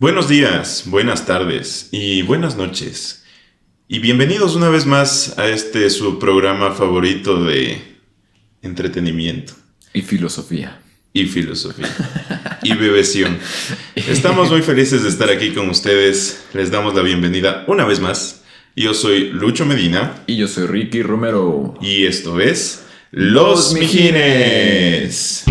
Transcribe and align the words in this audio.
Buenos 0.00 0.28
días, 0.30 0.84
buenas 0.86 1.26
tardes 1.26 1.88
y 1.92 2.22
buenas 2.22 2.56
noches. 2.56 3.22
Y 3.86 3.98
bienvenidos 3.98 4.56
una 4.56 4.70
vez 4.70 4.86
más 4.86 5.38
a 5.38 5.46
este 5.48 5.90
su 5.90 6.18
programa 6.18 6.72
favorito 6.72 7.44
de 7.44 7.82
entretenimiento 8.62 9.52
Y 9.92 10.00
filosofía. 10.00 10.80
y 11.12 11.26
filosofía 11.26 11.88
y 12.62 12.72
bebesión. 12.74 13.38
Estamos 13.94 14.50
muy 14.50 14.62
felices 14.62 15.02
de 15.02 15.10
estar 15.10 15.28
aquí 15.28 15.50
con 15.50 15.68
ustedes. 15.68 16.44
Les 16.54 16.70
damos 16.70 16.94
la 16.94 17.02
bienvenida 17.02 17.64
una 17.66 17.84
vez 17.84 18.00
más. 18.00 18.42
Yo 18.76 18.94
soy 18.94 19.28
Lucho 19.32 19.66
Medina 19.66 20.22
Y 20.26 20.36
yo 20.38 20.48
soy 20.48 20.66
Ricky 20.66 21.02
Romero. 21.02 21.74
y 21.82 22.06
esto 22.06 22.40
es 22.40 22.84
Los 23.10 23.72
Los 23.72 23.74
Mijines. 23.74 25.44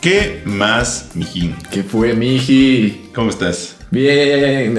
¿Qué 0.00 0.42
más, 0.46 1.10
mijín? 1.14 1.54
¿Qué 1.70 1.82
fue, 1.82 2.14
Miji? 2.14 3.10
¿Cómo 3.14 3.30
estás? 3.30 3.76
Bien. 3.90 4.78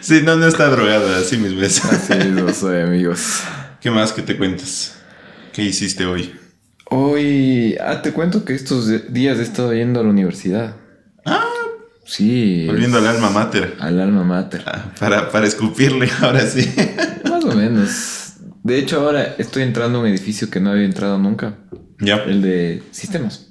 Sí, 0.00 0.20
no, 0.22 0.36
no 0.36 0.46
está 0.46 0.68
drogada, 0.68 1.18
así 1.18 1.36
mismo 1.36 1.62
es. 1.62 1.84
Así 1.84 2.14
lo 2.30 2.52
soy, 2.54 2.80
amigos. 2.82 3.40
¿Qué 3.80 3.90
más 3.90 4.12
que 4.12 4.22
te 4.22 4.36
cuentas? 4.36 4.96
¿Qué 5.52 5.62
hiciste 5.62 6.06
hoy? 6.06 6.32
Hoy, 6.90 7.76
ah, 7.84 8.02
te 8.02 8.12
cuento 8.12 8.44
que 8.44 8.54
estos 8.54 9.12
días 9.12 9.38
he 9.38 9.42
estado 9.42 9.74
yendo 9.74 9.98
a 9.98 10.04
la 10.04 10.10
universidad. 10.10 10.76
Ah, 11.24 11.44
Sí. 12.04 12.66
volviendo 12.68 12.98
al 12.98 13.06
alma 13.08 13.30
mater. 13.30 13.74
Al 13.80 13.98
alma 14.00 14.22
mater. 14.22 14.62
Ah, 14.66 14.92
Para, 15.00 15.28
para 15.32 15.46
escupirle, 15.48 16.08
ahora 16.20 16.46
sí. 16.46 16.72
Más 17.28 17.44
o 17.44 17.52
menos. 17.52 18.34
De 18.62 18.78
hecho, 18.78 19.00
ahora 19.00 19.34
estoy 19.38 19.64
entrando 19.64 19.98
a 19.98 20.02
un 20.02 20.06
edificio 20.06 20.48
que 20.50 20.60
no 20.60 20.70
había 20.70 20.84
entrado 20.84 21.18
nunca. 21.18 21.56
Ya. 22.00 22.16
El 22.16 22.42
de 22.42 22.82
sistemas. 22.92 23.46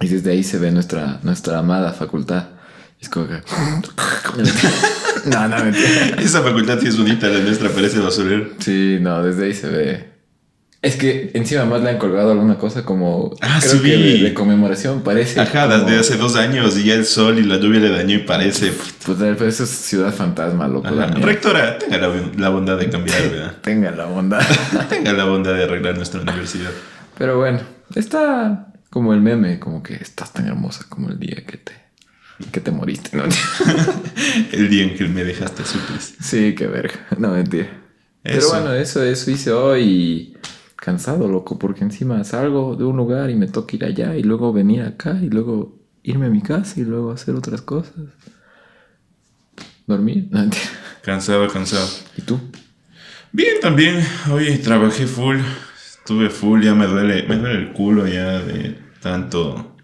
Y 0.00 0.08
desde 0.08 0.32
ahí 0.32 0.42
se 0.42 0.58
ve 0.58 0.70
nuestra, 0.70 1.20
nuestra 1.22 1.58
amada 1.58 1.92
facultad. 1.92 2.44
Es 3.00 3.08
como 3.08 3.26
que... 3.28 3.34
no, 5.26 5.48
no, 5.48 5.64
mentira. 5.64 6.16
Esa 6.18 6.42
facultad 6.42 6.78
sí 6.80 6.88
es 6.88 6.96
bonita, 6.98 7.28
la 7.28 7.40
nuestra 7.40 7.68
parece 7.68 7.98
basurero. 8.00 8.48
Sí, 8.58 8.98
no, 9.00 9.22
desde 9.22 9.46
ahí 9.46 9.54
se 9.54 9.68
ve. 9.68 10.12
Es 10.82 10.96
que 10.96 11.30
encima 11.34 11.64
más 11.64 11.80
le 11.80 11.90
han 11.90 11.98
colgado 11.98 12.32
alguna 12.32 12.58
cosa 12.58 12.84
como. 12.84 13.36
Ah, 13.40 13.60
creo 13.60 13.72
sí 13.74 13.80
que 13.82 13.96
de, 13.96 14.18
de 14.18 14.34
conmemoración, 14.34 15.02
parece. 15.02 15.38
Ajá, 15.40 15.68
como- 15.68 15.84
desde 15.84 16.00
hace 16.00 16.16
dos 16.16 16.34
años 16.34 16.76
y 16.76 16.82
ya 16.84 16.94
el 16.94 17.04
sol 17.06 17.38
y 17.38 17.44
la 17.44 17.58
lluvia 17.58 17.78
le 17.78 17.90
dañó 17.90 18.16
y 18.16 18.18
parece. 18.18 18.72
Pues 19.06 19.16
pero 19.20 19.46
eso 19.46 19.62
es 19.62 19.70
ciudad 19.70 20.12
fantasma, 20.12 20.66
loco. 20.66 20.88
Rectora, 21.20 21.78
tenga 21.78 21.98
la, 21.98 22.08
la 22.36 22.48
bondad 22.48 22.78
de 22.78 22.90
cambiar, 22.90 23.22
¿verdad? 23.30 23.54
Tenga 23.62 23.92
la 23.92 24.08
onda. 24.08 24.40
Tenga 24.88 25.12
la 25.12 25.24
bondad 25.24 25.54
de 25.54 25.62
arreglar 25.62 25.94
nuestra 25.96 26.20
universidad. 26.20 26.70
Pero 27.18 27.38
bueno, 27.38 27.60
está 27.94 28.72
como 28.90 29.14
el 29.14 29.20
meme, 29.20 29.58
como 29.58 29.82
que 29.82 29.94
estás 29.94 30.32
tan 30.32 30.46
hermosa 30.46 30.84
como 30.88 31.08
el 31.08 31.18
día 31.18 31.44
que 31.46 31.56
te. 31.56 31.72
que 32.52 32.60
te 32.60 32.70
moriste, 32.70 33.16
¿no? 33.16 33.24
El 34.52 34.68
día 34.68 34.84
en 34.84 34.94
que 34.94 35.08
me 35.08 35.24
dejaste 35.24 35.64
suples. 35.64 36.14
sí, 36.20 36.54
qué 36.54 36.66
verga. 36.66 37.06
No, 37.18 37.30
mentira. 37.30 37.68
Pero 38.22 38.48
bueno, 38.50 38.72
eso, 38.74 39.02
eso 39.02 39.30
hice 39.30 39.50
hoy 39.50 40.36
cansado, 40.76 41.28
loco, 41.28 41.58
porque 41.58 41.84
encima 41.84 42.22
salgo 42.24 42.76
de 42.76 42.84
un 42.84 42.96
lugar 42.96 43.30
y 43.30 43.34
me 43.34 43.46
toca 43.46 43.76
ir 43.76 43.84
allá 43.84 44.16
y 44.16 44.22
luego 44.22 44.52
venir 44.52 44.82
acá 44.82 45.18
y 45.20 45.28
luego 45.28 45.80
irme 46.02 46.26
a 46.26 46.30
mi 46.30 46.42
casa 46.42 46.80
y 46.80 46.84
luego 46.84 47.12
hacer 47.12 47.34
otras 47.34 47.62
cosas. 47.62 47.94
Dormir. 49.86 50.28
No. 50.30 50.48
Cansado, 51.02 51.48
cansado. 51.48 51.88
¿Y 52.16 52.22
tú? 52.22 52.38
Bien, 53.32 53.60
también. 53.60 54.04
Hoy 54.30 54.58
trabajé 54.58 55.06
full. 55.06 55.38
Estuve 56.02 56.30
full, 56.30 56.64
ya 56.64 56.74
me 56.74 56.86
duele, 56.86 57.22
me 57.28 57.36
duele 57.36 57.58
el 57.60 57.72
culo 57.72 58.08
ya 58.08 58.40
de 58.40 58.76
tanto. 59.00 59.76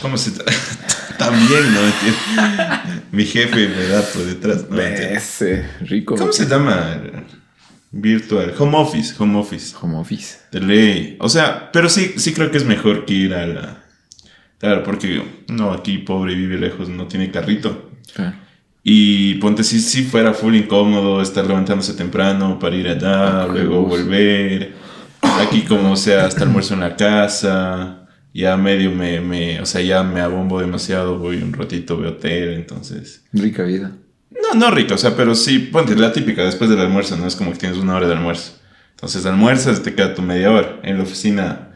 ¿Cómo 0.00 0.16
se.? 0.16 0.30
también, 1.18 1.74
¿no? 1.74 1.80
Mi 3.10 3.24
jefe 3.24 3.68
me 3.68 3.86
da 3.88 4.02
por 4.02 4.22
detrás. 4.22 4.66
No. 4.70 4.80
Ese, 4.80 5.66
rico. 5.80 6.14
¿Cómo 6.14 6.30
se 6.32 6.46
llama? 6.46 7.00
Virtual. 7.90 8.54
Home 8.58 8.76
office, 8.76 9.14
home 9.18 9.38
office. 9.38 9.74
Home 9.80 9.96
office. 9.98 10.38
De 10.52 10.60
ley. 10.60 11.16
O 11.18 11.28
sea, 11.28 11.70
pero 11.72 11.88
sí, 11.88 12.14
sí 12.18 12.32
creo 12.32 12.50
que 12.50 12.58
es 12.58 12.64
mejor 12.64 13.04
que 13.04 13.14
ir 13.14 13.34
a 13.34 13.46
la. 13.46 13.82
Claro, 14.58 14.82
porque 14.84 15.22
no, 15.48 15.72
aquí 15.72 15.98
pobre 15.98 16.34
vive 16.34 16.56
lejos, 16.58 16.88
no 16.88 17.06
tiene 17.08 17.30
carrito. 17.30 17.90
Claro. 18.14 18.36
Y 18.84 19.34
ponte 19.36 19.64
si, 19.64 19.80
si 19.80 20.04
fuera 20.04 20.32
full 20.32 20.54
incómodo 20.54 21.20
estar 21.20 21.44
levantándose 21.44 21.94
temprano 21.94 22.58
para 22.60 22.76
ir 22.76 22.86
allá, 22.88 23.42
Ah, 23.42 23.48
luego 23.50 23.80
bus. 23.82 23.98
volver. 24.02 24.85
Aquí 25.40 25.62
como 25.62 25.96
sea, 25.96 26.26
hasta 26.26 26.42
almuerzo 26.42 26.74
en 26.74 26.80
la 26.80 26.96
casa. 26.96 28.06
Ya 28.32 28.56
medio 28.56 28.90
me, 28.90 29.20
me, 29.20 29.60
o 29.60 29.66
sea, 29.66 29.80
ya 29.80 30.02
me 30.02 30.20
abombo 30.20 30.60
demasiado, 30.60 31.18
voy 31.18 31.38
un 31.38 31.54
ratito, 31.54 31.96
veo 31.96 32.16
tele, 32.16 32.54
entonces... 32.54 33.24
Rica 33.32 33.62
vida. 33.62 33.92
No, 34.30 34.58
no 34.58 34.70
rico, 34.70 34.94
o 34.94 34.98
sea, 34.98 35.16
pero 35.16 35.34
sí, 35.34 35.58
ponte 35.58 35.96
la 35.96 36.12
típica 36.12 36.44
después 36.44 36.68
del 36.68 36.80
almuerzo, 36.80 37.16
no 37.16 37.26
es 37.26 37.34
como 37.34 37.52
que 37.52 37.58
tienes 37.58 37.78
una 37.78 37.96
hora 37.96 38.06
de 38.06 38.12
almuerzo. 38.12 38.58
Entonces 38.90 39.24
almuerzas, 39.24 39.82
te 39.82 39.94
queda 39.94 40.14
tu 40.14 40.20
media 40.20 40.50
hora. 40.50 40.80
En 40.82 40.98
la 40.98 41.04
oficina, 41.04 41.70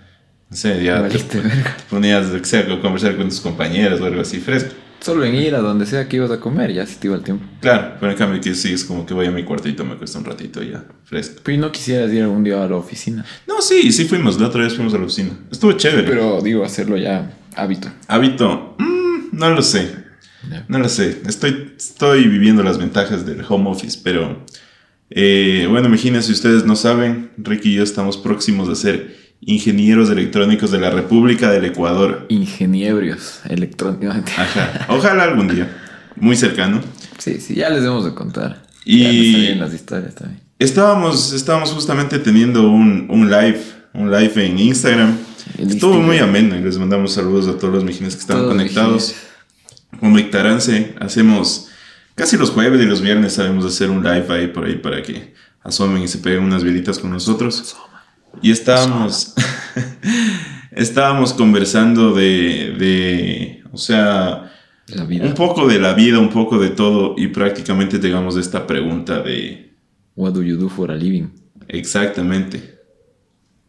no 0.50 0.56
sé, 0.56 0.84
ya 0.84 1.08
te, 1.08 1.18
te 1.18 1.42
ponías, 1.88 2.26
o 2.26 2.44
sea, 2.44 2.60
a 2.60 2.80
conversar 2.80 3.16
con 3.16 3.28
tus 3.30 3.40
compañeros 3.40 4.00
o 4.00 4.04
algo 4.04 4.20
así 4.20 4.38
fresco. 4.38 4.74
Solo 5.00 5.24
en 5.24 5.34
ir 5.34 5.54
a 5.54 5.60
donde 5.60 5.86
sea 5.86 6.06
que 6.08 6.16
ibas 6.16 6.30
a 6.30 6.38
comer, 6.38 6.72
ya 6.74 6.86
se 6.86 6.96
te 6.96 7.06
iba 7.06 7.16
el 7.16 7.22
tiempo. 7.22 7.44
Claro, 7.60 7.94
pero 7.98 8.12
en 8.12 8.18
cambio 8.18 8.40
que 8.40 8.54
sí, 8.54 8.72
es 8.72 8.84
como 8.84 9.06
que 9.06 9.14
voy 9.14 9.26
a 9.26 9.30
mi 9.30 9.44
cuartito, 9.44 9.82
me 9.84 9.96
cuesta 9.96 10.18
un 10.18 10.26
ratito 10.26 10.62
y 10.62 10.72
ya, 10.72 10.84
fresco. 11.04 11.40
Pero 11.42 11.56
¿y 11.56 11.58
no 11.58 11.72
quisieras 11.72 12.12
ir 12.12 12.22
algún 12.22 12.44
día 12.44 12.62
a 12.62 12.68
la 12.68 12.76
oficina. 12.76 13.24
No, 13.46 13.62
sí, 13.62 13.92
sí 13.92 14.04
fuimos, 14.04 14.38
la 14.38 14.48
otra 14.48 14.62
vez 14.62 14.74
fuimos 14.74 14.92
a 14.92 14.98
la 14.98 15.04
oficina. 15.04 15.30
Estuvo 15.50 15.72
chévere. 15.72 16.06
Pero 16.06 16.40
digo, 16.42 16.64
hacerlo 16.64 16.98
ya 16.98 17.32
hábito. 17.56 17.88
Hábito, 18.08 18.76
mm, 18.78 19.28
no 19.38 19.50
lo 19.50 19.62
sé, 19.62 19.90
no 20.68 20.78
lo 20.78 20.88
sé. 20.88 21.22
Estoy, 21.26 21.72
estoy 21.76 22.28
viviendo 22.28 22.62
las 22.62 22.76
ventajas 22.78 23.24
del 23.24 23.42
home 23.48 23.70
office, 23.70 23.98
pero... 24.04 24.44
eh, 25.10 25.66
bueno, 25.68 25.88
imagínense, 25.88 26.28
si 26.28 26.32
ustedes 26.34 26.64
no 26.64 26.76
saben, 26.76 27.30
Ricky 27.38 27.70
y 27.72 27.74
yo 27.76 27.82
estamos 27.82 28.16
próximos 28.16 28.68
a 28.68 28.74
ser 28.74 29.16
ingenieros 29.40 30.10
electrónicos 30.10 30.70
de 30.70 30.78
la 30.78 30.90
República 30.90 31.50
del 31.50 31.64
Ecuador. 31.64 32.26
Ingeniebrios 32.28 33.40
electrónicamente. 33.48 34.32
Ajá, 34.36 34.86
ojalá 34.88 35.24
algún 35.24 35.48
día, 35.48 35.76
muy 36.16 36.36
cercano. 36.36 36.80
Sí, 37.18 37.40
sí, 37.40 37.54
ya 37.54 37.70
les 37.70 37.82
debemos 37.82 38.04
de 38.04 38.14
contar. 38.14 38.62
Y- 38.84 39.48
Ya 39.48 39.54
las 39.56 39.74
historias 39.74 40.14
también. 40.14 40.40
Estábamos, 40.58 41.32
estábamos 41.32 41.70
justamente 41.70 42.18
teniendo 42.18 42.70
un, 42.70 43.06
un 43.10 43.30
live, 43.30 43.60
un 43.94 44.10
live 44.10 44.46
en 44.46 44.58
Instagram. 44.58 45.16
El 45.58 45.70
Estuvo 45.70 45.94
Instagram. 45.94 46.06
muy 46.06 46.18
ameno 46.18 46.56
y 46.56 46.62
les 46.62 46.76
mandamos 46.78 47.12
saludos 47.14 47.48
a 47.48 47.56
todos 47.58 47.72
los 47.74 47.84
mijines 47.84 48.14
que 48.14 48.20
estaban 48.20 48.46
conectados. 48.46 49.14
Conectaránse, 49.98 50.94
hacemos 51.00 51.68
casi 52.14 52.36
los 52.36 52.50
jueves 52.50 52.80
y 52.80 52.84
los 52.84 53.00
viernes 53.00 53.32
sabemos 53.34 53.64
hacer 53.64 53.90
un 53.90 54.02
live 54.04 54.26
ahí 54.28 54.46
por 54.48 54.64
ahí 54.66 54.76
para 54.76 55.02
que 55.02 55.34
asomen 55.62 56.02
y 56.02 56.08
se 56.08 56.18
peguen 56.18 56.42
unas 56.44 56.62
vielitas 56.62 56.98
con 56.98 57.10
nosotros. 57.10 57.76
Y 58.42 58.50
estábamos, 58.50 59.34
estábamos 60.72 61.32
conversando 61.34 62.12
de, 62.14 62.74
de, 62.78 63.62
o 63.72 63.76
sea, 63.76 64.52
La 64.88 65.04
vida. 65.04 65.26
un 65.26 65.34
poco 65.34 65.66
de 65.66 65.78
la 65.78 65.94
vida, 65.94 66.18
un 66.18 66.30
poco 66.30 66.58
de 66.58 66.70
todo 66.70 67.14
y 67.16 67.28
prácticamente 67.28 67.98
llegamos 67.98 68.36
a 68.36 68.40
esta 68.40 68.66
pregunta 68.66 69.20
de... 69.20 69.72
What 70.16 70.32
do 70.32 70.42
you 70.42 70.56
do 70.56 70.68
for 70.68 70.90
a 70.90 70.96
living? 70.96 71.28
Exactamente. 71.68 72.78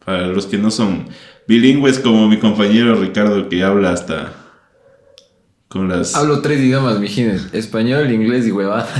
Para 0.03 0.27
los 0.27 0.45
que 0.45 0.57
no 0.57 0.71
son 0.71 1.07
bilingües 1.47 1.99
como 1.99 2.27
mi 2.27 2.37
compañero 2.37 2.95
Ricardo 2.95 3.49
que 3.49 3.63
habla 3.63 3.91
hasta 3.91 4.33
con 5.67 5.87
las... 5.87 6.15
Hablo 6.15 6.41
tres 6.41 6.59
idiomas, 6.59 6.99
mijines. 6.99 7.47
Español, 7.53 8.11
inglés 8.11 8.45
y 8.47 8.51
huevada. 8.51 8.87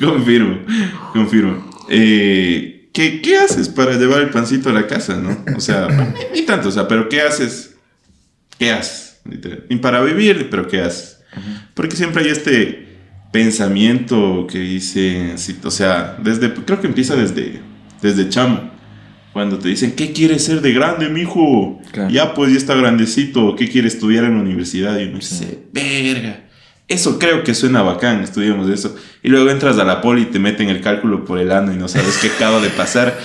Confirmo, 0.00 0.56
confirmo. 1.12 1.69
Eh, 1.90 2.88
¿qué, 2.94 3.20
qué 3.20 3.36
haces 3.38 3.68
para 3.68 3.96
llevar 3.96 4.20
el 4.22 4.30
pancito 4.30 4.70
a 4.70 4.72
la 4.72 4.86
casa, 4.86 5.16
no? 5.16 5.44
O 5.56 5.60
sea, 5.60 5.88
ni, 5.88 6.40
ni 6.40 6.46
tanto, 6.46 6.68
o 6.68 6.72
sea, 6.72 6.86
pero 6.88 7.08
¿qué 7.08 7.20
haces? 7.20 7.74
¿Qué 8.58 8.70
haces? 8.70 9.20
Y 9.68 9.76
para 9.76 10.00
vivir, 10.02 10.48
pero 10.50 10.66
¿qué 10.66 10.80
haces? 10.80 11.18
Porque 11.74 11.96
siempre 11.96 12.24
hay 12.24 12.30
este 12.30 12.86
pensamiento 13.32 14.46
que 14.50 14.58
dice, 14.58 15.34
o 15.64 15.70
sea, 15.70 16.16
desde, 16.22 16.52
creo 16.52 16.80
que 16.80 16.86
empieza 16.86 17.14
desde, 17.16 17.60
desde 18.02 18.28
chamo. 18.28 18.70
Cuando 19.32 19.58
te 19.58 19.68
dicen, 19.68 19.92
¿qué 19.92 20.12
quieres 20.12 20.44
ser 20.44 20.60
de 20.60 20.72
grande, 20.72 21.08
mijo? 21.08 21.80
Claro. 21.92 22.10
Ya 22.10 22.34
pues 22.34 22.50
ya 22.50 22.58
está 22.58 22.74
grandecito, 22.74 23.54
¿qué 23.54 23.68
quiere 23.68 23.86
estudiar 23.86 24.24
en 24.24 24.34
la 24.34 24.40
universidad? 24.42 24.98
Y 24.98 25.04
uno 25.04 25.20
Sí. 25.20 25.36
dice, 25.44 25.58
verga, 25.72 26.48
eso 26.90 27.18
creo 27.18 27.42
que 27.44 27.54
suena 27.54 27.80
bacán, 27.82 28.22
estudiamos 28.22 28.68
eso. 28.68 28.94
Y 29.22 29.28
luego 29.28 29.48
entras 29.50 29.78
a 29.78 29.84
la 29.84 30.00
poli 30.02 30.22
y 30.22 30.26
te 30.26 30.38
meten 30.38 30.68
el 30.68 30.80
cálculo 30.82 31.24
por 31.24 31.38
el 31.38 31.50
ano 31.52 31.72
y 31.72 31.76
no 31.76 31.88
sabes 31.88 32.18
qué 32.20 32.28
acaba 32.28 32.60
de 32.60 32.68
pasar. 32.70 33.18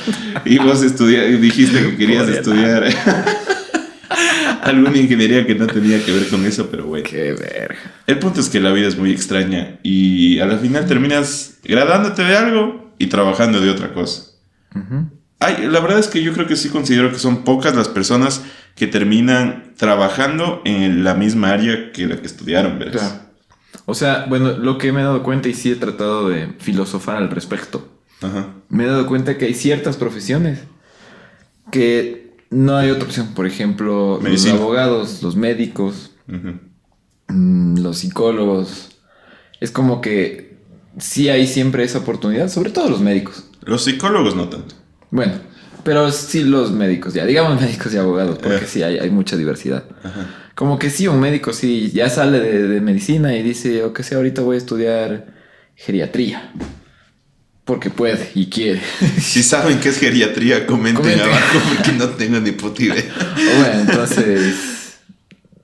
Y 0.46 0.58
vos 0.60 0.82
estudia- 0.84 1.24
dijiste 1.26 1.82
que 1.82 1.98
querías 1.98 2.26
Por 2.26 2.34
estudiar 2.34 2.84
alguna 4.64 4.98
ingeniería 4.98 5.46
que 5.46 5.56
no 5.56 5.68
tenía 5.68 6.04
que 6.04 6.12
ver 6.12 6.28
con 6.28 6.46
eso, 6.46 6.70
pero 6.70 6.86
bueno. 6.86 7.06
Qué 7.10 7.34
verga. 7.34 7.76
El 8.08 8.20
punto 8.20 8.40
es 8.40 8.50
que 8.50 8.60
la 8.60 8.72
vida 8.72 8.88
es 8.88 8.98
muy 8.98 9.12
extraña 9.12 9.80
y 9.84 10.40
a 10.40 10.46
la 10.46 10.58
final 10.58 10.86
terminas 10.86 11.58
graduándote 11.64 12.24
de 12.24 12.36
algo 12.38 12.94
y 12.98 13.08
trabajando 13.08 13.60
de 13.62 13.70
otra 13.70 13.94
cosa. 13.94 14.24
Ay, 15.40 15.68
la 15.70 15.80
verdad 15.80 16.00
es 16.00 16.08
que 16.08 16.22
yo 16.24 16.34
creo 16.34 16.48
que 16.48 16.56
sí 16.56 16.70
considero 16.70 17.12
que 17.12 17.20
son 17.20 17.44
pocas 17.44 17.76
las 17.76 17.88
personas 17.88 18.42
que 18.76 18.88
terminan 18.88 19.74
trabajando 19.78 20.62
en 20.66 21.04
la 21.04 21.14
misma 21.14 21.52
área 21.52 21.92
que 21.92 22.08
la 22.08 22.18
que 22.18 22.26
estudiaron, 22.28 22.78
¿verdad? 22.80 22.94
Claro. 23.00 23.25
O 23.86 23.94
sea, 23.94 24.26
bueno, 24.30 24.52
lo 24.58 24.78
que 24.78 24.92
me 24.92 25.02
he 25.02 25.04
dado 25.04 25.22
cuenta 25.24 25.50
y 25.50 25.54
sí 25.54 25.72
he 25.72 25.76
tratado 25.76 26.30
de 26.30 26.48
filosofar 26.60 27.18
al 27.18 27.30
respecto, 27.30 27.88
Ajá. 28.22 28.48
me 28.70 28.86
he 28.86 28.88
dado 28.88 29.06
cuenta 29.08 29.38
que 29.38 29.46
hay 29.46 29.54
ciertas 29.54 29.98
profesiones 29.98 30.60
que 31.72 32.36
no 32.50 32.78
hay 32.78 32.90
otra 32.92 33.06
opción. 33.06 33.28
Por 33.36 33.46
ejemplo, 33.46 34.20
Medicina. 34.22 34.54
los 34.54 34.62
abogados, 34.62 35.24
los 35.24 35.36
médicos, 35.36 36.12
mm, 37.28 37.78
los 37.80 37.98
psicólogos. 38.00 38.90
Es 39.60 39.72
como 39.72 40.02
que 40.02 40.58
sí 40.98 41.30
hay 41.30 41.48
siempre 41.48 41.84
esa 41.84 42.00
oportunidad, 42.00 42.50
sobre 42.50 42.70
todo 42.72 42.90
los 42.90 43.02
médicos. 43.02 43.46
Los 43.64 43.84
psicólogos 43.84 44.36
no 44.36 44.48
tanto. 44.50 44.76
Bueno, 45.12 45.34
pero 45.84 46.12
sí 46.12 46.44
los 46.44 46.72
médicos, 46.72 47.14
ya 47.14 47.26
digamos 47.26 47.60
médicos 47.62 47.94
y 47.94 47.98
abogados, 47.98 48.38
porque 48.40 48.66
Eh. 48.66 48.68
sí 48.68 48.84
hay, 48.84 48.98
hay 49.00 49.10
mucha 49.10 49.36
diversidad. 49.38 49.84
Ajá. 50.04 50.28
Como 50.56 50.80
que 50.80 50.90
sí, 50.90 51.08
un 51.08 51.20
médico 51.20 51.54
sí 51.54 51.92
ya 51.94 52.10
sale 52.10 52.40
de, 52.40 52.68
de 52.68 52.82
medicina 52.82 53.36
y 53.36 53.44
dice, 53.44 53.84
o 53.84 53.94
que 53.94 54.04
sea, 54.04 54.18
ahorita 54.18 54.42
voy 54.42 54.56
a 54.56 54.60
estudiar 54.60 55.28
geriatría. 55.76 56.52
Porque 57.66 57.90
puede 57.90 58.30
y 58.36 58.48
quiere. 58.50 58.82
Si 59.20 59.44
saben 59.44 59.80
qué 59.80 59.90
es 59.90 60.00
geriatría, 60.00 60.66
comenten, 60.66 61.04
Comenten. 61.04 61.28
abajo 61.28 61.60
porque 61.76 61.92
no 61.94 62.10
tengo 62.10 62.40
ni 62.40 62.52
puta 62.52 62.84
idea. 62.84 63.04
Bueno, 63.60 63.80
entonces... 63.82 64.56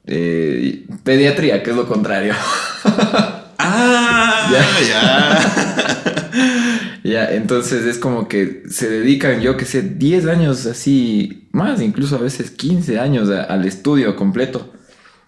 eh, 0.08 0.86
pediatría, 1.04 1.62
que 1.64 1.70
es 1.72 1.76
lo 1.76 1.88
contrario. 1.88 2.34
Ah, 3.64 4.52
ya. 4.90 7.00
ya, 7.04 7.32
entonces 7.36 7.86
es 7.86 8.00
como 8.00 8.28
que 8.28 8.64
se 8.70 8.90
dedican, 8.90 9.40
yo 9.40 9.56
que 9.56 9.66
sé, 9.66 9.84
10 9.84 10.26
años 10.26 10.66
así, 10.66 11.48
más 11.52 11.80
incluso 11.80 12.16
a 12.16 12.20
veces 12.22 12.50
15 12.50 12.98
años 13.00 13.30
a- 13.30 13.44
al 13.44 13.66
estudio 13.66 14.16
completo. 14.16 14.74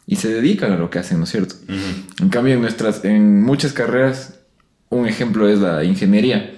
Y 0.06 0.18
se 0.18 0.34
dedican 0.34 0.72
a 0.74 0.78
lo 0.78 0.90
que 0.90 1.00
hacen, 1.00 1.18
¿no 1.18 1.24
es 1.24 1.30
cierto? 1.32 1.56
En 2.22 2.30
cambio, 2.30 2.54
en 2.56 2.62
nuestras, 2.62 3.06
en 3.06 3.42
muchas 3.42 3.72
carreras, 3.74 4.40
un 4.90 5.08
ejemplo 5.08 5.48
es 5.50 5.60
la 5.60 5.84
ingeniería. 5.84 6.52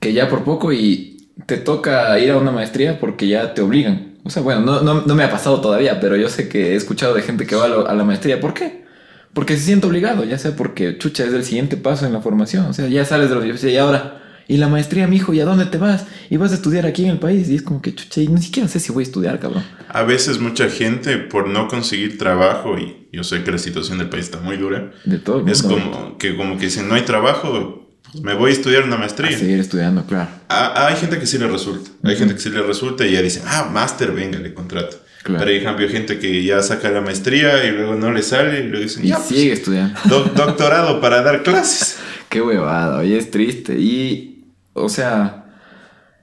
Que 0.00 0.12
ya 0.12 0.28
por 0.28 0.44
poco 0.44 0.72
y 0.72 1.28
te 1.46 1.56
toca 1.56 2.18
ir 2.18 2.30
a 2.30 2.36
una 2.36 2.50
maestría 2.52 3.00
porque 3.00 3.26
ya 3.26 3.54
te 3.54 3.62
obligan. 3.62 4.14
O 4.24 4.30
sea, 4.30 4.42
bueno, 4.42 4.60
no, 4.60 4.80
no, 4.82 5.02
no 5.02 5.14
me 5.14 5.24
ha 5.24 5.30
pasado 5.30 5.60
todavía, 5.60 5.98
pero 6.00 6.16
yo 6.16 6.28
sé 6.28 6.48
que 6.48 6.72
he 6.72 6.74
escuchado 6.76 7.14
de 7.14 7.22
gente 7.22 7.46
que 7.46 7.56
va 7.56 7.64
a, 7.64 7.68
lo- 7.68 7.88
a 7.88 7.94
la 7.94 8.04
maestría. 8.04 8.38
¿Por 8.40 8.54
qué? 8.54 8.84
Porque 9.32 9.56
se 9.56 9.62
siente 9.64 9.86
obligado, 9.86 10.24
ya 10.24 10.38
sea 10.38 10.54
porque 10.56 10.98
chucha 10.98 11.24
es 11.24 11.32
el 11.32 11.44
siguiente 11.44 11.76
paso 11.76 12.06
en 12.06 12.12
la 12.12 12.20
formación. 12.20 12.66
O 12.66 12.72
sea, 12.72 12.86
ya 12.88 13.04
sales 13.04 13.28
de 13.28 13.34
la 13.34 13.40
universidad 13.40 13.72
y 13.72 13.76
ahora, 13.76 14.17
y 14.48 14.56
la 14.56 14.66
maestría, 14.68 15.06
mijo, 15.06 15.32
¿y 15.34 15.40
a 15.40 15.44
dónde 15.44 15.66
te 15.66 15.78
vas? 15.78 16.06
Y 16.30 16.36
vas 16.38 16.50
a 16.50 16.54
estudiar 16.54 16.86
aquí 16.86 17.04
en 17.04 17.10
el 17.10 17.18
país. 17.18 17.48
Y 17.48 17.54
es 17.54 17.62
como 17.62 17.80
que 17.82 17.94
chucha, 17.94 18.20
y 18.22 18.28
ni 18.28 18.40
siquiera 18.42 18.68
sé 18.68 18.80
si 18.80 18.90
voy 18.90 19.02
a 19.02 19.06
estudiar, 19.06 19.38
cabrón. 19.38 19.62
A 19.88 20.02
veces 20.02 20.40
mucha 20.40 20.68
gente 20.70 21.18
por 21.18 21.48
no 21.48 21.68
conseguir 21.68 22.18
trabajo 22.18 22.76
y 22.78 23.06
yo 23.12 23.22
sé 23.24 23.44
que 23.44 23.52
la 23.52 23.58
situación 23.58 23.98
del 23.98 24.08
país 24.08 24.24
está 24.24 24.40
muy 24.40 24.56
dura, 24.56 24.90
De 25.04 25.18
todo 25.18 25.40
el 25.40 25.48
es 25.48 25.62
como 25.62 26.18
que 26.18 26.36
como 26.36 26.58
que 26.58 26.64
dicen 26.66 26.88
no 26.88 26.94
hay 26.94 27.02
trabajo, 27.02 27.86
pues 28.10 28.24
me 28.24 28.34
voy 28.34 28.50
a 28.50 28.52
estudiar 28.54 28.84
una 28.84 28.96
A 28.96 28.98
maestría. 28.98 29.36
seguir 29.36 29.58
estudiando, 29.60 30.04
claro. 30.06 30.28
Ah, 30.48 30.86
hay 30.88 30.96
gente 30.96 31.18
que 31.18 31.26
sí 31.26 31.36
le 31.38 31.46
resulta, 31.46 31.90
hay 32.04 32.16
gente 32.16 32.34
que 32.34 32.40
sí 32.40 32.48
le 32.50 32.62
resulta 32.62 33.06
y 33.06 33.12
ya 33.12 33.22
dicen, 33.22 33.42
ah, 33.46 33.68
máster, 33.72 34.12
venga, 34.12 34.38
le 34.38 34.54
contrato. 34.54 34.98
Claro. 35.24 35.44
Pero 35.44 35.58
en 35.58 35.64
cambio 35.64 35.88
gente 35.90 36.18
que 36.18 36.42
ya 36.42 36.62
saca 36.62 36.88
la 36.90 37.00
maestría 37.02 37.64
y 37.66 37.72
luego 37.72 37.96
no 37.96 38.10
le 38.12 38.22
sale 38.22 38.60
y 38.60 38.62
luego 38.68 38.82
dicen, 38.84 39.04
Y 39.04 39.08
ya, 39.08 39.16
pues, 39.16 39.28
sigue 39.28 39.52
estudiando. 39.52 39.98
doc- 40.06 40.32
doctorado 40.34 41.00
para 41.02 41.22
dar 41.22 41.42
clases. 41.42 41.98
Qué 42.30 42.40
huevada, 42.42 43.04
y 43.04 43.14
es 43.14 43.30
triste. 43.30 43.78
Y, 43.78 44.37
o 44.82 44.88
sea, 44.88 45.44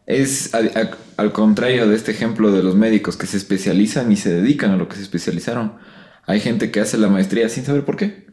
es 0.06 0.54
a- 0.54 0.60
a- 0.60 0.92
al 1.18 1.32
contrario 1.32 1.88
de 1.88 1.96
este 1.96 2.12
ejemplo 2.12 2.52
de 2.52 2.62
los 2.64 2.76
médicos 2.76 3.18
que 3.18 3.26
se 3.28 3.38
especializan 3.38 4.12
y 4.12 4.18
se 4.18 4.34
dedican 4.34 4.72
a 4.72 4.78
lo 4.78 4.88
que 4.88 4.96
se 4.98 5.02
especializaron. 5.04 5.74
Hay 6.28 6.40
gente 6.40 6.72
que 6.72 6.80
hace 6.82 6.98
la 6.98 7.08
maestría 7.08 7.50
sin 7.50 7.66
saber 7.66 7.86
por 7.86 7.98
qué. 7.98 8.26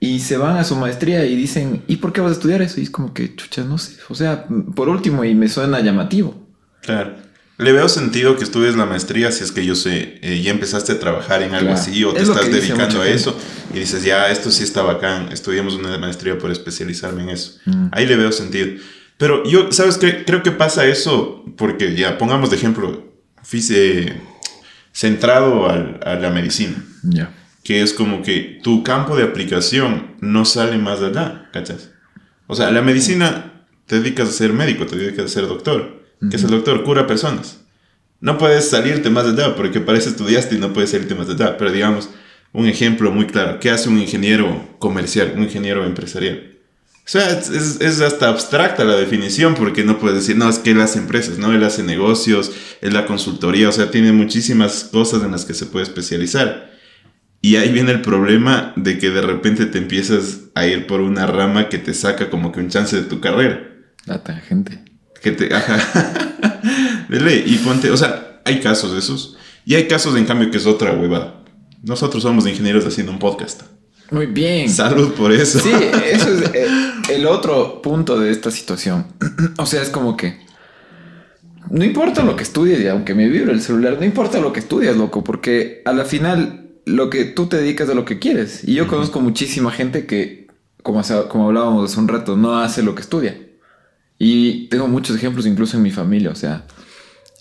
Y 0.00 0.18
se 0.20 0.36
van 0.36 0.56
a 0.56 0.64
su 0.64 0.74
maestría 0.74 1.24
y 1.26 1.36
dicen, 1.36 1.82
¿y 1.86 1.96
por 1.96 2.12
qué 2.12 2.20
vas 2.20 2.30
a 2.30 2.34
estudiar 2.34 2.60
eso? 2.62 2.80
Y 2.80 2.84
es 2.84 2.90
como 2.90 3.14
que, 3.14 3.36
chucha, 3.36 3.62
no 3.64 3.78
sé. 3.78 3.96
O 4.08 4.14
sea, 4.16 4.46
por 4.74 4.88
último, 4.88 5.24
y 5.24 5.34
me 5.34 5.48
suena 5.48 5.80
llamativo. 5.80 6.34
Claro. 6.80 7.14
Le 7.58 7.70
veo 7.70 7.88
sentido 7.88 8.36
que 8.36 8.42
estudies 8.42 8.74
la 8.74 8.86
maestría 8.86 9.30
si 9.30 9.44
es 9.44 9.52
que 9.52 9.64
yo 9.64 9.76
sé, 9.76 10.18
eh, 10.22 10.42
ya 10.42 10.50
empezaste 10.50 10.92
a 10.92 10.98
trabajar 10.98 11.42
en 11.42 11.54
algo 11.54 11.70
así 11.72 12.02
o 12.02 12.12
te 12.12 12.22
Es 12.22 12.28
estás 12.28 12.46
dedicando 12.50 13.00
a 13.00 13.04
gente. 13.04 13.14
eso 13.14 13.36
y 13.72 13.78
dices, 13.78 14.02
ya, 14.02 14.28
esto 14.32 14.50
sí 14.50 14.64
está 14.64 14.82
bacán, 14.82 15.30
estudiamos 15.30 15.74
una 15.74 15.96
maestría 15.98 16.36
por 16.38 16.50
especializarme 16.50 17.22
en 17.22 17.28
eso. 17.28 17.58
Mm. 17.66 17.88
Ahí 17.92 18.06
le 18.06 18.16
veo 18.16 18.32
sentido. 18.32 18.80
Pero 19.22 19.44
yo, 19.44 19.70
¿sabes 19.70 19.98
qué? 19.98 20.24
Creo 20.24 20.42
que 20.42 20.50
pasa 20.50 20.84
eso 20.84 21.44
porque, 21.56 21.94
ya, 21.94 22.18
pongamos 22.18 22.50
de 22.50 22.56
ejemplo, 22.56 23.12
físico 23.44 24.12
centrado 24.92 25.68
al- 25.70 26.00
a 26.04 26.16
la 26.16 26.30
medicina, 26.30 26.84
Ya. 27.04 27.32
que 27.62 27.82
es 27.82 27.92
como 27.92 28.22
que 28.22 28.58
tu 28.64 28.82
campo 28.82 29.14
de 29.16 29.22
aplicación 29.22 30.16
no 30.20 30.44
sale 30.44 30.76
más 30.76 31.00
allá, 31.02 31.48
¿cachas? 31.52 31.90
O 32.48 32.56
sea, 32.56 32.72
la 32.72 32.82
medicina 32.82 33.64
te 33.86 34.00
dedicas 34.00 34.28
a 34.28 34.32
ser 34.32 34.52
médico, 34.52 34.86
te 34.86 34.96
dedicas 34.96 35.26
a 35.26 35.28
ser 35.28 35.46
doctor. 35.46 36.02
que 36.30 36.36
es 36.36 36.42
el 36.44 36.50
doctor? 36.50 36.82
Cura 36.84 37.06
personas. 37.06 37.60
No 38.20 38.38
puedes 38.38 38.70
salirte 38.70 39.08
más 39.10 39.26
allá 39.26 39.56
porque 39.56 39.80
para 39.80 39.98
eso 39.98 40.08
estudiaste 40.08 40.54
y 40.54 40.58
no 40.58 40.72
puedes 40.72 40.90
salirte 40.90 41.14
más 41.16 41.28
allá. 41.28 41.56
Pero 41.56 41.70
digamos, 41.72 42.10
un 42.52 42.66
ejemplo 42.66 43.10
muy 43.12 43.26
claro. 43.26 43.58
¿Qué 43.60 43.70
hace 43.70 43.88
un 43.88 43.98
ingeniero 43.98 44.76
comercial, 44.78 45.32
un 45.36 45.42
ingeniero 45.44 45.84
empresarial? 45.84 46.51
O 47.04 47.08
sea, 47.12 47.30
es, 47.36 47.48
es- 47.50 47.80
es 47.80 48.00
hasta 48.00 48.28
abstracta 48.28 48.84
la 48.84 48.94
definición 48.96 49.54
porque 49.54 49.82
no 49.84 49.98
puedes 49.98 50.18
decir, 50.20 50.36
no, 50.36 50.48
es 50.48 50.58
que 50.60 50.70
él 50.70 50.80
hace 50.80 50.98
empresas, 50.98 51.38
¿no? 51.38 51.52
Él 51.52 51.64
hace 51.64 51.82
negocios, 51.82 52.52
es 52.80 52.92
la 52.92 53.06
consultoría, 53.06 53.68
o 53.68 53.72
sea, 53.72 53.90
tiene 53.90 54.12
muchísimas 54.12 54.84
cosas 54.84 55.22
en 55.24 55.32
las 55.32 55.44
que 55.44 55.54
se 55.54 55.66
puede 55.66 55.84
especializar. 55.84 56.70
Y 57.44 57.56
ahí 57.56 57.72
viene 57.72 57.90
el 57.90 58.02
problema 58.02 58.72
de 58.76 58.98
que 58.98 59.10
de 59.10 59.20
repente 59.20 59.66
te 59.66 59.78
empiezas 59.78 60.42
a 60.54 60.64
ir 60.64 60.86
por 60.86 61.00
una 61.00 61.26
rama 61.26 61.68
que 61.68 61.78
te 61.78 61.92
saca 61.92 62.30
como 62.30 62.52
que 62.52 62.60
un 62.60 62.68
chance 62.68 62.94
de 62.94 63.02
tu 63.02 63.20
carrera. 63.20 63.68
La 64.06 64.22
tangente. 64.22 64.84
Que 65.20 65.32
te. 65.32 65.52
Ajá. 65.52 66.22
De 67.08 67.20
ley. 67.20 67.42
Y 67.46 67.56
ponte. 67.58 67.90
O 67.90 67.96
sea, 67.96 68.40
hay 68.44 68.60
casos 68.60 68.92
de 68.92 69.00
esos. 69.00 69.36
Y 69.64 69.74
hay 69.74 69.86
casos, 69.88 70.16
en 70.16 70.24
cambio, 70.24 70.50
que 70.52 70.56
es 70.56 70.66
otra 70.66 70.92
huevada. 70.92 71.42
Nosotros 71.82 72.22
somos 72.22 72.46
ingenieros 72.46 72.86
haciendo 72.86 73.10
un 73.12 73.18
podcast. 73.18 73.62
Muy 74.12 74.26
bien. 74.26 74.68
Salud 74.68 75.14
por 75.14 75.32
eso. 75.32 75.58
Sí, 75.58 75.72
eso 76.12 76.28
es 76.28 76.54
eh, 76.54 76.66
el 77.10 77.26
otro 77.26 77.82
punto 77.82 78.20
de 78.20 78.30
esta 78.30 78.50
situación. 78.50 79.06
O 79.58 79.66
sea, 79.66 79.82
es 79.82 79.90
como 79.90 80.16
que 80.16 80.38
no 81.70 81.84
importa 81.84 82.22
lo 82.22 82.36
que 82.36 82.42
estudies, 82.42 82.80
y 82.80 82.88
aunque 82.88 83.14
me 83.14 83.28
vibre 83.28 83.52
el 83.52 83.62
celular, 83.62 83.96
no 83.98 84.04
importa 84.04 84.40
lo 84.40 84.52
que 84.52 84.60
estudias, 84.60 84.96
loco, 84.96 85.24
porque 85.24 85.80
a 85.86 85.92
la 85.92 86.04
final 86.04 86.70
lo 86.84 87.08
que 87.08 87.24
tú 87.24 87.46
te 87.46 87.56
dedicas 87.56 87.88
a 87.88 87.94
lo 87.94 88.04
que 88.04 88.18
quieres. 88.18 88.62
Y 88.68 88.74
yo 88.74 88.86
conozco 88.86 89.20
muchísima 89.20 89.70
gente 89.70 90.04
que, 90.04 90.48
como, 90.82 91.00
como 91.28 91.46
hablábamos 91.46 91.90
hace 91.90 92.00
un 92.00 92.08
rato, 92.08 92.36
no 92.36 92.58
hace 92.58 92.82
lo 92.82 92.94
que 92.94 93.02
estudia. 93.02 93.40
Y 94.18 94.68
tengo 94.68 94.86
muchos 94.88 95.16
ejemplos 95.16 95.46
incluso 95.46 95.76
en 95.78 95.82
mi 95.82 95.90
familia, 95.90 96.30
o 96.30 96.34
sea, 96.34 96.66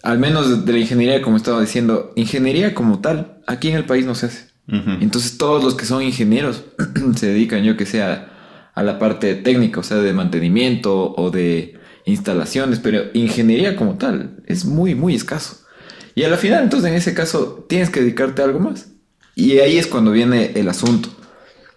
al 0.02 0.18
menos 0.18 0.66
de 0.66 0.72
la 0.72 0.80
ingeniería, 0.80 1.22
como 1.22 1.38
estaba 1.38 1.60
diciendo, 1.60 2.14
ingeniería 2.16 2.74
como 2.74 3.00
tal, 3.00 3.42
aquí 3.48 3.68
en 3.68 3.76
el 3.76 3.86
país 3.86 4.06
no 4.06 4.16
se 4.16 4.28
hace. 4.28 4.51
Entonces 4.68 5.38
todos 5.38 5.64
los 5.64 5.76
que 5.76 5.86
son 5.86 6.02
ingenieros 6.02 6.64
se 7.16 7.28
dedican, 7.28 7.64
yo 7.64 7.76
que 7.76 7.86
sé, 7.86 8.02
a, 8.02 8.32
a 8.74 8.84
la 8.84 9.00
parte 9.00 9.36
técnica, 9.36 9.82
o 9.82 9.84
sea, 9.84 9.98
de 9.98 10.14
mantenimiento 10.14 11.14
o 11.16 11.30
de 11.30 11.78
instalaciones, 12.06 12.80
pero 12.80 13.04
ingeniería 13.14 13.76
como 13.76 13.98
tal 13.98 14.38
es 14.48 14.66
muy, 14.66 14.96
muy 14.96 15.16
escaso. 15.16 15.58
Y 16.16 16.24
a 16.24 16.30
la 16.30 16.38
final, 16.38 16.64
entonces, 16.64 16.90
en 16.90 16.96
ese 16.96 17.14
caso, 17.14 17.66
tienes 17.70 17.90
que 17.90 18.02
dedicarte 18.02 18.42
a 18.42 18.46
algo 18.46 18.60
más. 18.60 18.90
Y 19.36 19.60
ahí 19.60 19.78
es 19.78 19.88
cuando 19.88 20.12
viene 20.12 20.52
el 20.56 20.68
asunto. 20.68 21.10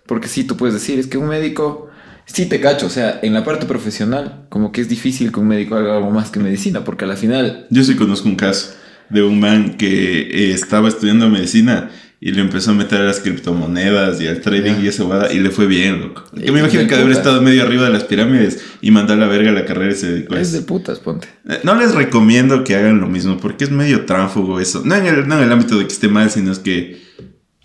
Porque 0.06 0.28
sí, 0.28 0.44
tú 0.44 0.56
puedes 0.56 0.74
decir, 0.74 0.98
es 0.98 1.06
que 1.06 1.18
un 1.18 1.28
médico, 1.28 1.88
sí 2.26 2.46
te 2.46 2.60
cacho, 2.60 2.86
o 2.86 2.90
sea, 2.90 3.20
en 3.22 3.32
la 3.32 3.44
parte 3.44 3.66
profesional, 3.66 4.46
como 4.48 4.72
que 4.72 4.80
es 4.80 4.88
difícil 4.88 5.32
que 5.32 5.40
un 5.40 5.48
médico 5.48 5.76
haga 5.76 5.96
algo 5.96 6.10
más 6.10 6.30
que 6.30 6.40
medicina, 6.40 6.84
porque 6.84 7.04
a 7.04 7.08
la 7.08 7.16
final, 7.16 7.66
Yo 7.70 7.84
sí 7.84 7.94
conozco 7.94 8.28
un 8.28 8.36
caso 8.36 8.74
de 9.08 9.22
un 9.22 9.38
man 9.38 9.76
que 9.76 10.20
eh, 10.20 10.52
estaba 10.52 10.88
estudiando 10.88 11.28
medicina 11.28 11.90
y 12.26 12.32
le 12.32 12.40
empezó 12.40 12.70
a 12.70 12.74
meter 12.74 13.02
a 13.02 13.04
las 13.04 13.20
criptomonedas 13.20 14.18
y 14.22 14.26
al 14.26 14.40
trading 14.40 14.76
Ya. 14.76 14.80
y 14.80 14.88
esa 14.88 15.04
huevada 15.04 15.30
y 15.30 15.40
le 15.40 15.50
fue 15.50 15.66
bien, 15.66 16.00
loco. 16.00 16.24
Yo 16.32 16.54
me 16.54 16.60
imagino 16.60 16.80
de 16.84 16.88
que 16.88 16.94
debe 16.94 17.04
haber 17.04 17.16
estado 17.18 17.42
medio 17.42 17.62
arriba 17.62 17.84
de 17.84 17.90
las 17.90 18.04
pirámides 18.04 18.64
y 18.80 18.90
mandó 18.90 19.12
a 19.12 19.16
la 19.16 19.26
verga 19.26 19.52
la 19.52 19.66
carrera 19.66 19.92
y 19.92 19.94
se 19.94 20.10
dedicó 20.10 20.34
a 20.34 20.40
es 20.40 20.52
de 20.52 20.62
putas, 20.62 21.00
ponte. 21.00 21.28
Eh, 21.46 21.60
No 21.64 21.74
les 21.74 21.94
recomiendo 21.94 22.64
que 22.64 22.76
hagan 22.76 22.98
lo 23.00 23.08
mismo 23.08 23.36
porque 23.36 23.64
es 23.64 23.70
medio 23.70 24.06
tránfugo 24.06 24.58
eso. 24.58 24.80
No 24.86 24.94
en 24.94 25.04
el, 25.06 25.28
no 25.28 25.36
en 25.36 25.44
el 25.44 25.52
ámbito 25.52 25.76
de 25.78 25.86
que 25.86 25.92
esté 25.92 26.08
mal, 26.08 26.30
sino 26.30 26.50
es 26.50 26.60
que 26.60 27.02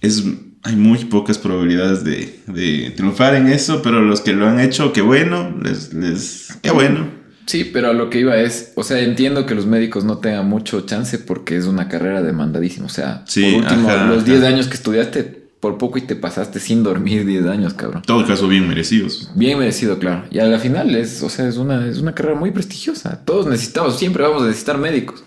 es... 0.02 0.26
hay 0.64 0.76
muy 0.76 1.06
pocas 1.06 1.38
probabilidades 1.38 2.04
de, 2.04 2.40
de 2.48 2.92
triunfar 2.98 3.36
en 3.36 3.48
eso, 3.48 3.82
pero 3.82 4.02
los 4.02 4.20
que 4.20 4.34
lo 4.34 4.46
han 4.46 4.60
hecho, 4.60 4.92
qué 4.92 5.02
bueno, 5.02 5.56
les, 5.64 5.94
les, 5.94 6.58
qué 6.62 6.72
bueno. 6.72 7.18
Sí, 7.50 7.64
pero 7.64 7.90
a 7.90 7.94
lo 7.94 8.12
que 8.12 8.20
iba 8.20 8.38
es, 8.38 8.74
o 8.76 8.84
sea, 8.84 9.00
entiendo 9.00 9.48
que 9.48 9.56
los 9.56 9.66
médicos 9.66 10.04
no 10.06 10.20
tengan 10.20 10.48
mucho 10.48 10.82
chance 10.82 11.18
porque 11.18 11.58
es 11.58 11.66
una 11.66 11.88
carrera 11.88 12.22
demandadísima. 12.22 12.86
O 12.86 12.90
sea, 12.90 13.24
Sí, 13.26 13.42
por 13.42 13.64
último, 13.64 13.90
ajá, 13.90 14.06
los 14.06 14.18
ajá. 14.18 14.26
10 14.26 14.44
años 14.44 14.68
que 14.68 14.76
estudiaste, 14.76 15.24
por 15.60 15.80
poco 15.80 15.98
y 15.98 16.02
te 16.02 16.16
pasaste 16.16 16.60
sin 16.60 16.84
dormir 16.84 17.26
10 17.26 17.48
años, 17.48 17.74
cabrón. 17.74 18.04
Todo 18.06 18.24
caso, 18.28 18.48
bien 18.48 18.68
merecidos. 18.68 19.32
Bien 19.34 19.58
merecido, 19.58 19.98
claro. 19.98 20.26
Y 20.30 20.38
a 20.38 20.46
la 20.46 20.60
final 20.60 20.94
es, 20.94 21.24
o 21.24 21.30
sea, 21.30 21.48
es 21.48 21.58
una, 21.58 21.88
es 21.88 21.98
una 21.98 22.14
carrera 22.14 22.36
muy 22.36 22.52
prestigiosa. 22.52 23.26
Todos 23.26 23.48
necesitamos, 23.48 23.98
siempre 23.98 24.22
vamos 24.22 24.44
a 24.44 24.46
necesitar 24.46 24.78
médicos. 24.78 25.24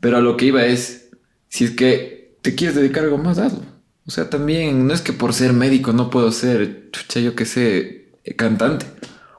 Pero 0.00 0.16
a 0.16 0.20
lo 0.20 0.36
que 0.36 0.46
iba 0.46 0.66
es, 0.66 1.10
si 1.48 1.66
es 1.66 1.70
que 1.70 2.36
te 2.42 2.56
quieres 2.56 2.74
dedicar 2.74 3.04
a 3.04 3.06
algo 3.06 3.18
más, 3.18 3.38
hazlo. 3.38 3.62
O 4.08 4.10
sea, 4.10 4.28
también 4.28 4.88
no 4.88 4.92
es 4.92 5.02
que 5.02 5.12
por 5.12 5.32
ser 5.32 5.52
médico 5.52 5.92
no 5.92 6.10
puedo 6.10 6.32
ser, 6.32 6.88
chucha, 6.90 7.20
yo 7.20 7.36
qué 7.36 7.44
sé, 7.44 8.08
cantante 8.34 8.86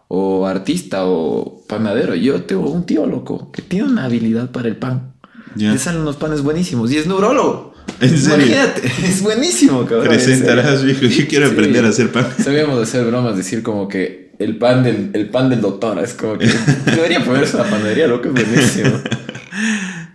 o 0.07 0.45
artista 0.47 1.05
o 1.05 1.63
panadero. 1.67 2.15
Yo 2.15 2.43
tengo 2.43 2.69
un 2.69 2.85
tío 2.85 3.05
loco 3.05 3.51
que 3.51 3.61
tiene 3.61 3.85
una 3.87 4.05
habilidad 4.05 4.51
para 4.51 4.67
el 4.67 4.77
pan. 4.77 5.13
Ya. 5.55 5.71
Le 5.71 5.79
salen 5.79 6.01
unos 6.01 6.17
panes 6.17 6.41
buenísimos 6.41 6.91
y 6.91 6.97
es 6.97 7.07
neurólogo. 7.07 7.73
¿En 8.01 8.17
serio? 8.17 8.45
Imagínate, 8.47 8.87
es 9.07 9.21
buenísimo, 9.21 9.85
cabrón. 9.85 10.07
Presentarás, 10.07 10.83
viejo. 10.83 11.01
Yo 11.05 11.27
quiero 11.27 11.47
Sí. 11.47 11.53
aprender 11.53 11.85
a 11.85 11.89
hacer 11.89 12.11
pan. 12.11 12.27
Sabíamos 12.43 12.81
hacer 12.81 13.05
bromas, 13.05 13.37
decir 13.37 13.63
como 13.63 13.87
que 13.87 14.33
el 14.39 14.57
pan 14.57 14.83
del, 14.83 15.11
el 15.13 15.29
pan 15.29 15.49
del 15.49 15.61
doctor. 15.61 15.97
Es 15.99 16.13
como 16.13 16.37
que 16.37 16.47
debería 16.85 17.23
ponerse 17.23 17.55
una 17.55 17.65
panadería, 17.69 18.07
loco, 18.07 18.27
es 18.27 18.33
buenísimo. 18.33 18.91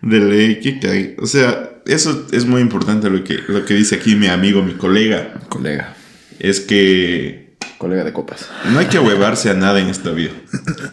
De 0.02 0.18
ley, 0.18 0.60
qué 0.60 0.78
cague. 0.78 1.16
O 1.20 1.26
sea, 1.26 1.70
eso 1.86 2.26
es 2.32 2.44
muy 2.44 2.60
importante 2.60 3.08
lo 3.08 3.22
que, 3.24 3.38
lo 3.48 3.64
que 3.64 3.74
dice 3.74 3.94
aquí 3.96 4.14
mi 4.16 4.26
amigo, 4.26 4.62
mi 4.62 4.74
colega. 4.74 5.40
Colega, 5.48 5.94
Es 6.38 6.60
que 6.60 7.39
colega 7.80 8.04
de 8.04 8.12
copas. 8.12 8.46
no 8.70 8.78
hay 8.78 8.86
que 8.86 8.98
ahuevarse 8.98 9.48
a 9.48 9.54
nada 9.54 9.80
en 9.80 9.88
esta 9.88 10.10
vida. 10.10 10.32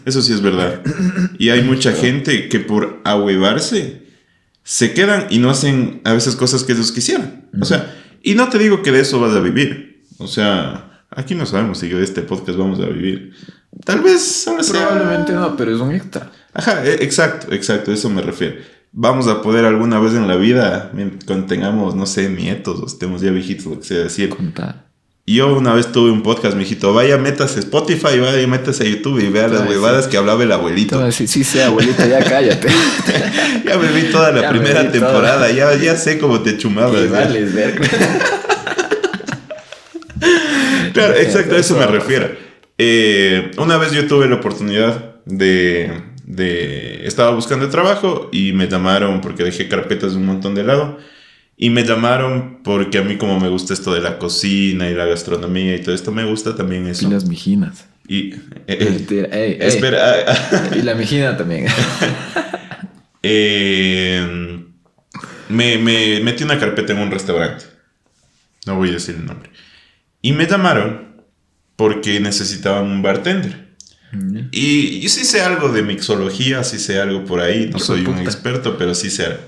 Eso 0.06 0.22
sí 0.22 0.32
es 0.32 0.40
verdad. 0.40 0.80
Y 1.38 1.50
hay 1.50 1.62
mucha 1.62 1.92
gente 1.92 2.48
que 2.48 2.60
por 2.60 3.00
ahuevarse 3.04 4.08
se 4.64 4.94
quedan 4.94 5.26
y 5.28 5.38
no 5.38 5.50
hacen 5.50 6.00
a 6.04 6.14
veces 6.14 6.34
cosas 6.34 6.64
que 6.64 6.72
ellos 6.72 6.90
quisieran. 6.90 7.48
O 7.60 7.64
sea, 7.66 7.94
y 8.22 8.34
no 8.34 8.48
te 8.48 8.58
digo 8.58 8.82
que 8.82 8.90
de 8.90 9.00
eso 9.00 9.20
vas 9.20 9.34
a 9.34 9.40
vivir. 9.40 10.02
O 10.16 10.26
sea, 10.26 11.04
aquí 11.10 11.34
no 11.34 11.44
sabemos 11.44 11.78
si 11.78 11.88
de 11.88 12.02
este 12.02 12.22
podcast 12.22 12.58
vamos 12.58 12.80
a 12.80 12.86
vivir. 12.86 13.34
Tal 13.84 14.00
vez 14.00 14.22
sea- 14.22 14.56
Probablemente 14.56 15.32
no, 15.34 15.56
pero 15.56 15.74
es 15.74 15.80
un 15.80 15.92
extra. 15.94 16.32
Ajá, 16.54 16.84
e- 16.84 17.04
exacto, 17.04 17.52
exacto, 17.52 17.92
eso 17.92 18.08
me 18.08 18.22
refiero. 18.22 18.56
Vamos 18.92 19.28
a 19.28 19.42
poder 19.42 19.66
alguna 19.66 20.00
vez 20.00 20.14
en 20.14 20.26
la 20.26 20.36
vida, 20.36 20.90
cuando 21.26 21.46
tengamos, 21.46 21.94
no 21.94 22.06
sé, 22.06 22.30
nietos 22.30 22.80
o 22.80 22.86
estemos 22.86 23.20
ya 23.20 23.30
viejitos, 23.30 23.66
lo 23.66 23.78
que 23.78 23.86
sea, 23.86 23.98
decir. 23.98 24.30
Contar. 24.30 24.87
Yo 25.34 25.54
una 25.54 25.74
vez 25.74 25.92
tuve 25.92 26.10
un 26.10 26.22
podcast, 26.22 26.56
mijito, 26.56 26.94
vaya, 26.94 27.18
métase 27.18 27.58
a 27.58 27.60
Spotify, 27.60 28.18
vaya, 28.18 28.46
métase 28.46 28.84
a 28.84 28.86
YouTube 28.86 29.20
y 29.22 29.28
vea 29.28 29.46
las 29.48 29.60
Ay, 29.60 29.68
huevadas 29.68 30.08
que 30.08 30.16
hablaba 30.16 30.42
el 30.42 30.50
abuelito. 30.50 30.98
decir, 31.04 31.28
sí, 31.28 31.44
sí, 31.44 31.60
abuelito, 31.60 32.06
ya 32.06 32.24
cállate. 32.24 32.68
Ya 33.64 33.76
me 33.76 33.92
vi 33.92 34.10
toda 34.10 34.32
la 34.32 34.40
Ya 34.40 34.50
primera 34.50 34.90
temporada, 34.90 35.50
ya, 35.50 35.74
ya 35.74 35.96
sé 35.96 36.18
cómo 36.18 36.40
te 36.40 36.56
chumabas. 36.56 37.10
Verga. 37.10 37.78
Claro, 40.94 41.14
exacto, 41.14 41.54
a 41.54 41.58
eso 41.58 41.76
me 41.76 41.86
refiero. 41.86 42.30
Eh, 42.78 43.50
una 43.58 43.76
vez 43.76 43.92
yo 43.92 44.06
tuve 44.06 44.26
la 44.28 44.36
oportunidad 44.36 45.16
de, 45.26 45.92
de... 46.24 47.06
Estaba 47.06 47.30
buscando 47.32 47.68
trabajo 47.68 48.30
y 48.32 48.52
me 48.52 48.66
llamaron 48.66 49.20
porque 49.20 49.44
dejé 49.44 49.68
carpetas 49.68 50.14
un 50.14 50.26
montón 50.26 50.54
de 50.54 50.64
lado. 50.64 50.98
Y 51.60 51.70
me 51.70 51.82
llamaron 51.82 52.60
porque 52.62 52.98
a 52.98 53.02
mí 53.02 53.16
como 53.16 53.40
me 53.40 53.48
gusta 53.48 53.74
esto 53.74 53.92
de 53.92 54.00
la 54.00 54.18
cocina 54.18 54.88
y 54.88 54.94
la 54.94 55.06
gastronomía 55.06 55.74
y 55.74 55.82
todo 55.82 55.92
esto, 55.92 56.12
me 56.12 56.24
gusta 56.24 56.54
también 56.54 56.86
Y 56.86 56.90
eso. 56.90 57.10
las 57.10 57.24
mijinas. 57.26 57.86
Y... 58.06 58.32
eh, 58.32 58.38
eh, 58.68 59.58
espera, 59.60 59.98
ah, 60.00 60.32
ah, 60.52 60.70
Y 60.76 60.82
la 60.82 60.94
mijina 60.94 61.36
también. 61.36 61.66
eh, 63.24 64.64
me, 65.48 65.78
me 65.78 66.20
metí 66.20 66.44
una 66.44 66.60
carpeta 66.60 66.92
en 66.92 67.00
un 67.00 67.10
restaurante. 67.10 67.64
No 68.64 68.76
voy 68.76 68.90
a 68.90 68.92
decir 68.92 69.16
el 69.16 69.26
nombre. 69.26 69.50
Y 70.22 70.32
me 70.32 70.46
llamaron 70.46 71.24
porque 71.74 72.20
necesitaban 72.20 72.84
un 72.84 73.02
bartender. 73.02 73.68
Y 74.52 75.00
yo 75.00 75.08
sí 75.08 75.24
sé 75.24 75.42
algo 75.42 75.68
de 75.70 75.82
mixología, 75.82 76.64
sí 76.64 76.78
sé 76.78 77.00
algo 77.00 77.24
por 77.24 77.40
ahí. 77.40 77.68
No 77.70 77.78
soy 77.78 78.06
un 78.06 78.18
experto, 78.18 78.78
pero 78.78 78.94
sí 78.94 79.10
sé 79.10 79.26
algo. 79.26 79.42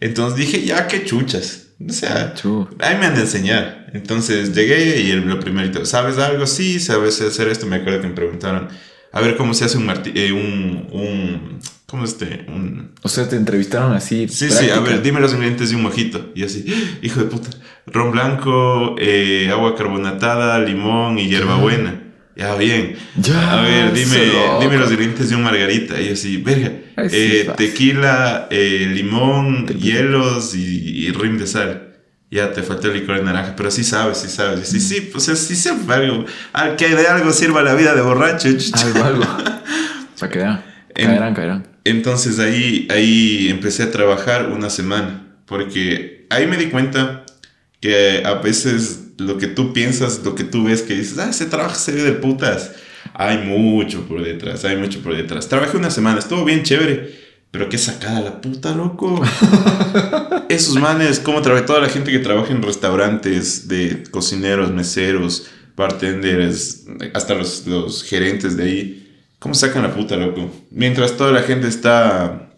Entonces 0.00 0.38
dije, 0.38 0.64
ya, 0.64 0.86
qué 0.86 1.04
chuchas. 1.04 1.62
O 1.86 1.92
sea, 1.92 2.32
ahí 2.80 2.96
me 2.98 3.06
han 3.06 3.14
de 3.14 3.22
enseñar. 3.22 3.90
Entonces 3.92 4.54
llegué 4.54 5.00
y 5.02 5.10
el- 5.10 5.26
lo 5.28 5.38
primerito, 5.40 5.84
¿sabes 5.84 6.18
algo? 6.18 6.46
Sí, 6.46 6.80
sabes 6.80 7.20
hacer 7.20 7.48
esto. 7.48 7.66
Me 7.66 7.76
acuerdo 7.76 8.00
que 8.00 8.08
me 8.08 8.14
preguntaron, 8.14 8.68
a 9.12 9.20
ver 9.20 9.36
cómo 9.36 9.52
se 9.54 9.64
hace 9.66 9.76
un 9.78 9.90
eh, 10.14 10.32
un, 10.32 10.88
un, 10.92 11.58
¿cómo 11.86 12.04
es 12.04 12.10
este? 12.12 12.44
Un, 12.48 12.92
O 13.02 13.08
sea, 13.08 13.28
te 13.28 13.36
entrevistaron 13.36 13.92
así. 13.92 14.26
Sí, 14.28 14.50
sí, 14.50 14.70
a 14.70 14.80
ver, 14.80 15.02
dime 15.02 15.20
los 15.20 15.32
ingredientes 15.32 15.70
de 15.70 15.76
un 15.76 15.82
mojito. 15.82 16.32
Y 16.34 16.44
así, 16.44 16.64
hijo 17.02 17.20
de 17.20 17.26
puta. 17.26 17.50
Ron 17.86 18.10
blanco, 18.12 18.96
eh, 18.98 19.48
agua 19.52 19.74
carbonatada, 19.76 20.58
limón 20.58 21.18
y 21.18 21.28
hierbabuena. 21.28 22.02
Ya, 22.36 22.54
bien. 22.54 22.96
Ya, 23.16 23.58
a 23.58 23.62
ver, 23.62 23.92
dime, 23.94 24.18
dime 24.60 24.76
los 24.76 24.90
ingredientes 24.90 25.30
de 25.30 25.36
un 25.36 25.42
margarita. 25.42 25.98
Y 26.00 26.08
yo 26.08 26.12
así, 26.12 26.36
verga. 26.36 26.70
Ay, 26.96 27.08
sí, 27.08 27.16
eh, 27.18 27.50
tequila, 27.56 28.46
eh, 28.50 28.90
limón, 28.94 29.64
Tequila. 29.66 29.84
hielos 29.84 30.54
y, 30.54 31.06
y 31.06 31.12
rim 31.12 31.38
de 31.38 31.46
sal. 31.46 31.94
Ya 32.30 32.52
te 32.52 32.62
faltó 32.62 32.88
el 32.88 32.94
licor 33.00 33.16
de 33.16 33.22
naranja, 33.22 33.54
pero 33.56 33.70
sí 33.70 33.84
sabes, 33.84 34.18
sí 34.18 34.28
sabes. 34.28 34.74
Y 34.74 34.80
sí, 34.80 34.80
sí, 34.80 35.00
pues 35.12 35.24
sí 35.24 35.56
sé 35.56 35.70
algo. 35.88 36.26
Al 36.52 36.76
que 36.76 36.88
de 36.94 37.06
algo 37.06 37.32
sirva 37.32 37.62
la 37.62 37.74
vida 37.74 37.94
de 37.94 38.02
borracho. 38.02 38.48
Algo, 38.74 39.04
algo. 39.04 39.22
Para 40.20 40.32
que 40.32 40.38
vean. 40.38 40.64
En- 40.94 41.06
Caerán, 41.08 41.34
caerán. 41.34 41.66
Entonces 41.84 42.38
ahí, 42.40 42.88
ahí 42.90 43.48
empecé 43.48 43.84
a 43.84 43.90
trabajar 43.92 44.50
una 44.50 44.70
semana, 44.70 45.36
porque 45.46 46.26
ahí 46.30 46.46
me 46.46 46.56
di 46.56 46.66
cuenta 46.66 47.24
que 47.80 48.22
a 48.26 48.34
veces 48.34 49.05
lo 49.18 49.38
que 49.38 49.46
tú 49.46 49.72
piensas, 49.72 50.22
lo 50.24 50.34
que 50.34 50.44
tú 50.44 50.64
ves 50.64 50.82
que 50.82 50.94
dices, 50.94 51.18
ah, 51.18 51.30
ese 51.30 51.46
trabajo 51.46 51.74
se 51.74 51.92
ve 51.92 52.02
de 52.02 52.12
putas, 52.12 52.72
hay 53.14 53.38
mucho 53.38 54.06
por 54.06 54.22
detrás, 54.22 54.64
hay 54.64 54.76
mucho 54.76 55.00
por 55.00 55.16
detrás. 55.16 55.48
Trabajé 55.48 55.76
una 55.76 55.90
semana, 55.90 56.18
estuvo 56.18 56.44
bien 56.44 56.62
chévere, 56.62 57.14
pero 57.50 57.68
qué 57.68 57.78
sacada 57.78 58.20
la 58.20 58.40
puta, 58.40 58.74
loco. 58.74 59.22
Esos 60.48 60.76
manes, 60.76 61.18
como 61.20 61.42
trabajé 61.42 61.66
toda 61.66 61.80
la 61.80 61.88
gente 61.88 62.10
que 62.10 62.18
trabaja 62.18 62.52
en 62.52 62.62
restaurantes, 62.62 63.68
de 63.68 64.04
cocineros, 64.10 64.70
meseros, 64.70 65.46
bartenders, 65.76 66.84
hasta 67.14 67.34
los, 67.34 67.66
los 67.66 68.02
gerentes 68.02 68.56
de 68.56 68.64
ahí. 68.64 69.02
¿Cómo 69.38 69.54
sacan 69.54 69.82
la 69.82 69.94
puta, 69.94 70.16
loco? 70.16 70.50
Mientras 70.70 71.16
toda 71.16 71.30
la 71.30 71.42
gente 71.42 71.68
está, 71.68 72.50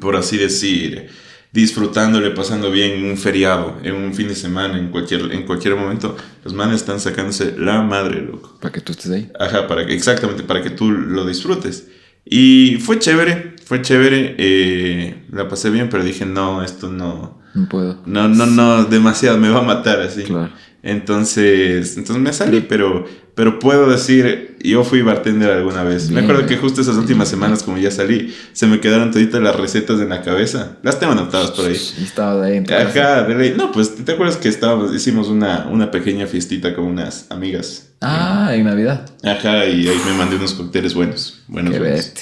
por 0.00 0.16
así 0.16 0.36
decir, 0.36 1.08
disfrutándole, 1.52 2.30
pasando 2.30 2.70
bien 2.70 2.92
en 2.92 3.04
un 3.04 3.18
feriado, 3.18 3.78
en 3.82 3.94
un 3.94 4.14
fin 4.14 4.28
de 4.28 4.34
semana, 4.34 4.78
en 4.78 4.88
cualquier, 4.88 5.32
en 5.32 5.44
cualquier 5.44 5.76
momento, 5.76 6.16
los 6.44 6.54
manes 6.54 6.76
están 6.76 6.98
sacándose 6.98 7.54
la 7.58 7.82
madre, 7.82 8.22
loco. 8.22 8.56
Para 8.60 8.72
que 8.72 8.80
tú 8.80 8.92
estés 8.92 9.10
ahí. 9.10 9.30
Ajá, 9.38 9.68
para 9.68 9.86
que, 9.86 9.94
exactamente, 9.94 10.42
para 10.42 10.62
que 10.62 10.70
tú 10.70 10.90
lo 10.90 11.26
disfrutes. 11.26 11.88
Y 12.24 12.76
fue 12.80 12.98
chévere, 12.98 13.56
fue 13.64 13.82
chévere, 13.82 14.34
eh, 14.38 15.24
la 15.30 15.48
pasé 15.48 15.68
bien, 15.68 15.88
pero 15.90 16.02
dije, 16.02 16.24
no, 16.24 16.62
esto 16.62 16.88
no, 16.88 17.41
No 17.54 17.68
puedo. 17.68 17.98
no, 18.06 18.28
no, 18.28 18.46
no, 18.46 18.84
demasiado, 18.84 19.38
me 19.38 19.50
va 19.50 19.60
a 19.60 19.62
matar 19.62 20.00
así. 20.00 20.22
Claro. 20.22 20.50
Entonces, 20.82 21.96
entonces 21.96 22.20
me 22.20 22.32
salí, 22.32 22.66
pero, 22.68 23.04
pero 23.36 23.60
puedo 23.60 23.88
decir, 23.88 24.56
yo 24.64 24.82
fui 24.82 25.00
bartender 25.02 25.50
alguna 25.50 25.84
vez. 25.84 26.10
Me 26.10 26.22
acuerdo 26.22 26.44
que 26.46 26.56
justo 26.56 26.80
esas 26.80 26.96
últimas 26.96 27.28
semanas, 27.28 27.62
como 27.62 27.78
ya 27.78 27.92
salí, 27.92 28.34
se 28.52 28.66
me 28.66 28.80
quedaron 28.80 29.12
toditas 29.12 29.40
las 29.40 29.54
recetas 29.54 30.00
en 30.00 30.08
la 30.08 30.22
cabeza. 30.22 30.78
Las 30.82 30.98
tengo 30.98 31.12
anotadas 31.12 31.52
por 31.52 31.66
ahí. 31.66 31.80
Y 32.00 32.02
estabas 32.02 32.44
ahí. 32.44 32.64
Ajá, 32.68 33.22
de 33.22 33.34
ley. 33.34 33.54
No, 33.56 33.70
pues, 33.70 33.94
¿te 33.94 34.12
acuerdas 34.12 34.36
que 34.38 34.48
estábamos, 34.48 34.92
hicimos 34.92 35.28
una, 35.28 35.68
una 35.70 35.92
pequeña 35.92 36.26
fiestita 36.26 36.74
con 36.74 36.84
unas 36.86 37.30
amigas? 37.30 37.90
Ah, 38.00 38.50
en 38.52 38.64
Navidad. 38.64 39.08
Ajá, 39.22 39.66
y 39.66 39.86
ahí 39.86 40.00
me 40.04 40.14
mandé 40.14 40.34
unos 40.34 40.54
cócteles 40.54 40.94
buenos. 40.94 41.44
Buenos, 41.46 41.74
Qué 41.74 41.78
buenos. 41.78 42.12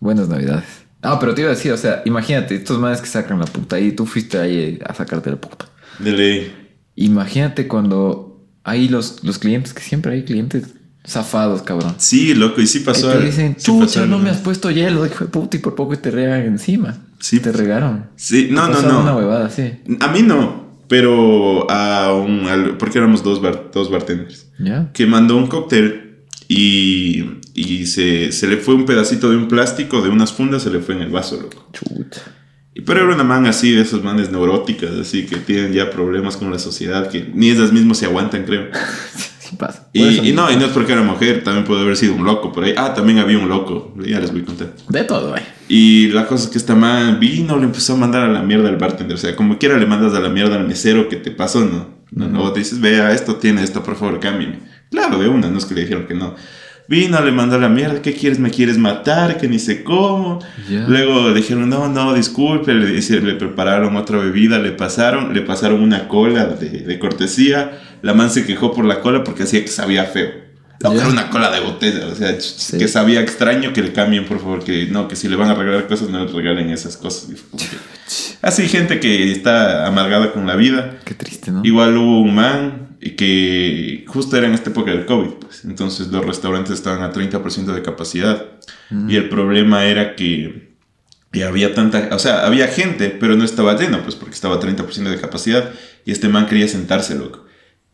Buenas 0.00 0.28
Navidades. 0.28 0.85
Ah, 1.06 1.18
pero 1.20 1.34
te 1.34 1.42
iba 1.42 1.50
a 1.50 1.54
decir, 1.54 1.72
o 1.72 1.76
sea, 1.76 2.02
imagínate, 2.04 2.54
estos 2.56 2.78
manes 2.78 3.00
que 3.00 3.06
sacan 3.06 3.38
la 3.38 3.46
puta 3.46 3.78
y 3.78 3.92
tú 3.92 4.06
fuiste 4.06 4.38
ahí 4.38 4.78
a 4.84 4.92
sacarte 4.94 5.30
la 5.30 5.36
puta. 5.36 5.66
De 6.00 6.12
ley. 6.12 6.52
Imagínate 6.96 7.68
cuando 7.68 8.44
hay 8.64 8.88
los, 8.88 9.22
los 9.22 9.38
clientes, 9.38 9.72
que 9.72 9.82
siempre 9.82 10.12
hay 10.12 10.24
clientes 10.24 10.74
zafados, 11.06 11.62
cabrón. 11.62 11.94
Sí, 11.98 12.34
loco, 12.34 12.60
y 12.60 12.66
sí 12.66 12.80
Que 12.80 12.84
pasó. 12.86 13.10
te 13.10 13.18
al- 13.18 13.24
dicen, 13.24 13.54
sí 13.58 13.66
chucha, 13.66 14.06
no 14.06 14.18
me 14.18 14.30
has 14.30 14.38
puesto 14.38 14.70
hielo, 14.70 15.06
hijo 15.06 15.24
de 15.24 15.30
puta, 15.30 15.56
y 15.56 15.60
por 15.60 15.74
poco 15.76 15.96
te 15.98 16.10
regan 16.10 16.40
encima. 16.42 16.96
Sí. 17.20 17.38
Te 17.40 17.52
regaron. 17.52 18.06
Sí, 18.16 18.48
no, 18.50 18.66
Te 18.66 18.82
no, 18.82 18.82
no. 18.92 19.00
Una 19.02 19.16
huevada, 19.16 19.48
sí. 19.50 19.72
A 20.00 20.08
mí 20.08 20.22
no, 20.22 20.78
pero 20.88 21.70
a 21.70 22.12
un. 22.12 22.76
porque 22.78 22.98
éramos 22.98 23.22
dos, 23.22 23.40
bar- 23.40 23.70
dos 23.72 23.90
bartenders. 23.90 24.46
¿Ya? 24.58 24.90
Que 24.92 25.06
mandó 25.06 25.36
un 25.36 25.46
cóctel 25.46 26.24
y, 26.48 27.24
y 27.56 27.86
se, 27.86 28.32
se 28.32 28.46
le 28.46 28.58
fue 28.58 28.74
un 28.74 28.84
pedacito 28.84 29.30
de 29.30 29.36
un 29.36 29.48
plástico 29.48 30.02
de 30.02 30.10
unas 30.10 30.32
fundas, 30.32 30.62
se 30.62 30.70
le 30.70 30.80
fue 30.80 30.94
en 30.94 31.02
el 31.02 31.08
vaso, 31.08 31.40
loco. 31.40 31.68
Chucha. 31.72 32.20
Y 32.74 32.82
pero 32.82 33.04
era 33.04 33.14
una 33.14 33.24
man 33.24 33.46
así, 33.46 33.72
de 33.72 33.80
esos 33.80 34.04
manes 34.04 34.30
neuróticas, 34.30 34.90
así 34.90 35.24
que 35.24 35.36
tienen 35.36 35.72
ya 35.72 35.90
problemas 35.90 36.36
con 36.36 36.50
la 36.50 36.58
sociedad, 36.58 37.08
que 37.08 37.26
ni 37.32 37.48
ellas 37.48 37.72
mismas 37.72 37.96
se 37.96 38.04
aguantan, 38.06 38.44
creo. 38.44 38.68
Sí 39.46 39.54
pasa. 39.54 39.88
Y, 39.92 40.30
y 40.30 40.32
no, 40.32 40.50
y 40.50 40.56
no 40.56 40.64
es 40.64 40.72
porque 40.72 40.92
era 40.92 41.02
mujer, 41.02 41.44
también 41.44 41.64
puede 41.64 41.82
haber 41.82 41.96
sido 41.96 42.16
un 42.16 42.24
loco 42.24 42.50
por 42.50 42.64
ahí. 42.64 42.74
Ah, 42.76 42.94
también 42.94 43.20
había 43.20 43.38
un 43.38 43.48
loco, 43.48 43.94
ya 44.04 44.18
les 44.18 44.32
voy 44.32 44.40
a 44.40 44.44
contar. 44.44 44.72
De 44.88 45.04
todo, 45.04 45.30
güey. 45.30 45.42
Y 45.68 46.08
la 46.08 46.26
cosa 46.26 46.46
es 46.46 46.50
que 46.50 46.58
esta 46.58 46.74
man 46.74 47.20
vino, 47.20 47.56
le 47.56 47.62
empezó 47.62 47.92
a 47.92 47.96
mandar 47.96 48.24
a 48.24 48.28
la 48.28 48.42
mierda 48.42 48.68
al 48.68 48.76
bartender. 48.76 49.14
O 49.14 49.20
sea, 49.20 49.36
como 49.36 49.56
quiera 49.56 49.78
le 49.78 49.86
mandas 49.86 50.14
a 50.14 50.18
la 50.18 50.30
mierda 50.30 50.56
al 50.56 50.66
mesero 50.66 51.08
que 51.08 51.14
te 51.14 51.30
pasó, 51.30 51.64
¿no? 51.64 51.94
No, 52.10 52.26
no, 52.26 52.52
te 52.52 52.58
dices, 52.58 52.80
vea, 52.80 53.12
esto 53.12 53.36
tiene 53.36 53.62
esto, 53.62 53.84
por 53.84 53.94
favor, 53.94 54.18
cámbiame. 54.18 54.58
Claro, 54.90 55.20
de 55.20 55.28
una, 55.28 55.48
no 55.48 55.58
es 55.58 55.64
que 55.64 55.76
le 55.76 55.82
dijeron 55.82 56.08
que 56.08 56.14
no. 56.14 56.34
Vino, 56.88 57.20
le 57.24 57.32
mandó 57.32 57.58
la 57.58 57.68
mierda, 57.68 58.00
¿qué 58.00 58.12
quieres? 58.14 58.38
¿Me 58.38 58.50
quieres 58.50 58.78
matar? 58.78 59.38
Que 59.38 59.48
ni 59.48 59.58
sé 59.58 59.82
cómo. 59.82 60.38
Ya. 60.70 60.86
Luego 60.86 61.28
le 61.30 61.34
dijeron, 61.34 61.68
no, 61.68 61.88
no, 61.88 62.14
disculpe, 62.14 62.72
le, 62.74 63.00
le 63.00 63.34
prepararon 63.34 63.96
otra 63.96 64.18
bebida, 64.18 64.58
le 64.60 64.70
pasaron, 64.72 65.34
le 65.34 65.40
pasaron 65.42 65.82
una 65.82 66.06
cola 66.06 66.44
de, 66.46 66.68
de 66.68 66.98
cortesía. 66.98 67.80
La 68.02 68.14
man 68.14 68.30
se 68.30 68.46
quejó 68.46 68.72
por 68.72 68.84
la 68.84 69.00
cola 69.00 69.24
porque 69.24 69.42
hacía 69.42 69.62
que 69.62 69.68
sabía 69.68 70.04
feo. 70.04 70.30
No, 70.84 70.92
Ya. 70.92 71.00
era 71.00 71.08
una 71.08 71.30
cola 71.30 71.50
de 71.50 71.60
botella, 71.60 72.06
o 72.06 72.14
sea, 72.14 72.38
Sí. 72.38 72.76
que 72.78 72.86
sabía 72.86 73.20
extraño 73.20 73.72
que 73.72 73.82
le 73.82 73.92
cambien, 73.92 74.26
por 74.26 74.38
favor, 74.38 74.62
que 74.62 74.86
no, 74.86 75.08
que 75.08 75.16
si 75.16 75.26
le 75.26 75.34
van 75.34 75.48
a 75.50 75.54
regalar 75.54 75.86
cosas, 75.88 76.10
no 76.10 76.24
le 76.24 76.30
regalen 76.30 76.68
esas 76.70 76.96
cosas. 76.98 77.30
Así, 78.42 78.68
gente 78.68 79.00
que 79.00 79.32
está 79.32 79.86
amargada 79.86 80.32
con 80.32 80.46
la 80.46 80.54
vida. 80.54 80.98
Qué 81.04 81.14
triste, 81.14 81.50
¿no? 81.50 81.62
Igual 81.64 81.96
hubo 81.96 82.20
un 82.20 82.34
man 82.34 82.85
que 83.10 84.04
justo 84.08 84.36
era 84.36 84.46
en 84.46 84.54
esta 84.54 84.70
época 84.70 84.90
del 84.90 85.06
COVID, 85.06 85.30
pues. 85.34 85.64
Entonces 85.64 86.08
los 86.08 86.24
restaurantes 86.24 86.72
estaban 86.72 87.02
a 87.02 87.12
30% 87.12 87.72
de 87.74 87.82
capacidad. 87.82 88.46
Mm. 88.90 89.10
Y 89.10 89.16
el 89.16 89.28
problema 89.28 89.84
era 89.84 90.16
que, 90.16 90.74
que 91.30 91.44
había 91.44 91.74
tanta, 91.74 92.08
o 92.12 92.18
sea, 92.18 92.44
había 92.46 92.68
gente, 92.68 93.10
pero 93.10 93.36
no 93.36 93.44
estaba 93.44 93.78
lleno, 93.78 94.02
pues 94.02 94.14
porque 94.14 94.34
estaba 94.34 94.56
a 94.56 94.60
30% 94.60 95.10
de 95.10 95.20
capacidad. 95.20 95.70
Y 96.04 96.12
este 96.12 96.28
man 96.28 96.46
quería 96.46 96.68
sentarse, 96.68 97.14
loco. 97.14 97.45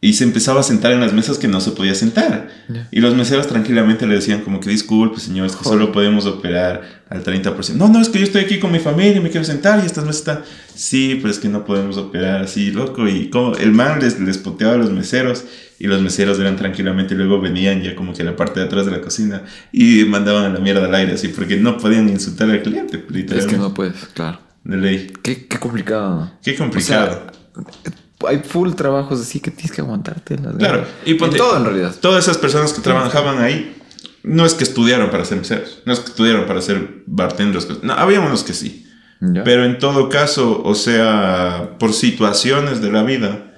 Y 0.04 0.14
se 0.14 0.24
empezaba 0.24 0.60
a 0.60 0.62
sentar 0.64 0.90
en 0.90 1.00
las 1.00 1.12
mesas 1.12 1.38
que 1.38 1.46
no 1.46 1.60
se 1.60 1.70
podía 1.70 1.94
sentar. 1.94 2.48
Ya. 2.68 2.88
Y 2.90 2.98
los 2.98 3.14
meseros 3.14 3.46
tranquilamente 3.46 4.04
le 4.04 4.16
decían 4.16 4.40
como 4.40 4.58
que 4.58 4.68
disculpe, 4.68 5.20
señor, 5.20 5.46
es 5.46 5.52
que 5.52 5.62
Joder. 5.62 5.78
solo 5.78 5.92
podemos 5.92 6.26
operar 6.26 7.04
al 7.08 7.22
30%. 7.22 7.74
No, 7.74 7.88
no, 7.88 8.00
es 8.00 8.08
que 8.08 8.18
yo 8.18 8.24
estoy 8.24 8.42
aquí 8.42 8.58
con 8.58 8.72
mi 8.72 8.80
familia 8.80 9.18
y 9.18 9.20
me 9.20 9.30
quiero 9.30 9.44
sentar 9.44 9.80
y 9.80 9.86
estas 9.86 10.04
mesas 10.04 10.18
están... 10.18 10.40
Sí, 10.74 11.18
pero 11.22 11.30
es 11.30 11.38
que 11.38 11.48
no 11.48 11.64
podemos 11.64 11.98
operar 11.98 12.42
así, 12.42 12.72
loco. 12.72 13.06
Y 13.06 13.30
como 13.30 13.54
el 13.54 13.70
man 13.70 14.00
les, 14.00 14.18
les 14.18 14.38
poteaba 14.38 14.74
a 14.74 14.76
los 14.76 14.90
meseros 14.90 15.44
y 15.78 15.86
los 15.86 16.02
meseros 16.02 16.36
eran 16.40 16.56
tranquilamente 16.56 17.14
y 17.14 17.16
luego 17.16 17.40
venían 17.40 17.82
ya 17.82 17.94
como 17.94 18.12
que 18.12 18.22
a 18.22 18.24
la 18.24 18.34
parte 18.34 18.58
de 18.58 18.66
atrás 18.66 18.86
de 18.86 18.90
la 18.92 19.00
cocina 19.00 19.44
y 19.70 20.04
mandaban 20.04 20.46
a 20.46 20.48
la 20.48 20.58
mierda 20.58 20.86
al 20.86 20.94
aire 20.96 21.12
así 21.12 21.28
porque 21.28 21.56
no 21.56 21.78
podían 21.78 22.08
insultar 22.08 22.50
al 22.50 22.60
cliente, 22.62 23.04
Es 23.36 23.46
que 23.46 23.56
no 23.56 23.72
puedes, 23.72 23.94
claro. 24.14 24.40
De 24.64 24.76
ley. 24.78 25.12
Qué, 25.22 25.46
qué 25.46 25.58
complicado. 25.60 26.32
Qué 26.42 26.56
complicado. 26.56 27.32
O 27.54 27.62
sea, 27.62 27.92
hay 28.28 28.38
full 28.40 28.72
trabajos 28.74 29.20
así 29.20 29.40
que 29.40 29.50
tienes 29.50 29.72
que 29.72 29.80
aguantarte. 29.80 30.38
Las 30.38 30.56
Claro, 30.56 30.84
y 31.04 31.14
ponte- 31.14 31.36
todo 31.36 31.56
en 31.56 31.64
realidad. 31.64 31.94
Todas 32.00 32.24
esas 32.24 32.38
personas 32.38 32.72
que 32.72 32.80
trabajaban 32.80 33.38
ahí 33.42 33.76
no 34.22 34.44
es 34.46 34.54
que 34.54 34.64
estudiaron 34.64 35.10
para 35.10 35.24
ser 35.24 35.38
meseros, 35.38 35.82
no 35.84 35.92
es 35.92 36.00
que 36.00 36.06
estudiaron 36.10 36.46
para 36.46 36.60
ser 36.62 37.02
bartenders. 37.06 37.68
No, 37.82 37.92
había 37.94 38.20
unos 38.20 38.44
que 38.44 38.54
sí. 38.54 38.86
Ya. 39.20 39.44
Pero 39.44 39.64
en 39.64 39.78
todo 39.78 40.08
caso, 40.08 40.62
o 40.64 40.74
sea, 40.74 41.76
por 41.78 41.92
situaciones 41.92 42.80
de 42.82 42.90
la 42.90 43.04
vida, 43.04 43.52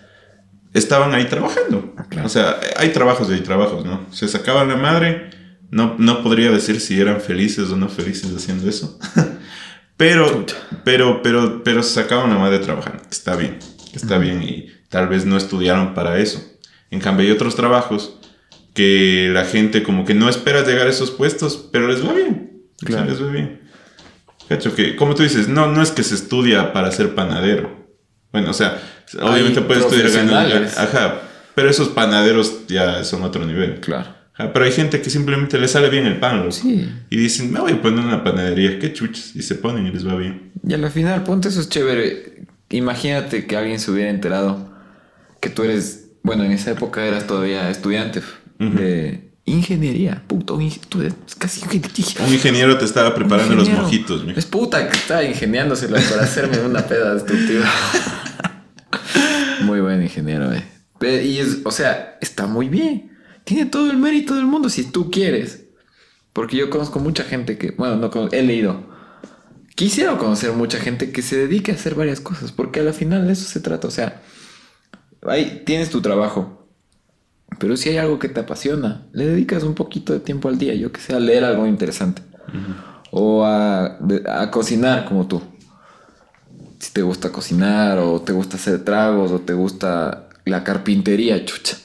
estaban 0.74 1.14
ahí 1.14 1.24
trabajando. 1.26 1.94
Claro. 2.10 2.26
O 2.26 2.28
sea, 2.28 2.58
hay 2.76 2.90
trabajos 2.90 3.28
y 3.30 3.34
hay 3.34 3.40
trabajos, 3.40 3.84
¿no? 3.84 4.00
Se 4.10 4.28
sacaban 4.28 4.68
la 4.68 4.76
madre, 4.76 5.30
no, 5.70 5.94
no 5.98 6.22
podría 6.22 6.50
decir 6.50 6.80
si 6.80 7.00
eran 7.00 7.20
felices 7.20 7.70
o 7.70 7.76
no 7.76 7.88
felices 7.88 8.30
haciendo 8.36 8.68
eso. 8.68 8.98
pero, 9.96 10.44
pero, 10.84 11.22
pero, 11.22 11.62
pero 11.64 11.82
se 11.82 11.94
sacaban 12.02 12.30
la 12.30 12.38
madre 12.38 12.58
trabajando, 12.58 13.02
está 13.10 13.36
bien, 13.36 13.58
está 13.98 14.18
bien 14.18 14.42
y 14.42 14.70
tal 14.88 15.08
vez 15.08 15.24
no 15.24 15.36
estudiaron 15.36 15.94
para 15.94 16.18
eso. 16.18 16.42
En 16.90 17.00
cambio, 17.00 17.26
hay 17.26 17.32
otros 17.32 17.56
trabajos 17.56 18.18
que 18.74 19.30
la 19.32 19.44
gente 19.44 19.82
como 19.82 20.04
que 20.04 20.14
no 20.14 20.28
espera 20.28 20.64
llegar 20.64 20.86
a 20.86 20.90
esos 20.90 21.10
puestos, 21.10 21.68
pero 21.72 21.88
les 21.88 22.04
va 22.04 22.12
bien. 22.12 22.62
Claro. 22.78 23.10
les 23.10 23.22
va 23.22 23.30
bien. 23.30 23.60
Cacho, 24.48 24.74
que 24.74 24.96
como 24.96 25.14
tú 25.14 25.22
dices, 25.22 25.48
no, 25.48 25.72
no 25.72 25.80
es 25.82 25.90
que 25.90 26.02
se 26.02 26.14
estudia 26.14 26.72
para 26.72 26.90
ser 26.92 27.14
panadero. 27.14 27.84
Bueno, 28.32 28.50
o 28.50 28.54
sea, 28.54 28.80
obviamente 29.20 29.60
Hay 29.60 29.66
puedes 29.66 29.84
estudiar 29.84 30.10
ganando. 30.10 30.66
Ajá, 30.76 31.22
pero 31.54 31.70
esos 31.70 31.88
panaderos 31.88 32.66
ya 32.66 33.04
son 33.04 33.22
otro 33.22 33.46
nivel. 33.46 33.80
Claro. 33.80 34.14
Ajá, 34.34 34.52
pero 34.52 34.64
hay 34.64 34.72
gente 34.72 35.00
que 35.00 35.08
simplemente 35.08 35.56
le 35.56 35.68
sale 35.68 35.88
bien 35.88 36.06
el 36.06 36.18
pan, 36.18 36.38
loco. 36.38 36.50
Sí. 36.50 36.88
Y 37.08 37.16
dicen, 37.16 37.52
me 37.52 37.60
voy 37.60 37.72
a 37.72 37.80
poner 37.80 38.04
una 38.04 38.24
panadería, 38.24 38.78
qué 38.80 38.92
chuches. 38.92 39.36
Y 39.36 39.42
se 39.42 39.54
ponen 39.54 39.86
y 39.86 39.92
les 39.92 40.06
va 40.06 40.16
bien. 40.16 40.50
Y 40.66 40.74
a 40.74 40.78
la 40.78 40.90
final, 40.90 41.22
ponte 41.22 41.48
eso 41.48 41.60
es 41.60 41.68
chévere. 41.68 42.44
Imagínate 42.74 43.46
que 43.46 43.56
alguien 43.56 43.78
se 43.78 43.90
hubiera 43.90 44.10
enterado 44.10 44.72
que 45.40 45.48
tú 45.48 45.62
eres, 45.62 46.10
bueno, 46.22 46.44
en 46.44 46.52
esa 46.52 46.72
época 46.72 47.04
eras 47.04 47.26
todavía 47.26 47.70
estudiante 47.70 48.20
de 48.58 49.30
ingeniería. 49.44 50.24
Puto, 50.26 50.58
tú 50.88 51.00
eres 51.00 51.14
casi. 51.38 51.62
Un 52.26 52.32
ingeniero 52.32 52.76
te 52.76 52.84
estaba 52.84 53.14
preparando 53.14 53.54
los 53.54 53.68
mojitos, 53.68 54.24
mijo. 54.24 54.38
Es 54.38 54.46
puta 54.46 54.88
que 54.88 54.96
está 54.96 55.22
ingeniándosela 55.22 56.00
para 56.10 56.22
hacerme 56.22 56.58
una 56.60 56.86
peda 56.86 57.14
destructiva. 57.14 57.64
muy 59.62 59.80
buen 59.80 60.02
ingeniero, 60.02 60.52
eh. 60.52 60.64
Y 61.24 61.38
es, 61.38 61.58
o 61.64 61.70
sea, 61.70 62.18
está 62.20 62.46
muy 62.46 62.68
bien. 62.68 63.12
Tiene 63.44 63.66
todo 63.66 63.90
el 63.90 63.98
mérito 63.98 64.34
del 64.34 64.46
mundo 64.46 64.68
si 64.68 64.84
tú 64.84 65.10
quieres. 65.10 65.66
Porque 66.32 66.56
yo 66.56 66.70
conozco 66.70 66.98
mucha 66.98 67.22
gente 67.22 67.56
que, 67.56 67.70
bueno, 67.72 67.96
no 67.96 68.10
conozco, 68.10 68.34
he 68.34 68.42
leído. 68.42 68.93
Quisiera 69.74 70.16
conocer 70.18 70.52
mucha 70.52 70.78
gente 70.78 71.10
que 71.10 71.22
se 71.22 71.36
dedique 71.36 71.72
a 71.72 71.74
hacer 71.74 71.94
varias 71.94 72.20
cosas, 72.20 72.52
porque 72.52 72.80
a 72.80 72.84
la 72.84 72.92
final 72.92 73.26
de 73.26 73.32
eso 73.32 73.48
se 73.48 73.60
trata. 73.60 73.88
O 73.88 73.90
sea, 73.90 74.22
ahí 75.26 75.62
tienes 75.66 75.90
tu 75.90 76.00
trabajo, 76.00 76.68
pero 77.58 77.76
si 77.76 77.88
hay 77.88 77.96
algo 77.96 78.18
que 78.18 78.28
te 78.28 78.40
apasiona, 78.40 79.06
le 79.12 79.26
dedicas 79.26 79.64
un 79.64 79.74
poquito 79.74 80.12
de 80.12 80.20
tiempo 80.20 80.48
al 80.48 80.58
día, 80.58 80.74
yo 80.74 80.92
que 80.92 81.00
sé, 81.00 81.14
a 81.14 81.20
leer 81.20 81.44
algo 81.44 81.66
interesante. 81.66 82.22
O 83.10 83.44
a, 83.44 83.98
a 84.28 84.50
cocinar 84.50 85.06
como 85.06 85.26
tú. 85.26 85.42
Si 86.78 86.92
te 86.92 87.02
gusta 87.02 87.30
cocinar, 87.32 87.98
o 87.98 88.20
te 88.20 88.32
gusta 88.32 88.56
hacer 88.56 88.84
tragos, 88.84 89.32
o 89.32 89.40
te 89.40 89.54
gusta 89.54 90.28
la 90.44 90.62
carpintería, 90.62 91.44
chucha. 91.44 91.78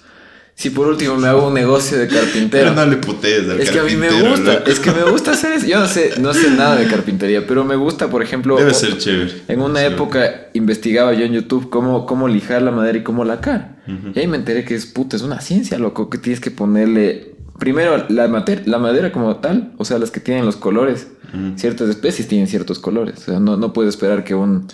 Si 0.59 0.71
por 0.71 0.87
último 0.87 1.15
me 1.15 1.29
hago 1.29 1.47
un 1.47 1.53
negocio 1.53 1.97
de 1.97 2.09
carpintero. 2.09 2.73
Pero 2.73 2.75
no 2.75 2.85
le 2.85 2.97
putees 2.97 3.47
al 3.49 3.61
Es 3.61 3.71
que 3.71 3.79
a 3.79 3.83
mí 3.83 3.95
me 3.95 4.09
gusta, 4.11 4.55
loco. 4.55 4.69
es 4.69 4.79
que 4.81 4.91
me 4.91 5.03
gusta 5.03 5.31
hacer 5.31 5.53
eso. 5.53 5.65
Yo 5.65 5.79
no 5.79 5.87
sé, 5.87 6.11
no 6.19 6.33
sé 6.33 6.51
nada 6.51 6.75
de 6.75 6.85
carpintería, 6.87 7.47
pero 7.47 7.63
me 7.63 7.77
gusta, 7.77 8.09
por 8.09 8.21
ejemplo, 8.21 8.57
Debe 8.57 8.73
ser 8.73 8.97
chévere. 8.97 9.31
en 9.47 9.61
una 9.61 9.85
época 9.85 10.47
investigaba 10.53 11.13
yo 11.13 11.23
en 11.23 11.31
YouTube 11.31 11.69
cómo, 11.69 12.05
cómo 12.05 12.27
lijar 12.27 12.61
la 12.61 12.71
madera 12.71 12.97
y 12.97 13.03
cómo 13.03 13.23
lacar. 13.23 13.77
Y 14.13 14.19
ahí 14.19 14.27
me 14.27 14.35
enteré 14.35 14.65
que 14.65 14.75
es 14.75 14.85
puta, 14.85 15.15
es 15.15 15.21
una 15.21 15.39
ciencia, 15.39 15.79
loco, 15.79 16.09
que 16.09 16.17
tienes 16.17 16.41
que 16.41 16.51
ponerle 16.51 17.35
primero 17.57 18.05
la, 18.09 18.27
mater- 18.27 18.63
la 18.67 18.79
madera 18.79 19.13
como 19.13 19.37
tal, 19.37 19.71
o 19.77 19.85
sea, 19.85 19.97
las 19.97 20.11
que 20.11 20.19
tienen 20.19 20.45
los 20.45 20.57
colores. 20.57 21.07
Ciertas 21.55 21.87
especies 21.89 22.27
tienen 22.27 22.47
ciertos 22.47 22.79
colores. 22.79 23.15
O 23.19 23.21
sea, 23.31 23.39
no, 23.39 23.55
no 23.55 23.71
puedes 23.71 23.93
esperar 23.95 24.25
que 24.25 24.35
un 24.35 24.67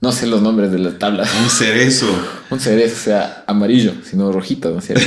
no 0.00 0.12
sé 0.12 0.26
los 0.26 0.42
nombres 0.42 0.70
de 0.70 0.78
las 0.78 0.98
tablas. 0.98 1.28
Un 1.42 1.50
cerezo. 1.50 2.06
Un 2.50 2.60
cerezo 2.60 2.96
sea 2.96 3.44
amarillo, 3.46 3.92
sino 4.04 4.30
rojito, 4.32 4.70
¿no 4.70 4.78
es 4.78 4.86
cierto? 4.86 5.04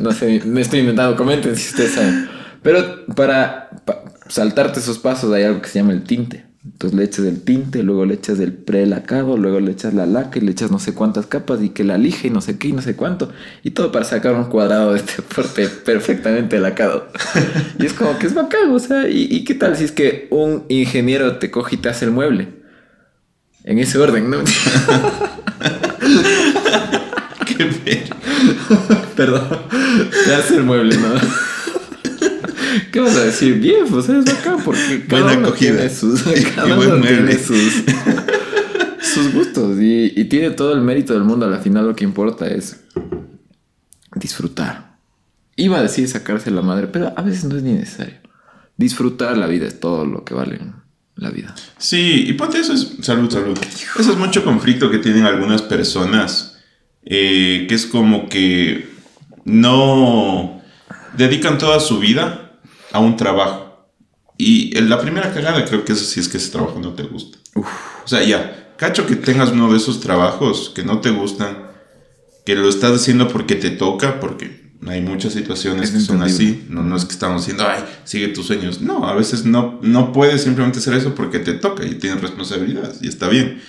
No, 0.00 0.10
o 0.10 0.12
sé, 0.12 0.42
me 0.44 0.60
estoy 0.60 0.80
inventando, 0.80 1.16
comenten 1.16 1.56
si 1.56 1.70
ustedes 1.70 1.92
saben. 1.94 2.28
Pero 2.62 3.06
para, 3.14 3.70
pa- 3.84 4.04
saltarte 4.28 4.80
esos 4.80 4.98
pasos 4.98 5.32
hay 5.32 5.42
algo 5.44 5.60
que 5.60 5.68
se 5.68 5.78
llama 5.80 5.92
el 5.92 6.04
tinte. 6.04 6.46
Entonces 6.64 6.98
le 6.98 7.04
echas 7.04 7.24
el 7.24 7.40
tinte, 7.42 7.82
luego 7.82 8.04
le 8.04 8.14
echas 8.14 8.38
el 8.40 8.52
prelacado, 8.52 9.36
luego 9.38 9.58
le 9.58 9.72
echas 9.72 9.94
la 9.94 10.06
laca 10.06 10.38
y 10.38 10.42
le 10.42 10.50
echas 10.52 10.70
no 10.70 10.78
sé 10.78 10.92
cuántas 10.92 11.26
capas 11.26 11.62
y 11.62 11.70
que 11.70 11.82
la 11.82 11.96
lija 11.96 12.26
y 12.26 12.30
no 12.30 12.40
sé 12.40 12.58
qué 12.58 12.68
y 12.68 12.72
no 12.72 12.82
sé 12.82 12.94
cuánto. 12.94 13.30
Y 13.62 13.70
todo 13.70 13.90
para 13.90 14.04
sacar 14.04 14.34
un 14.34 14.44
cuadrado 14.44 14.92
de 14.92 14.98
este 14.98 15.22
porte 15.22 15.66
perfectamente 15.68 16.58
lacado. 16.60 17.08
y 17.78 17.86
es 17.86 17.92
como 17.94 18.18
que 18.18 18.26
es 18.26 18.34
bacán, 18.34 18.70
o 18.70 18.78
sea, 18.78 19.08
¿y, 19.08 19.28
y 19.30 19.44
qué 19.44 19.54
tal 19.54 19.76
si 19.76 19.84
es 19.84 19.92
que 19.92 20.28
un 20.30 20.64
ingeniero 20.68 21.38
te 21.38 21.50
coge 21.50 21.76
y 21.76 21.78
te 21.78 21.88
hace 21.88 22.04
el 22.04 22.10
mueble? 22.10 22.57
En 23.68 23.78
ese 23.78 23.98
orden, 23.98 24.30
¿no? 24.30 24.38
Qué 27.44 27.64
ver. 27.84 28.08
Perdón. 29.14 29.46
Te 30.24 30.34
hace 30.34 30.56
el 30.56 30.62
mueble, 30.62 30.96
¿no? 30.96 31.08
¿Qué 32.90 33.00
vas 33.00 33.14
a 33.14 33.24
decir? 33.24 33.58
Bien, 33.58 33.84
pues 33.90 34.08
es 34.08 34.24
bacán 34.24 34.62
porque 34.64 35.04
cada 35.06 35.22
Buena 35.22 35.38
uno 35.38 35.48
acogida. 35.48 35.72
tiene 35.74 35.90
sus, 35.90 36.22
cada 36.54 36.76
buen 36.76 36.92
uno 36.92 36.98
mueble. 37.00 37.26
tiene 37.26 37.44
sus, 37.44 37.84
sus 39.02 39.34
gustos 39.34 39.78
y, 39.78 40.14
y 40.16 40.24
tiene 40.24 40.48
todo 40.52 40.72
el 40.72 40.80
mérito 40.80 41.12
del 41.12 41.24
mundo. 41.24 41.44
Al 41.44 41.60
final 41.60 41.88
lo 41.88 41.94
que 41.94 42.04
importa 42.04 42.46
es 42.46 42.80
disfrutar. 44.14 44.96
Iba 45.56 45.76
a 45.80 45.82
decir 45.82 46.08
sacarse 46.08 46.50
la 46.50 46.62
madre, 46.62 46.86
pero 46.86 47.12
a 47.14 47.20
veces 47.20 47.44
no 47.44 47.54
es 47.58 47.62
ni 47.62 47.74
necesario. 47.74 48.14
Disfrutar 48.78 49.36
la 49.36 49.46
vida 49.46 49.66
es 49.66 49.78
todo 49.78 50.06
lo 50.06 50.24
que 50.24 50.32
vale 50.32 50.58
la 51.18 51.30
vida. 51.30 51.54
Sí, 51.78 52.24
y 52.28 52.32
ponte 52.32 52.58
eso 52.60 52.72
es. 52.72 52.96
Salud, 53.02 53.30
salud. 53.30 53.58
Eso 53.98 54.12
es 54.12 54.16
mucho 54.16 54.42
conflicto 54.44 54.90
que 54.90 54.98
tienen 54.98 55.24
algunas 55.26 55.62
personas. 55.62 56.54
eh, 57.10 57.66
que 57.68 57.74
es 57.74 57.86
como 57.86 58.28
que 58.28 58.88
no 59.44 60.60
dedican 61.16 61.56
toda 61.58 61.80
su 61.80 61.98
vida 61.98 62.52
a 62.92 62.98
un 63.00 63.16
trabajo. 63.16 63.88
Y 64.36 64.78
la 64.80 65.00
primera 65.00 65.32
cagada 65.32 65.64
creo 65.64 65.84
que 65.84 65.92
eso 65.94 66.04
sí 66.04 66.20
es 66.20 66.28
que 66.28 66.36
ese 66.36 66.50
trabajo 66.52 66.78
no 66.80 66.92
te 66.92 67.02
gusta. 67.04 67.38
Uf, 67.54 67.66
O 68.04 68.08
sea, 68.08 68.22
ya, 68.22 68.74
cacho 68.76 69.06
que 69.06 69.16
tengas 69.16 69.50
uno 69.50 69.70
de 69.70 69.78
esos 69.78 70.00
trabajos 70.00 70.70
que 70.74 70.84
no 70.84 71.00
te 71.00 71.10
gustan, 71.10 71.66
que 72.44 72.54
lo 72.54 72.68
estás 72.68 72.92
haciendo 72.92 73.28
porque 73.28 73.54
te 73.56 73.70
toca, 73.70 74.20
porque 74.20 74.57
hay 74.86 75.00
muchas 75.00 75.32
situaciones 75.32 75.88
Es 75.88 75.94
que 75.94 76.00
son 76.00 76.22
así. 76.22 76.64
No, 76.68 76.82
no 76.82 76.96
es 76.96 77.04
que 77.04 77.12
estamos 77.12 77.42
diciendo, 77.42 77.66
ay, 77.68 77.82
sigue 78.04 78.28
tus 78.28 78.46
sueños. 78.46 78.80
No, 78.80 79.08
a 79.08 79.14
veces 79.14 79.44
no, 79.44 79.78
no 79.82 80.12
puedes 80.12 80.42
simplemente 80.42 80.78
hacer 80.78 80.94
eso 80.94 81.14
porque 81.14 81.40
te 81.40 81.54
toca 81.54 81.84
y 81.84 81.94
tienes 81.96 82.20
responsabilidades 82.20 82.98
y 83.02 83.08
está 83.08 83.28
bien. 83.28 83.60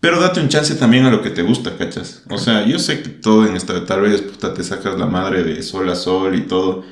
Pero 0.00 0.20
date 0.20 0.40
un 0.40 0.48
chance 0.48 0.74
también 0.74 1.04
a 1.04 1.10
lo 1.10 1.22
que 1.22 1.30
te 1.30 1.42
gusta, 1.42 1.76
¿cachas? 1.78 2.24
O 2.28 2.36
sea, 2.36 2.66
yo 2.66 2.78
sé 2.80 3.02
que 3.02 3.08
todo 3.08 3.46
en 3.46 3.54
esta, 3.54 3.86
tal 3.86 4.00
vez 4.00 4.20
puta, 4.20 4.52
te 4.52 4.64
sacas 4.64 4.98
la 4.98 5.06
madre 5.06 5.44
de 5.44 5.62
sol 5.62 5.88
a 5.88 5.94
sol 5.94 6.34
y 6.34 6.42
todo, 6.42 6.84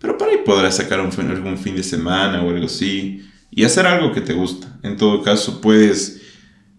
pero 0.00 0.18
para 0.18 0.32
ahí 0.32 0.38
podrás 0.44 0.76
sacar 0.76 1.00
un, 1.00 1.12
algún 1.30 1.58
fin 1.58 1.76
de 1.76 1.84
semana 1.84 2.42
o 2.42 2.50
algo 2.50 2.66
así 2.66 3.22
y 3.52 3.62
hacer 3.62 3.86
algo 3.86 4.12
que 4.12 4.20
te 4.20 4.32
gusta. 4.32 4.80
En 4.82 4.96
todo 4.96 5.22
caso, 5.22 5.60
puedes, 5.60 6.20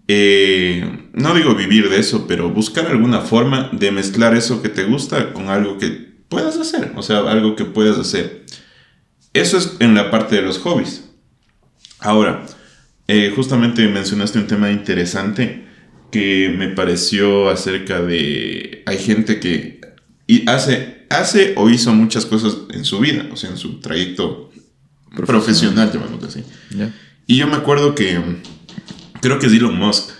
eh, 0.09 1.09
no 1.13 1.33
digo 1.33 1.55
vivir 1.55 1.89
de 1.89 1.99
eso, 1.99 2.25
pero 2.27 2.49
buscar 2.49 2.87
alguna 2.87 3.21
forma 3.21 3.69
de 3.71 3.91
mezclar 3.91 4.35
eso 4.35 4.61
que 4.61 4.67
te 4.67 4.83
gusta 4.83 5.31
con 5.31 5.47
algo 5.47 5.77
que 5.77 6.06
puedas 6.29 6.57
hacer, 6.57 6.93
o 6.95 7.01
sea, 7.01 7.19
algo 7.19 7.55
que 7.55 7.65
puedas 7.65 7.97
hacer. 7.97 8.45
Eso 9.33 9.57
es 9.57 9.77
en 9.79 9.95
la 9.95 10.09
parte 10.11 10.35
de 10.35 10.41
los 10.41 10.59
hobbies. 10.59 11.03
Ahora, 11.99 12.45
eh, 13.07 13.31
justamente 13.35 13.87
mencionaste 13.87 14.39
un 14.39 14.47
tema 14.47 14.71
interesante 14.71 15.65
que 16.11 16.53
me 16.57 16.69
pareció 16.69 17.49
acerca 17.49 18.01
de... 18.01 18.83
Hay 18.85 18.97
gente 18.97 19.39
que 19.39 19.81
hace, 20.47 21.05
hace 21.09 21.53
o 21.57 21.69
hizo 21.69 21.93
muchas 21.93 22.25
cosas 22.25 22.57
en 22.71 22.85
su 22.85 22.99
vida, 22.99 23.27
o 23.31 23.35
sea, 23.35 23.49
en 23.49 23.57
su 23.57 23.79
trayecto 23.79 24.51
profesional, 25.25 25.91
llamémoslo 25.91 26.27
así. 26.27 26.43
Y 27.25 27.37
yo 27.37 27.47
me 27.47 27.55
acuerdo 27.55 27.95
que 27.95 28.19
creo 29.21 29.39
que 29.39 29.47
es 29.47 29.53
Elon 29.53 29.77
Musk. 29.77 30.11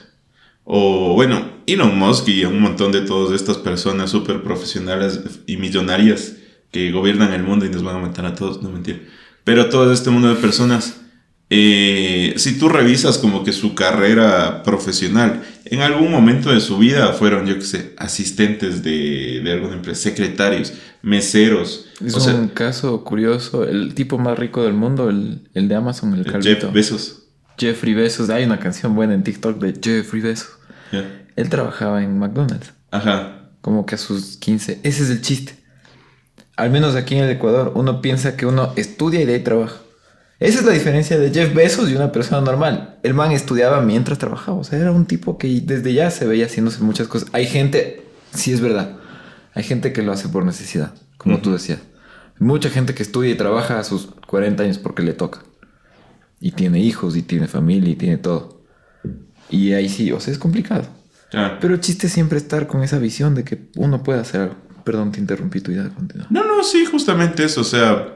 O 0.63 1.13
bueno, 1.13 1.56
Elon 1.67 1.97
Musk 1.99 2.29
y 2.29 2.45
un 2.45 2.61
montón 2.61 2.93
de 2.93 3.01
todas 3.01 3.35
estas 3.35 3.57
personas 3.57 4.09
súper 4.09 4.41
profesionales 4.41 5.19
y 5.45 5.57
millonarias 5.57 6.37
que 6.71 6.91
gobiernan 6.91 7.33
el 7.33 7.43
mundo 7.43 7.65
y 7.65 7.69
nos 7.69 7.83
van 7.83 7.97
a 7.97 7.99
matar 7.99 8.25
a 8.25 8.35
todos, 8.35 8.63
no 8.63 8.69
mentir. 8.69 9.09
Pero 9.43 9.69
todo 9.69 9.91
este 9.91 10.09
mundo 10.09 10.29
de 10.29 10.35
personas, 10.35 11.01
eh, 11.49 12.33
si 12.37 12.57
tú 12.57 12.69
revisas 12.69 13.17
como 13.17 13.43
que 13.43 13.51
su 13.51 13.75
carrera 13.75 14.63
profesional, 14.63 15.43
en 15.65 15.81
algún 15.81 16.09
momento 16.09 16.51
de 16.51 16.61
su 16.61 16.77
vida 16.77 17.11
fueron, 17.13 17.45
yo 17.45 17.55
qué 17.55 17.61
sé, 17.61 17.93
asistentes 17.97 18.81
de, 18.83 19.41
de 19.43 19.51
alguna 19.51 19.75
empresa, 19.75 20.03
secretarios, 20.03 20.73
meseros. 21.01 21.87
Es 22.05 22.15
o 22.15 22.19
sea, 22.19 22.35
un 22.35 22.47
caso 22.47 23.03
curioso. 23.03 23.65
El 23.65 23.93
tipo 23.93 24.17
más 24.17 24.39
rico 24.39 24.63
del 24.63 24.73
mundo, 24.73 25.09
el, 25.09 25.49
el 25.53 25.67
de 25.67 25.75
Amazon, 25.75 26.13
el 26.13 26.25
calvito. 26.25 26.67
Jeff 26.67 26.73
Bezos. 26.73 27.23
Jeffrey 27.57 27.93
Bezos. 27.93 28.29
Hay 28.29 28.45
una 28.45 28.59
canción 28.59 28.95
buena 28.95 29.13
en 29.13 29.23
TikTok 29.23 29.59
de 29.59 29.73
Jeffrey 29.81 30.21
Bezos. 30.21 30.57
Ya. 30.91 31.25
Él 31.35 31.49
trabajaba 31.49 32.03
en 32.03 32.17
McDonald's. 32.17 32.73
Ajá. 32.91 33.49
Como 33.61 33.85
que 33.85 33.95
a 33.95 33.97
sus 33.97 34.37
15. 34.37 34.79
Ese 34.83 35.03
es 35.03 35.09
el 35.09 35.21
chiste. 35.21 35.55
Al 36.55 36.71
menos 36.71 36.95
aquí 36.95 37.15
en 37.15 37.23
el 37.23 37.29
Ecuador, 37.29 37.73
uno 37.75 38.01
piensa 38.01 38.35
que 38.35 38.45
uno 38.45 38.73
estudia 38.75 39.21
y 39.21 39.25
de 39.25 39.35
ahí 39.35 39.43
trabaja. 39.43 39.77
Esa 40.39 40.59
es 40.59 40.65
la 40.65 40.71
diferencia 40.71 41.17
de 41.17 41.31
Jeff 41.31 41.53
Bezos 41.53 41.89
y 41.89 41.95
una 41.95 42.11
persona 42.11 42.41
normal. 42.41 42.99
El 43.01 43.15
man 43.15 43.31
estudiaba 43.31 43.81
mientras 43.81 44.19
trabajaba. 44.19 44.57
O 44.57 44.63
sea, 44.63 44.79
era 44.79 44.91
un 44.91 45.05
tipo 45.05 45.37
que 45.37 45.61
desde 45.61 45.93
ya 45.93 46.11
se 46.11 46.27
veía 46.27 46.45
haciéndose 46.45 46.83
muchas 46.83 47.07
cosas. 47.07 47.29
Hay 47.33 47.47
gente, 47.47 48.03
sí 48.33 48.53
es 48.53 48.61
verdad, 48.61 48.97
hay 49.53 49.63
gente 49.63 49.93
que 49.93 50.03
lo 50.03 50.11
hace 50.11 50.29
por 50.29 50.45
necesidad, 50.45 50.93
como 51.17 51.39
tú 51.39 51.51
decías. 51.51 51.79
Hay 52.39 52.45
mucha 52.45 52.69
gente 52.69 52.93
que 52.93 53.01
estudia 53.01 53.31
y 53.31 53.35
trabaja 53.35 53.79
a 53.79 53.83
sus 53.83 54.09
40 54.27 54.61
años 54.61 54.77
porque 54.77 55.01
le 55.01 55.13
toca. 55.13 55.39
Y 56.39 56.51
tiene 56.51 56.79
hijos, 56.79 57.15
y 57.15 57.23
tiene 57.23 57.47
familia, 57.47 57.89
y 57.89 57.95
tiene 57.95 58.17
todo. 58.17 58.56
Y 59.49 59.73
ahí 59.73 59.89
sí, 59.89 60.11
o 60.11 60.19
sea, 60.19 60.31
es 60.33 60.39
complicado. 60.39 60.87
Claro. 61.29 61.57
Pero 61.59 61.73
el 61.73 61.81
chiste 61.81 62.07
es 62.07 62.13
siempre 62.13 62.37
estar 62.37 62.67
con 62.67 62.83
esa 62.83 62.99
visión 62.99 63.35
de 63.35 63.43
que 63.43 63.69
uno 63.75 64.03
puede 64.03 64.19
hacer 64.19 64.41
algo. 64.41 64.55
Perdón, 64.85 65.11
te 65.11 65.19
interrumpí 65.19 65.59
tu 65.61 65.71
idea. 65.71 65.89
Continúa. 65.89 66.27
No, 66.29 66.45
no, 66.45 66.63
sí, 66.63 66.85
justamente 66.85 67.43
eso. 67.43 67.61
O 67.61 67.65
sea, 67.65 68.15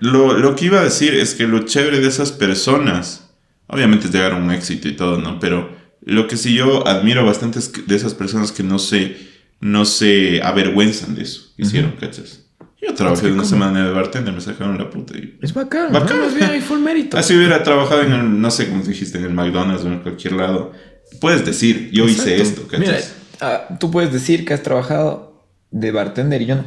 lo, 0.00 0.36
lo 0.38 0.56
que 0.56 0.66
iba 0.66 0.80
a 0.80 0.84
decir 0.84 1.14
es 1.14 1.34
que 1.34 1.46
lo 1.46 1.60
chévere 1.64 2.00
de 2.00 2.08
esas 2.08 2.32
personas, 2.32 3.30
obviamente 3.68 4.06
es 4.06 4.12
llegar 4.12 4.32
a 4.32 4.36
un 4.36 4.50
éxito 4.50 4.88
y 4.88 4.96
todo, 4.96 5.18
¿no? 5.18 5.38
Pero 5.38 5.70
lo 6.02 6.26
que 6.26 6.36
sí 6.36 6.54
yo 6.54 6.86
admiro 6.86 7.24
bastante 7.24 7.58
es 7.60 7.68
que- 7.68 7.82
de 7.82 7.94
esas 7.94 8.14
personas 8.14 8.50
que 8.52 8.62
no 8.64 8.78
se, 8.80 9.16
no 9.60 9.84
se 9.84 10.42
avergüenzan 10.42 11.14
de 11.14 11.22
eso. 11.22 11.52
Hicieron, 11.56 11.92
¿cachas? 11.92 12.45
Yo 12.88 12.94
trabajé 12.94 13.22
que 13.22 13.26
una 13.28 13.36
como- 13.42 13.48
semana 13.48 13.84
de 13.84 13.92
bartender, 13.92 14.32
me 14.34 14.40
sacaron 14.40 14.78
la 14.78 14.88
puta. 14.90 15.16
Y... 15.16 15.38
Es 15.42 15.52
bacán. 15.54 15.92
Bacán. 15.92 16.18
¿no? 16.18 16.24
Más 16.26 16.34
bien 16.34 16.50
hay 16.50 16.60
full 16.60 16.78
mérito. 16.80 17.16
Así 17.18 17.36
hubiera 17.36 17.62
trabajado 17.62 18.02
en 18.02 18.12
el, 18.12 18.40
no 18.40 18.50
sé 18.50 18.68
cómo 18.68 18.82
dijiste, 18.82 19.18
en 19.18 19.24
el 19.24 19.34
McDonald's 19.34 19.84
o 19.84 19.88
en 19.88 20.00
cualquier 20.00 20.34
lado. 20.34 20.72
Puedes 21.20 21.44
decir, 21.46 21.90
yo 21.92 22.04
hice 22.08 22.36
Exacto. 22.36 22.42
esto, 22.62 22.68
¿cachas? 22.68 22.80
Mira, 22.86 22.98
ah, 23.40 23.76
tú 23.78 23.90
puedes 23.90 24.12
decir 24.12 24.44
que 24.44 24.54
has 24.54 24.62
trabajado 24.62 25.46
de 25.70 25.90
bartender 25.92 26.42
y 26.42 26.46
yo 26.46 26.56
no. 26.56 26.64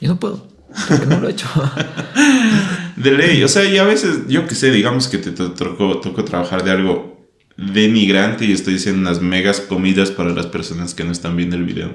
Yo 0.00 0.08
no 0.08 0.18
puedo. 0.20 0.48
Porque 0.88 1.06
no 1.06 1.20
lo 1.20 1.28
he 1.28 1.32
hecho. 1.32 1.46
De 2.96 3.10
ley, 3.12 3.42
o 3.42 3.48
sea, 3.48 3.64
y 3.64 3.78
a 3.78 3.84
veces, 3.84 4.20
yo 4.28 4.46
que 4.46 4.54
sé, 4.54 4.70
digamos 4.70 5.08
que 5.08 5.18
te, 5.18 5.30
to- 5.32 5.52
tocó, 5.52 6.00
tocó 6.00 6.24
trabajar 6.24 6.62
de 6.64 6.70
algo 6.70 7.26
denigrante 7.56 8.44
y 8.44 8.52
estoy 8.52 8.74
diciendo 8.74 9.00
unas 9.00 9.20
megas 9.20 9.60
comidas 9.60 10.10
para 10.10 10.30
las 10.30 10.46
personas 10.46 10.94
que 10.94 11.04
no 11.04 11.12
están 11.12 11.36
viendo 11.36 11.56
el 11.56 11.64
video. 11.64 11.94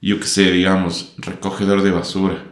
Yo 0.00 0.18
que 0.18 0.26
sé, 0.26 0.50
digamos, 0.50 1.14
recogedor 1.18 1.82
de 1.82 1.90
basura, 1.90 2.51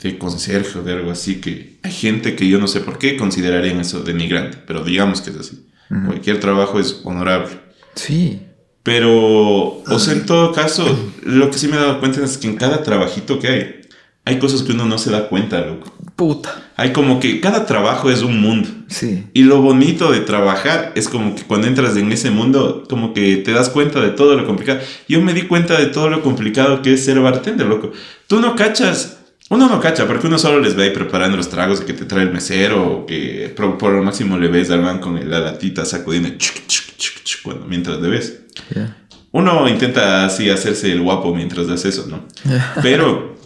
de 0.00 0.18
conserje 0.18 0.78
o 0.78 0.82
de 0.82 0.92
algo 0.92 1.10
así, 1.10 1.40
que 1.40 1.78
hay 1.82 1.92
gente 1.92 2.36
que 2.36 2.48
yo 2.48 2.58
no 2.58 2.66
sé 2.66 2.80
por 2.80 2.98
qué 2.98 3.16
considerarían 3.16 3.80
eso 3.80 4.02
denigrante, 4.02 4.58
pero 4.66 4.84
digamos 4.84 5.20
que 5.20 5.30
es 5.30 5.36
así. 5.36 5.66
Cualquier 6.06 6.40
trabajo 6.40 6.80
es 6.80 7.00
honorable. 7.04 7.58
sí. 7.94 8.40
Pero, 8.84 9.80
o 9.86 9.98
sea, 10.00 10.12
en 10.12 10.26
todo 10.26 10.50
caso, 10.52 10.84
lo 11.22 11.52
que 11.52 11.58
sí 11.58 11.68
me 11.68 11.76
he 11.76 11.80
dado 11.80 12.00
cuenta 12.00 12.24
es 12.24 12.36
que 12.36 12.48
en 12.48 12.56
cada 12.56 12.82
trabajito 12.82 13.38
que 13.38 13.46
hay, 13.46 13.80
hay 14.24 14.38
cosas 14.40 14.62
que 14.64 14.72
uno 14.72 14.86
no 14.86 14.98
se 14.98 15.12
da 15.12 15.28
cuenta, 15.28 15.60
loco. 15.60 15.92
Puta. 16.16 16.72
Hay 16.76 16.92
como 16.92 17.20
que 17.20 17.40
cada 17.40 17.64
trabajo 17.64 18.10
es 18.10 18.22
un 18.22 18.40
mundo. 18.40 18.68
Sí. 18.88 19.24
Y 19.34 19.42
lo 19.42 19.62
bonito 19.62 20.10
de 20.10 20.18
trabajar 20.20 20.90
es 20.96 21.08
como 21.08 21.36
que 21.36 21.42
cuando 21.42 21.68
entras 21.68 21.96
en 21.96 22.10
ese 22.10 22.32
mundo, 22.32 22.82
como 22.88 23.14
que 23.14 23.36
te 23.36 23.52
das 23.52 23.70
cuenta 23.70 24.00
de 24.00 24.10
todo 24.10 24.36
lo 24.36 24.46
complicado. 24.46 24.80
Yo 25.08 25.20
me 25.20 25.32
di 25.32 25.42
cuenta 25.42 25.78
de 25.78 25.86
todo 25.86 26.10
lo 26.10 26.22
complicado 26.22 26.82
que 26.82 26.94
es 26.94 27.04
ser 27.04 27.20
bartender, 27.20 27.68
loco. 27.68 27.92
Tú 28.26 28.40
no 28.40 28.56
cachas, 28.56 29.18
uno 29.52 29.68
no 29.68 29.80
cacha, 29.80 30.06
porque 30.06 30.26
uno 30.26 30.38
solo 30.38 30.60
les 30.60 30.74
ve 30.74 30.84
ahí 30.84 30.90
preparando 30.90 31.36
los 31.36 31.48
tragos 31.48 31.80
que 31.82 31.92
te 31.92 32.04
trae 32.06 32.22
el 32.24 32.32
mesero, 32.32 32.90
o 32.90 33.06
que 33.06 33.52
por, 33.56 33.76
por 33.78 33.92
lo 33.92 34.02
máximo 34.02 34.38
le 34.38 34.48
ves 34.48 34.70
al 34.70 34.80
man 34.82 34.98
con 34.98 35.28
la 35.28 35.40
latita 35.40 35.84
sacudiendo 35.84 36.30
chuc, 36.38 36.66
chuc, 36.66 36.96
chuc, 36.96 37.42
cuando, 37.42 37.66
mientras 37.66 38.00
le 38.00 38.08
ves. 38.08 38.40
Ya. 38.74 38.96
Uno 39.30 39.68
intenta 39.68 40.24
así 40.26 40.50
hacerse 40.50 40.90
el 40.92 41.00
guapo 41.02 41.34
mientras 41.34 41.68
hace 41.68 41.88
eso, 41.90 42.06
¿no? 42.08 42.24
Pero 42.82 43.36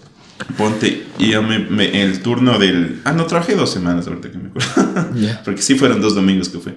ponte, 0.57 1.05
y 1.19 1.31
yo 1.31 1.43
me, 1.43 1.59
me- 1.59 2.03
el 2.03 2.21
turno 2.23 2.59
del... 2.59 3.01
Ah, 3.05 3.13
no, 3.13 3.25
trabajé 3.27 3.55
dos 3.55 3.71
semanas 3.71 4.07
ahorita 4.07 4.31
que 4.31 4.39
me 4.39 4.49
acuerdo. 4.49 5.11
Ya. 5.17 5.43
Porque 5.45 5.63
sí 5.63 5.75
fueron 5.77 6.01
dos 6.01 6.15
domingos 6.15 6.49
que 6.49 6.59
fue. 6.59 6.77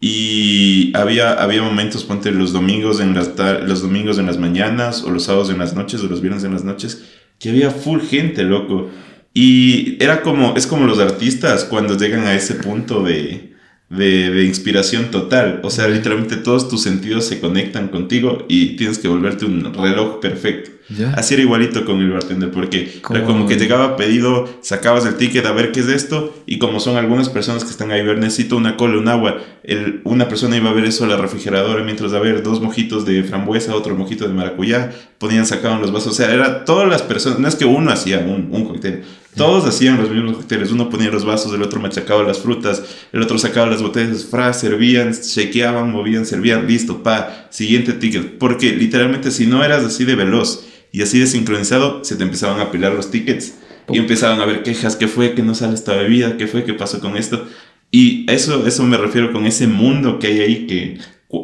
Y 0.00 0.96
había, 0.96 1.32
había 1.32 1.62
momentos, 1.62 2.04
ponte 2.04 2.30
los 2.30 2.52
domingos, 2.52 3.00
en 3.00 3.14
las 3.14 3.32
los 3.66 3.82
domingos 3.82 4.18
en 4.18 4.26
las 4.26 4.38
mañanas, 4.38 5.02
o 5.02 5.10
los 5.10 5.24
sábados 5.24 5.50
en 5.50 5.58
las 5.58 5.74
noches, 5.74 6.00
o 6.02 6.06
los 6.06 6.20
viernes 6.20 6.44
en 6.44 6.52
las 6.52 6.62
noches, 6.64 7.02
que 7.38 7.50
había 7.50 7.70
full 7.70 8.00
gente, 8.00 8.42
loco. 8.42 8.90
Y 9.34 10.02
era 10.02 10.22
como, 10.22 10.56
es 10.56 10.66
como 10.66 10.86
los 10.86 10.98
artistas 10.98 11.64
cuando 11.64 11.96
llegan 11.96 12.26
a 12.26 12.34
ese 12.34 12.54
punto 12.54 13.02
de, 13.02 13.54
de, 13.90 14.30
de 14.30 14.44
inspiración 14.44 15.10
total. 15.10 15.60
O 15.62 15.70
sea, 15.70 15.88
literalmente 15.88 16.36
todos 16.36 16.68
tus 16.68 16.82
sentidos 16.82 17.24
se 17.26 17.40
conectan 17.40 17.88
contigo 17.88 18.44
y 18.48 18.76
tienes 18.76 18.98
que 18.98 19.08
volverte 19.08 19.44
un 19.46 19.72
reloj 19.74 20.20
perfecto. 20.20 20.70
Ya. 20.90 21.12
Así 21.12 21.34
era 21.34 21.42
igualito 21.42 21.84
con 21.84 22.00
el 22.00 22.10
bartender, 22.10 22.50
porque 22.50 22.84
era 22.94 23.02
Como- 23.02 23.24
como 23.26 23.46
que 23.46 23.56
llegaba 23.56 23.96
pedido, 23.98 24.48
sacabas 24.62 25.04
el 25.04 25.16
ticket 25.16 25.44
a 25.44 25.52
ver 25.52 25.70
qué 25.70 25.80
es 25.80 25.88
esto, 25.88 26.34
y 26.46 26.56
como 26.58 26.80
son 26.80 26.96
algunas 26.96 27.28
personas 27.28 27.62
que 27.64 27.70
están 27.70 27.90
ahí, 27.90 28.02
ver, 28.02 28.16
necesito 28.16 28.56
una 28.56 28.78
cola, 28.78 28.96
un 28.98 29.06
agua, 29.08 29.36
el, 29.64 30.00
una 30.04 30.28
persona 30.28 30.56
iba 30.56 30.70
a 30.70 30.72
ver 30.72 30.86
eso 30.86 31.04
a 31.04 31.08
la 31.08 31.18
refrigeradora, 31.18 31.84
mientras 31.84 32.14
a 32.14 32.18
ver 32.20 32.42
dos 32.42 32.62
mojitos 32.62 33.04
de 33.04 33.22
frambuesa, 33.22 33.74
otro 33.74 33.94
mojito 33.96 34.26
de 34.26 34.32
maracuyá, 34.32 34.90
ponían, 35.18 35.44
sacaban 35.44 35.82
los 35.82 35.92
vasos, 35.92 36.12
o 36.12 36.14
sea, 36.16 36.32
era 36.32 36.64
todas 36.64 36.88
las 36.88 37.02
personas, 37.02 37.38
no 37.38 37.48
es 37.48 37.56
que 37.56 37.66
uno 37.66 37.90
hacía 37.90 38.20
un, 38.20 38.48
un 38.50 38.64
cóctel, 38.64 39.02
todos 39.36 39.66
hacían 39.66 39.98
los 39.98 40.10
mismos 40.10 40.36
cócteles, 40.36 40.72
uno 40.72 40.90
ponía 40.90 41.10
los 41.10 41.24
vasos, 41.24 41.52
el 41.54 41.62
otro 41.62 41.80
machacaba 41.80 42.22
las 42.22 42.38
frutas, 42.38 42.82
el 43.12 43.22
otro 43.22 43.38
sacaba 43.38 43.66
las 43.68 43.82
botellas, 43.82 44.24
fra, 44.24 44.52
servían, 44.52 45.12
shakeaban, 45.12 45.92
movían, 45.92 46.26
servían, 46.26 46.66
listo, 46.66 47.02
pa, 47.02 47.46
siguiente 47.50 47.92
ticket, 47.92 48.38
porque 48.38 48.74
literalmente 48.74 49.30
si 49.30 49.46
no 49.46 49.62
eras 49.62 49.84
así 49.84 50.04
de 50.04 50.16
veloz, 50.16 50.64
y 50.92 51.02
así 51.02 51.18
de 51.18 51.26
sincronizado, 51.26 52.02
se 52.04 52.16
te 52.16 52.24
empezaban 52.24 52.60
a 52.60 52.64
apilar 52.64 52.92
los 52.92 53.10
tickets. 53.10 53.54
Y 53.90 53.98
empezaban 53.98 54.40
a 54.40 54.44
ver 54.44 54.62
quejas, 54.62 54.96
qué 54.96 55.08
fue, 55.08 55.32
que 55.34 55.42
no 55.42 55.54
sale 55.54 55.74
esta 55.74 55.94
bebida, 55.94 56.36
qué 56.36 56.46
fue, 56.46 56.64
qué 56.64 56.74
pasó 56.74 57.00
con 57.00 57.16
esto. 57.16 57.46
Y 57.90 58.30
eso, 58.30 58.66
eso 58.66 58.84
me 58.84 58.98
refiero 58.98 59.32
con 59.32 59.46
ese 59.46 59.66
mundo 59.66 60.18
que 60.18 60.26
hay 60.26 60.40
ahí 60.40 60.66
que 60.66 60.98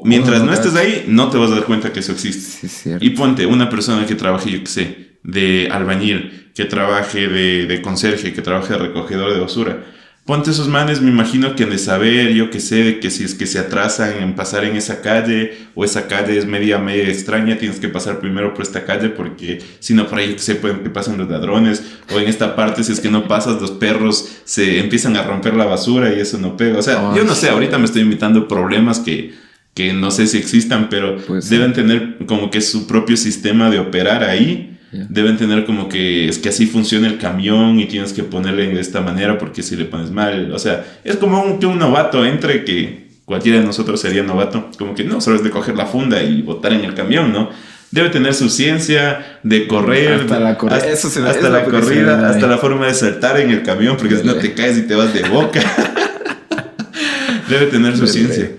mientras 0.05 0.41
no 0.41 0.47
no 0.47 0.53
estés 0.53 0.75
ahí, 0.75 1.05
no 1.09 1.31
te 1.31 1.39
vas 1.39 1.51
a 1.51 1.55
dar 1.55 1.65
cuenta 1.65 1.93
que 1.93 2.01
eso 2.01 2.13
existe. 2.13 2.69
Sí. 2.69 2.91
Y 3.01 3.11
ponte 3.11 3.47
una 3.47 3.71
persona 3.71 4.05
que 4.05 4.15
trabaje, 4.15 4.51
yo 4.51 4.61
qué 4.61 4.67
sé, 4.67 4.97
de 5.23 5.69
albañil, 5.71 6.44
que 6.55 6.65
trabaje 6.65 7.29
de, 7.29 7.67
de 7.67 7.83
conserje, 7.83 8.33
que 8.33 8.43
trabaje 8.43 8.73
de 8.75 8.79
recogedor 8.79 9.33
de 9.35 9.41
basura. 9.41 9.85
Ponte 10.25 10.53
esos 10.53 10.69
manes, 10.69 11.03
me 11.03 11.11
imagino 11.11 11.55
que 11.55 11.65
han 11.65 11.71
de 11.71 11.77
saber, 11.77 12.33
yo 12.33 12.49
que 12.49 12.59
sé, 12.59 12.99
que 12.99 13.11
si 13.11 13.25
es 13.25 13.35
que 13.35 13.45
se 13.45 13.59
atrasan 13.59 14.23
en 14.23 14.35
pasar 14.35 14.65
en 14.65 14.75
esa 14.75 15.03
calle 15.03 15.53
o 15.75 15.85
esa 15.85 16.07
calle 16.09 16.39
es 16.39 16.47
media, 16.47 16.79
media 16.79 17.09
extraña, 17.09 17.59
tienes 17.59 17.79
que 17.79 17.91
pasar 17.91 18.21
primero 18.21 18.55
por 18.55 18.63
esta 18.63 18.87
calle 18.87 19.11
porque 19.11 19.59
si 19.81 19.93
no 19.93 20.07
por 20.07 20.19
ahí 20.19 20.33
que 20.33 20.39
sé, 20.39 20.55
pueden 20.55 20.79
que 20.79 20.89
pasan 20.89 21.19
los 21.19 21.29
ladrones 21.29 21.83
o 22.11 22.19
en 22.19 22.27
esta 22.27 22.57
parte 22.57 22.83
si 22.85 22.93
es 22.93 23.01
que 23.01 23.11
no 23.11 23.29
pasas 23.29 23.61
los 23.61 23.73
perros 23.73 24.27
se 24.45 24.79
empiezan 24.81 25.15
a 25.19 25.25
romper 25.25 25.55
la 25.57 25.67
basura 25.67 26.15
y 26.15 26.21
eso 26.21 26.39
no 26.39 26.57
pega. 26.57 26.79
O 26.79 26.83
sea, 26.83 27.11
Oh, 27.11 27.15
yo 27.15 27.25
no 27.25 27.35
sé, 27.35 27.49
sí. 27.49 27.53
ahorita 27.53 27.77
me 27.77 27.85
estoy 27.85 28.01
invitando 28.01 28.49
problemas 28.49 29.01
que, 29.01 29.35
que 29.75 29.93
no 29.93 30.11
sé 30.11 30.27
si 30.27 30.39
existan, 30.39 30.89
pero 30.89 31.19
Pues 31.27 31.45
sí. 31.45 31.55
deben 31.55 31.75
tener 31.75 32.17
como 32.25 32.51
que 32.51 32.63
su 32.63 32.87
propio 32.87 33.19
sistema 33.19 33.69
de 33.69 33.79
operar 33.79 34.25
ahí. 34.25 34.74
Deben 35.09 35.37
tener 35.37 35.65
como 35.65 35.89
que 35.89 36.29
es 36.29 36.39
que 36.39 36.51
así 36.51 36.67
funciona 36.67 37.07
el 37.07 37.19
camión 37.19 37.81
y 37.81 37.87
tienes 37.87 38.13
que 38.13 38.23
ponerle 38.23 38.69
de 38.69 38.81
esta 38.81 39.01
manera 39.01 39.39
porque 39.39 39.63
si 39.63 39.77
le 39.77 39.85
pones 39.87 40.11
mal, 40.11 40.53
o 40.53 40.59
sea, 40.59 40.85
es 41.03 41.17
como 41.17 41.43
un, 41.43 41.59
que 41.59 41.67
un 41.67 41.79
novato 41.79 42.25
entre 42.25 42.65
que 42.65 43.09
cualquiera 43.25 43.59
de 43.59 43.65
nosotros 43.65 44.01
sería 44.01 44.23
novato, 44.23 44.71
como 44.79 44.95
que 44.95 45.05
no, 45.05 45.21
solo 45.21 45.37
es 45.37 45.45
de 45.45 45.51
coger 45.51 45.77
la 45.77 45.87
funda 45.87 46.23
y 46.23 46.43
botar 46.43 46.73
en 46.73 46.85
el 46.85 46.95
camión, 46.95 47.33
¿no? 47.33 47.51
Debe 47.91 48.11
tener 48.11 48.35
su 48.35 48.49
ciencia 48.49 49.39
de 49.43 49.67
correr, 49.67 50.23
Hasta 50.23 50.41
la 50.41 50.59
corrida, 50.59 50.77
hasta, 50.77 50.93
eso 50.93 51.21
la 51.49 51.65
corrida, 51.65 52.17
da 52.17 52.31
hasta 52.31 52.47
la 52.47 52.59
forma 52.59 52.87
de 52.87 52.95
saltar 52.95 53.39
en 53.39 53.51
el 53.51 53.63
camión, 53.63 53.97
porque 53.97 54.17
si 54.17 54.25
no 54.25 54.35
te 54.35 54.53
caes 54.53 54.79
y 54.79 54.83
te 54.83 54.95
vas 54.95 55.15
de 55.15 55.23
boca. 55.29 55.61
Debe 57.49 57.67
tener 57.67 57.97
su 57.97 58.07
ciencia. 58.07 58.51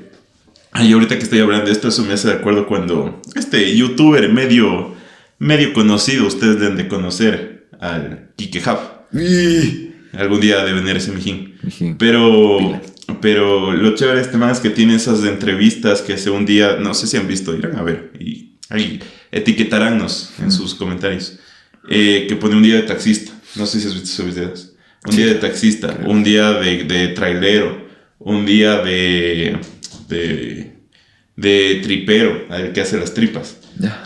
Ay, 0.71 0.91
ahorita 0.93 1.17
que 1.17 1.23
estoy 1.23 1.39
hablando 1.39 1.65
de 1.65 1.71
esto, 1.71 1.87
eso 1.87 2.03
me 2.03 2.13
hace 2.13 2.27
de 2.27 2.35
acuerdo 2.35 2.67
cuando 2.67 3.21
este 3.35 3.75
youtuber 3.75 4.31
medio, 4.31 4.94
medio 5.39 5.73
conocido, 5.73 6.25
ustedes 6.27 6.59
deben 6.59 6.77
de 6.77 6.87
conocer 6.87 7.67
al 7.79 8.31
Kike 8.35 8.59
Hub. 8.69 9.19
Y- 9.21 9.91
Algún 10.13 10.39
día 10.39 10.63
debe 10.63 10.79
venir 10.79 10.95
ese 10.95 11.11
mijín. 11.11 11.55
Mijín. 11.61 11.97
Pero, 11.97 12.79
pero 13.21 13.73
lo 13.73 13.95
chévere 13.95 14.17
de 14.19 14.21
este 14.23 14.37
man 14.37 14.49
es 14.51 14.59
que 14.61 14.69
tiene 14.69 14.95
esas 14.95 15.23
entrevistas 15.25 16.01
que 16.01 16.13
hace 16.13 16.29
un 16.29 16.45
día, 16.45 16.77
no 16.79 16.93
sé 16.93 17.05
si 17.07 17.17
han 17.17 17.27
visto, 17.27 17.53
irán 17.53 17.75
a 17.75 17.83
ver 17.83 18.13
y 18.17 18.53
ahí 18.69 19.01
etiquetaránnos 19.31 20.31
en 20.41 20.51
sus 20.51 20.73
comentarios. 20.75 21.39
eh, 21.89 22.25
que 22.27 22.35
pone 22.35 22.55
un 22.55 22.63
día 22.63 22.75
de 22.75 22.81
taxista. 22.81 23.31
No 23.55 23.65
sé 23.67 23.79
si 23.79 23.87
has 23.87 23.93
visto 23.93 24.09
esos 24.23 24.33
videos. 24.33 24.71
Un 25.05 25.11
Sí. 25.11 25.17
día 25.21 25.27
de 25.33 25.35
taxista, 25.39 25.99
un 26.07 26.23
día 26.23 26.51
de, 26.53 26.83
de 26.85 27.09
trailero, 27.09 27.85
un 28.17 28.43
día 28.45 28.77
de, 28.81 29.55
de, 30.09 30.77
de 31.35 31.79
tripero, 31.83 32.47
el 32.49 32.71
que 32.73 32.81
hace 32.81 32.97
las 32.97 33.13
tripas. 33.13 33.57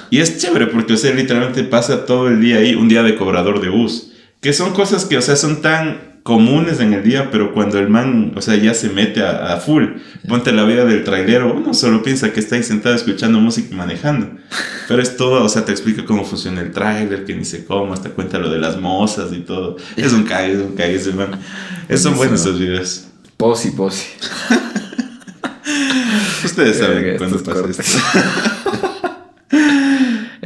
Y 0.10 0.20
es 0.20 0.38
chévere 0.40 0.68
porque, 0.68 0.94
o 0.94 0.98
sea, 0.98 1.14
literalmente 1.14 1.64
pasa 1.64 2.06
todo 2.06 2.28
el 2.28 2.42
día 2.42 2.58
ahí, 2.58 2.76
un 2.76 2.88
día 2.90 3.04
de 3.04 3.16
cobrador 3.16 3.62
de 3.62 3.70
bus. 3.70 4.12
Que 4.42 4.54
son 4.54 4.74
cosas 4.74 5.06
que, 5.06 5.18
o 5.18 5.22
sea, 5.22 5.36
son 5.36 5.62
tan 5.62 6.10
comunes 6.24 6.80
en 6.80 6.94
el 6.94 7.04
día, 7.04 7.30
pero 7.32 7.54
cuando 7.54 7.80
el 7.80 7.90
man, 7.90 8.34
o 8.36 8.42
sea, 8.42 8.56
ya 8.56 8.74
se 8.74 8.90
mete 8.90 9.22
a, 9.24 9.54
a 9.54 9.58
full, 9.58 9.86
ponte 10.28 10.52
la 10.52 10.64
vida 10.64 10.86
del 10.86 11.04
trailero, 11.04 11.54
uno 11.54 11.74
solo 11.74 12.04
piensa 12.04 12.32
que 12.34 12.40
está 12.40 12.56
ahí 12.56 12.64
sentado 12.64 12.94
escuchando 12.96 13.40
música 13.40 13.70
y 13.72 13.76
manejando. 13.78 14.30
Pero 14.88 15.02
es 15.04 15.18
todo, 15.18 15.44
o 15.44 15.50
sea, 15.50 15.66
te 15.66 15.72
explica 15.72 16.04
cómo 16.06 16.26
funciona 16.26 16.62
el 16.62 16.72
trailer, 16.72 17.24
que 17.26 17.36
ni 17.36 17.46
sé 17.46 17.64
cómo, 17.66 17.94
hasta 17.94 18.10
cuenta 18.10 18.38
lo 18.40 18.50
de 18.50 18.58
las 18.60 18.80
mozas 18.80 19.32
y 19.34 19.40
todo. 19.40 19.78
Es 19.96 20.14
un 20.14 20.24
cague, 20.24 20.54
es 20.54 20.60
un 20.60 20.76
cague 20.76 20.96
ese 20.96 21.12
man. 21.14 21.30
Es- 21.88 22.02
son 22.04 22.16
buenos 22.18 22.42
esos 22.42 22.60
videos. 22.60 23.06
Posi, 23.38 23.72
posi. 23.72 24.06
Ustedes 26.46 26.78
saben 26.78 27.18
cuándo 27.18 27.38
pasa 27.44 27.62
cortes. 27.62 27.80
esto. 27.80 28.89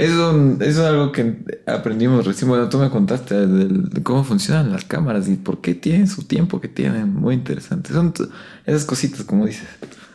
Es, 0.04 0.12
un- 0.12 0.58
eso 0.62 0.82
es 0.84 0.88
algo 0.90 1.12
que 1.12 1.44
aprendimos 1.68 2.26
recién. 2.26 2.50
Bueno, 2.50 2.68
tú 2.70 2.78
me 2.78 2.90
contaste 2.90 3.48
de 3.48 4.04
cómo 4.04 4.24
funcionan 4.24 4.72
las 4.72 4.86
cámaras 4.86 5.28
y 5.30 5.36
por 5.36 5.62
qué 5.62 5.76
tienen 5.76 6.08
su 6.08 6.24
tiempo 6.24 6.60
que 6.62 6.68
tienen. 6.68 7.14
Muy 7.14 7.36
interesante. 7.36 7.94
Son 7.94 8.14
esas 8.66 8.86
cositas, 8.86 9.24
como 9.24 9.46
dices. 9.46 9.68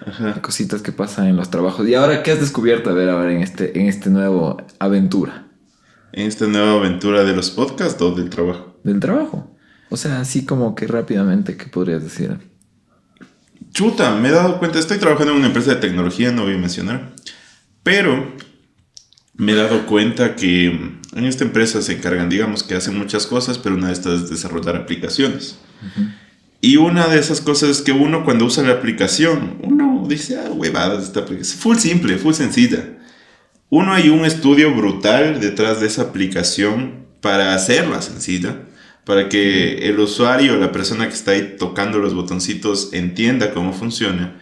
Ajá. 0.07 0.41
Cositas 0.43 0.83
que 0.83 0.93
pasan 0.93 1.27
en 1.29 1.37
los 1.37 1.51
trabajos. 1.51 1.87
¿Y 1.89 1.95
ahora 1.95 2.23
qué 2.23 2.33
has 2.33 2.41
descubierto? 2.41 2.91
A 2.91 2.93
ver, 2.95 3.09
ahora 3.11 3.33
en 3.33 3.43
este, 3.43 3.79
en 3.79 3.87
este 3.87 4.11
nuevo 4.11 4.57
aventura 4.79 5.47
En 6.13 6.27
esta 6.27 6.47
nueva 6.47 6.75
aventura 6.75 7.25
de 7.25 7.35
los 7.35 7.51
podcasts 7.51 8.01
o 8.03 8.15
del 8.15 8.31
trabajo. 8.31 8.79
del 8.85 9.01
trabajo. 9.01 9.55
O 9.91 9.97
sea, 9.97 10.21
así 10.21 10.45
como 10.45 10.75
que 10.75 10.87
rápidamente, 10.87 11.57
¿qué 11.57 11.67
podrías 11.67 12.03
decir? 12.03 12.39
Chuta, 13.73 14.15
me 14.17 14.29
he 14.29 14.33
dado 14.33 14.59
cuenta, 14.59 14.79
estoy 14.79 14.99
trabajando 14.99 15.33
en 15.33 15.39
una 15.39 15.47
empresa 15.49 15.75
de 15.75 15.81
tecnología, 15.81 16.33
no 16.33 16.45
voy 16.45 16.55
a 16.55 16.59
mencionar, 16.59 17.13
pero 17.83 18.33
me 19.39 19.53
he 19.53 19.55
dado 19.55 19.87
cuenta 19.87 20.35
que 20.35 20.67
en 20.67 21.25
esta 21.25 21.45
empresa 21.45 21.81
se 21.81 21.95
encargan, 21.95 22.29
digamos, 22.29 22.65
que 22.65 22.75
hacen 22.75 22.99
muchas 22.99 23.27
cosas, 23.27 23.57
pero 23.57 23.77
una 23.77 23.87
de 23.87 23.93
estas 23.93 24.23
es 24.23 24.31
desarrollar 24.31 24.77
aplicaciones. 24.77 25.59
Y 26.61 26.77
una 26.77 27.07
de 27.07 27.21
esas 27.21 27.41
cosas 27.41 27.71
es 27.71 27.83
que 27.83 27.93
uno 27.93 28.25
cuando 28.25 28.45
usa 28.45 28.65
la 28.65 28.75
aplicación, 28.75 29.59
uno 29.63 30.05
dice, 30.09 30.39
ah, 30.39 30.51
huevadas, 30.51 31.05
esta 31.05 31.21
aplicación. 31.21 31.61
Full 31.61 31.77
simple, 31.77 32.19
full 32.19 32.35
sencilla. 32.35 32.99
Uno 33.71 33.93
hay 33.93 34.09
un 34.09 34.25
estudio 34.25 34.75
brutal 34.75 35.41
detrás 35.41 35.81
de 35.81 35.87
esa 35.87 36.03
aplicación 36.03 37.07
para 37.21 37.55
hacerla 37.55 38.03
sencilla, 38.03 38.63
para 39.05 39.29
que 39.29 39.89
el 39.89 40.01
usuario, 40.01 40.57
la 40.57 40.73
persona 40.73 41.07
que 41.07 41.15
está 41.15 41.31
ahí 41.31 41.55
tocando 41.57 42.01
los 42.01 42.13
botoncitos, 42.13 42.91
entienda 42.93 43.55
cómo 43.55 43.73
funciona. 43.73 44.41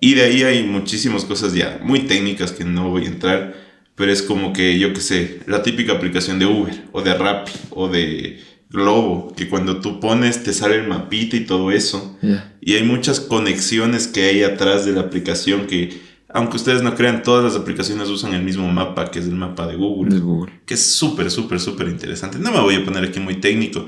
Y 0.00 0.14
de 0.14 0.22
ahí 0.22 0.42
hay 0.44 0.64
muchísimas 0.64 1.26
cosas 1.26 1.52
ya 1.52 1.78
muy 1.82 2.00
técnicas 2.00 2.52
que 2.52 2.64
no 2.64 2.88
voy 2.88 3.04
a 3.04 3.08
entrar, 3.08 3.69
pero 4.00 4.12
es 4.12 4.22
como 4.22 4.54
que, 4.54 4.78
yo 4.78 4.94
qué 4.94 5.00
sé, 5.02 5.40
la 5.46 5.62
típica 5.62 5.92
aplicación 5.92 6.38
de 6.38 6.46
Uber 6.46 6.84
o 6.90 7.02
de 7.02 7.12
Rappi 7.12 7.52
o 7.68 7.86
de 7.86 8.40
Globo, 8.70 9.30
que 9.36 9.46
cuando 9.46 9.82
tú 9.82 10.00
pones 10.00 10.42
te 10.42 10.54
sale 10.54 10.76
el 10.76 10.88
mapita 10.88 11.36
y 11.36 11.40
todo 11.44 11.70
eso. 11.70 12.16
Y 12.62 12.76
hay 12.76 12.82
muchas 12.82 13.20
conexiones 13.20 14.08
que 14.08 14.24
hay 14.24 14.42
atrás 14.42 14.86
de 14.86 14.92
la 14.92 15.02
aplicación 15.02 15.66
que, 15.66 16.00
aunque 16.30 16.56
ustedes 16.56 16.82
no 16.82 16.94
crean, 16.94 17.22
todas 17.22 17.44
las 17.44 17.60
aplicaciones 17.60 18.08
usan 18.08 18.32
el 18.32 18.42
mismo 18.42 18.66
mapa, 18.72 19.10
que 19.10 19.18
es 19.18 19.26
el 19.26 19.34
mapa 19.34 19.66
de 19.66 19.76
Google 19.76 20.14
De 20.14 20.20
Google. 20.22 20.50
que 20.64 20.72
es 20.72 20.94
súper, 20.94 21.30
súper, 21.30 21.60
súper 21.60 21.88
interesante. 21.88 22.38
No 22.38 22.52
me 22.52 22.60
voy 22.60 22.76
a 22.76 22.84
poner 22.86 23.04
aquí 23.04 23.20
muy 23.20 23.34
técnico, 23.34 23.86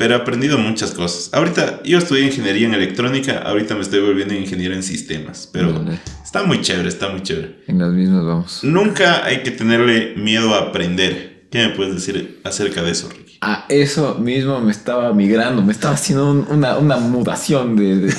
pero 0.00 0.14
he 0.14 0.16
aprendido 0.16 0.56
muchas 0.56 0.92
cosas. 0.92 1.28
Ahorita 1.34 1.82
yo 1.84 1.98
estudié 1.98 2.24
ingeniería 2.24 2.66
en 2.66 2.72
electrónica, 2.72 3.38
ahorita 3.42 3.74
me 3.74 3.82
estoy 3.82 4.00
volviendo 4.00 4.32
ingeniero 4.34 4.74
en 4.74 4.82
sistemas, 4.82 5.46
pero 5.52 5.74
Vale. 5.74 6.00
está 6.24 6.42
muy 6.44 6.62
chévere, 6.62 6.88
está 6.88 7.10
muy 7.10 7.22
chévere. 7.22 7.60
En 7.66 7.78
las 7.78 7.92
mismas 7.92 8.24
vamos. 8.24 8.64
Nunca 8.64 9.26
hay 9.26 9.42
que 9.42 9.50
tenerle 9.50 10.14
miedo 10.16 10.54
a 10.54 10.68
aprender. 10.70 11.46
¿Qué 11.50 11.58
me 11.68 11.74
puedes 11.74 11.94
decir 11.94 12.40
acerca 12.44 12.82
de 12.82 12.92
eso, 12.92 13.10
Ricky? 13.10 13.36
A 13.42 13.66
eso 13.68 14.14
mismo 14.14 14.58
me 14.60 14.70
estaba 14.70 15.12
migrando, 15.12 15.60
me 15.62 15.72
estaba 15.72 15.94
haciendo 15.94 16.30
un- 16.30 16.46
una, 16.48 16.78
una 16.78 16.96
mudación 16.96 17.76
de, 17.76 17.96
de, 17.96 18.14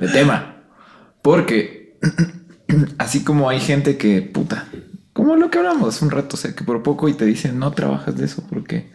de 0.00 0.08
tema. 0.08 0.56
Porque 1.22 1.98
así 2.98 3.24
como 3.24 3.48
hay 3.48 3.60
gente 3.60 3.96
que, 3.96 4.20
puta, 4.22 4.68
como 5.14 5.36
lo 5.36 5.50
que 5.50 5.58
hablamos 5.58 5.94
hace 5.94 6.04
un 6.04 6.10
rato, 6.10 6.36
o 6.36 6.38
sea, 6.38 6.54
que 6.54 6.64
por 6.64 6.82
poco 6.82 7.08
y 7.08 7.14
te 7.14 7.24
dicen 7.24 7.58
no 7.58 7.70
trabajas 7.72 8.16
de 8.16 8.24
eso 8.26 8.44
porque 8.48 8.92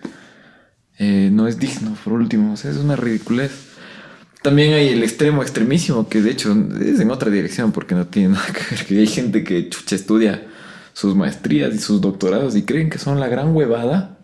eh, 0.99 1.29
no 1.31 1.47
es 1.47 1.60
digno, 1.60 1.95
por 2.03 2.13
último, 2.13 2.53
o 2.53 2.57
sea, 2.57 2.71
es 2.71 2.77
una 2.77 2.95
ridiculez. 2.95 3.51
También 4.41 4.73
hay 4.73 4.89
el 4.89 5.03
extremo 5.03 5.41
extremísimo, 5.41 6.07
que 6.07 6.21
de 6.21 6.31
hecho 6.31 6.55
es 6.81 6.99
en 6.99 7.12
otra 7.12 7.29
dirección 7.29 7.71
porque 7.71 7.95
no 7.95 8.07
tiene 8.07 8.29
nada 8.33 8.47
que 8.47 8.75
ver, 8.75 8.86
que 8.86 8.99
hay 8.99 9.07
gente 9.07 9.43
que 9.43 9.69
chucha 9.69 9.95
estudia 9.95 10.47
sus 10.93 11.15
maestrías 11.15 11.75
y 11.75 11.79
sus 11.79 12.01
doctorados 12.01 12.55
y 12.55 12.63
creen 12.63 12.89
que 12.89 12.97
son 12.97 13.19
la 13.19 13.27
gran 13.27 13.55
huevada 13.55 14.17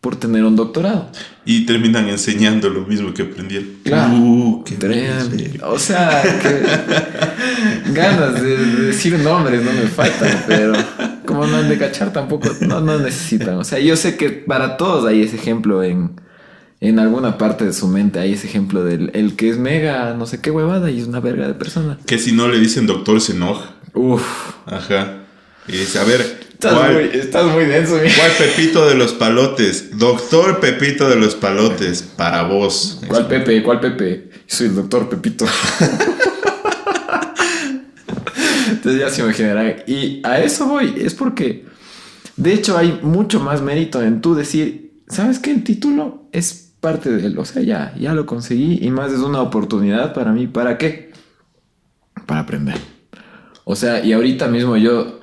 por 0.00 0.16
tener 0.16 0.44
un 0.44 0.56
doctorado. 0.56 1.10
Y 1.44 1.66
terminan 1.66 2.08
enseñando 2.08 2.70
lo 2.70 2.86
mismo 2.86 3.12
que 3.12 3.22
aprendieron. 3.22 3.68
Claro. 3.84 4.14
Uh, 4.14 4.64
qué. 4.64 5.60
O 5.62 5.78
sea, 5.78 6.22
que 6.42 7.92
ganas 7.92 8.42
de 8.42 8.56
decir 8.86 9.18
nombres 9.18 9.62
no 9.62 9.72
me 9.72 9.88
faltan, 9.88 10.44
pero 10.46 10.72
como 11.30 11.46
no 11.46 11.58
han 11.58 11.68
de 11.68 11.78
cachar 11.78 12.12
tampoco, 12.12 12.48
no, 12.60 12.80
no 12.80 12.98
necesitan. 12.98 13.54
O 13.54 13.64
sea, 13.64 13.78
yo 13.78 13.96
sé 13.96 14.16
que 14.16 14.30
para 14.30 14.76
todos 14.76 15.06
hay 15.06 15.22
ese 15.22 15.36
ejemplo 15.36 15.84
en, 15.84 16.20
en 16.80 16.98
alguna 16.98 17.38
parte 17.38 17.64
de 17.64 17.72
su 17.72 17.86
mente, 17.86 18.18
hay 18.18 18.32
ese 18.32 18.48
ejemplo 18.48 18.82
del 18.82 19.12
el 19.14 19.36
que 19.36 19.48
es 19.48 19.56
mega, 19.56 20.14
no 20.14 20.26
sé 20.26 20.40
qué 20.40 20.50
huevada 20.50 20.90
y 20.90 21.00
es 21.00 21.06
una 21.06 21.20
verga 21.20 21.46
de 21.46 21.54
persona. 21.54 21.98
Que 22.04 22.18
si 22.18 22.32
no 22.32 22.48
le 22.48 22.58
dicen 22.58 22.88
doctor 22.88 23.20
se 23.20 23.32
enoja. 23.32 23.76
Uf, 23.94 24.22
Ajá. 24.66 25.18
Y 25.68 25.72
dice, 25.72 26.00
a 26.00 26.04
ver, 26.04 26.20
estás, 26.52 26.74
¿cuál? 26.74 26.94
muy, 26.94 27.04
estás 27.12 27.46
muy 27.46 27.64
denso. 27.66 27.96
¿Cuál 27.96 28.32
Pepito 28.36 28.88
de 28.88 28.96
los 28.96 29.12
Palotes? 29.12 29.96
Doctor 29.98 30.58
Pepito 30.58 31.08
de 31.08 31.14
los 31.14 31.36
Palotes, 31.36 32.02
para 32.02 32.42
vos. 32.42 33.00
¿Cuál 33.06 33.28
Pepe? 33.28 33.62
¿Cuál 33.62 33.78
Pepe? 33.78 34.30
Soy 34.48 34.66
el 34.66 34.74
doctor 34.74 35.08
Pepito. 35.08 35.46
Entonces 38.80 39.02
ya 39.02 39.10
se 39.10 39.20
imaginarán. 39.20 39.76
Y 39.86 40.22
a 40.24 40.40
eso 40.40 40.66
voy. 40.66 40.94
Es 40.96 41.12
porque, 41.12 41.66
de 42.36 42.54
hecho, 42.54 42.78
hay 42.78 42.98
mucho 43.02 43.38
más 43.38 43.60
mérito 43.60 44.02
en 44.02 44.22
tú 44.22 44.34
decir, 44.34 45.02
¿sabes 45.06 45.38
qué? 45.38 45.50
El 45.50 45.64
título 45.64 46.28
es 46.32 46.72
parte 46.80 47.10
de 47.10 47.26
él. 47.26 47.38
O 47.38 47.44
sea, 47.44 47.60
ya, 47.60 47.94
ya 48.00 48.14
lo 48.14 48.24
conseguí. 48.24 48.78
Y 48.80 48.90
más 48.90 49.12
es 49.12 49.18
una 49.18 49.42
oportunidad 49.42 50.14
para 50.14 50.32
mí. 50.32 50.46
¿Para 50.46 50.78
qué? 50.78 51.12
Para 52.24 52.40
aprender. 52.40 52.78
O 53.64 53.76
sea, 53.76 54.02
y 54.02 54.14
ahorita 54.14 54.48
mismo 54.48 54.78
yo 54.78 55.20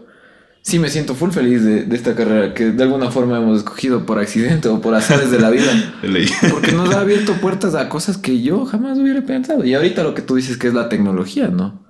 sí 0.61 0.77
me 0.77 0.89
siento 0.89 1.15
full 1.15 1.31
feliz 1.31 1.63
de, 1.63 1.85
de 1.85 1.95
esta 1.95 2.13
carrera 2.13 2.53
que 2.53 2.71
de 2.71 2.83
alguna 2.83 3.09
forma 3.09 3.37
hemos 3.37 3.57
escogido 3.57 4.05
por 4.05 4.19
accidente 4.19 4.67
o 4.67 4.81
por 4.81 4.93
azares 4.93 5.31
de 5.31 5.39
la 5.39 5.49
vida. 5.49 5.71
Porque 6.51 6.73
nos 6.73 6.93
ha 6.93 7.01
abierto 7.01 7.33
puertas 7.41 7.73
a 7.73 7.89
cosas 7.89 8.17
que 8.17 8.43
yo 8.43 8.65
jamás 8.65 8.99
hubiera 8.99 9.23
pensado. 9.23 9.65
Y 9.65 9.73
ahorita 9.73 10.03
lo 10.03 10.13
que 10.13 10.21
tú 10.21 10.35
dices 10.35 10.57
que 10.57 10.67
es 10.67 10.75
la 10.75 10.89
tecnología, 10.89 11.47
¿no? 11.47 11.86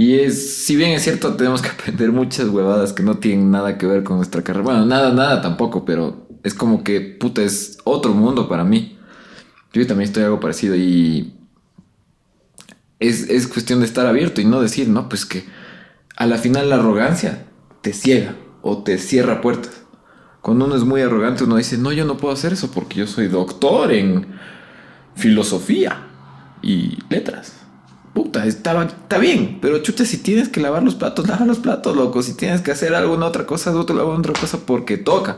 Y 0.00 0.20
es, 0.20 0.64
si 0.64 0.76
bien 0.76 0.92
es 0.92 1.02
cierto, 1.02 1.34
tenemos 1.34 1.60
que 1.60 1.70
aprender 1.76 2.12
muchas 2.12 2.48
huevadas 2.50 2.92
que 2.92 3.02
no 3.02 3.16
tienen 3.18 3.50
nada 3.50 3.78
que 3.78 3.86
ver 3.86 4.04
con 4.04 4.18
nuestra 4.18 4.44
carrera. 4.44 4.62
Bueno, 4.62 4.86
nada, 4.86 5.12
nada 5.12 5.42
tampoco, 5.42 5.84
pero 5.84 6.28
es 6.44 6.54
como 6.54 6.84
que, 6.84 7.00
puta, 7.00 7.42
es 7.42 7.78
otro 7.82 8.14
mundo 8.14 8.48
para 8.48 8.62
mí. 8.62 8.96
Yo 9.72 9.84
también 9.88 10.06
estoy 10.06 10.22
algo 10.22 10.38
parecido 10.38 10.76
y 10.76 11.34
es, 13.00 13.28
es 13.28 13.48
cuestión 13.48 13.80
de 13.80 13.86
estar 13.86 14.06
abierto 14.06 14.40
y 14.40 14.44
no 14.44 14.60
decir, 14.60 14.88
no, 14.88 15.08
pues 15.08 15.26
que 15.26 15.44
a 16.16 16.26
la 16.26 16.38
final 16.38 16.70
la 16.70 16.76
arrogancia 16.76 17.48
te 17.80 17.92
ciega 17.92 18.36
o 18.62 18.84
te 18.84 18.98
cierra 18.98 19.40
puertas. 19.40 19.82
Cuando 20.42 20.66
uno 20.66 20.76
es 20.76 20.84
muy 20.84 21.00
arrogante, 21.00 21.42
uno 21.42 21.56
dice, 21.56 21.76
no, 21.76 21.90
yo 21.90 22.04
no 22.04 22.18
puedo 22.18 22.32
hacer 22.32 22.52
eso 22.52 22.70
porque 22.70 23.00
yo 23.00 23.08
soy 23.08 23.26
doctor 23.26 23.90
en 23.90 24.28
filosofía 25.16 26.06
y 26.62 26.98
letras. 27.10 27.57
Puta, 28.18 28.46
estaba, 28.46 28.82
está 28.82 29.18
bien, 29.18 29.58
pero 29.62 29.78
chucha, 29.78 30.04
si 30.04 30.16
tienes 30.16 30.48
que 30.48 30.58
lavar 30.58 30.82
los 30.82 30.96
platos, 30.96 31.28
lava 31.28 31.46
los 31.46 31.60
platos, 31.60 31.94
loco. 31.94 32.20
Si 32.20 32.36
tienes 32.36 32.62
que 32.62 32.72
hacer 32.72 32.92
alguna 32.92 33.26
otra 33.26 33.46
cosa, 33.46 33.70
tú 33.86 33.94
lava 33.94 34.12
otra 34.12 34.32
cosa 34.32 34.58
porque 34.66 34.96
toca. 34.96 35.36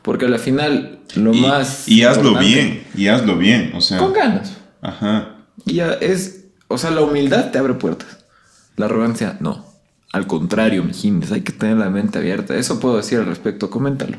Porque 0.00 0.24
al 0.24 0.38
final, 0.38 1.00
lo 1.16 1.34
y, 1.34 1.40
más. 1.42 1.86
Y 1.86 2.04
hazlo 2.04 2.38
bien, 2.38 2.82
y 2.94 3.08
hazlo 3.08 3.36
bien, 3.36 3.72
o 3.74 3.82
sea. 3.82 3.98
Con 3.98 4.14
ganas. 4.14 4.56
Ajá. 4.80 5.36
Y 5.66 5.74
ya 5.74 5.92
es. 5.92 6.46
O 6.68 6.78
sea, 6.78 6.92
la 6.92 7.02
humildad 7.02 7.50
te 7.50 7.58
abre 7.58 7.74
puertas. 7.74 8.24
La 8.76 8.86
arrogancia, 8.86 9.36
no. 9.40 9.62
Al 10.10 10.26
contrario, 10.26 10.82
mijines, 10.82 11.30
hay 11.30 11.42
que 11.42 11.52
tener 11.52 11.76
la 11.76 11.90
mente 11.90 12.16
abierta. 12.16 12.56
Eso 12.56 12.80
puedo 12.80 12.96
decir 12.96 13.18
al 13.18 13.26
respecto, 13.26 13.68
coméntalo. 13.68 14.16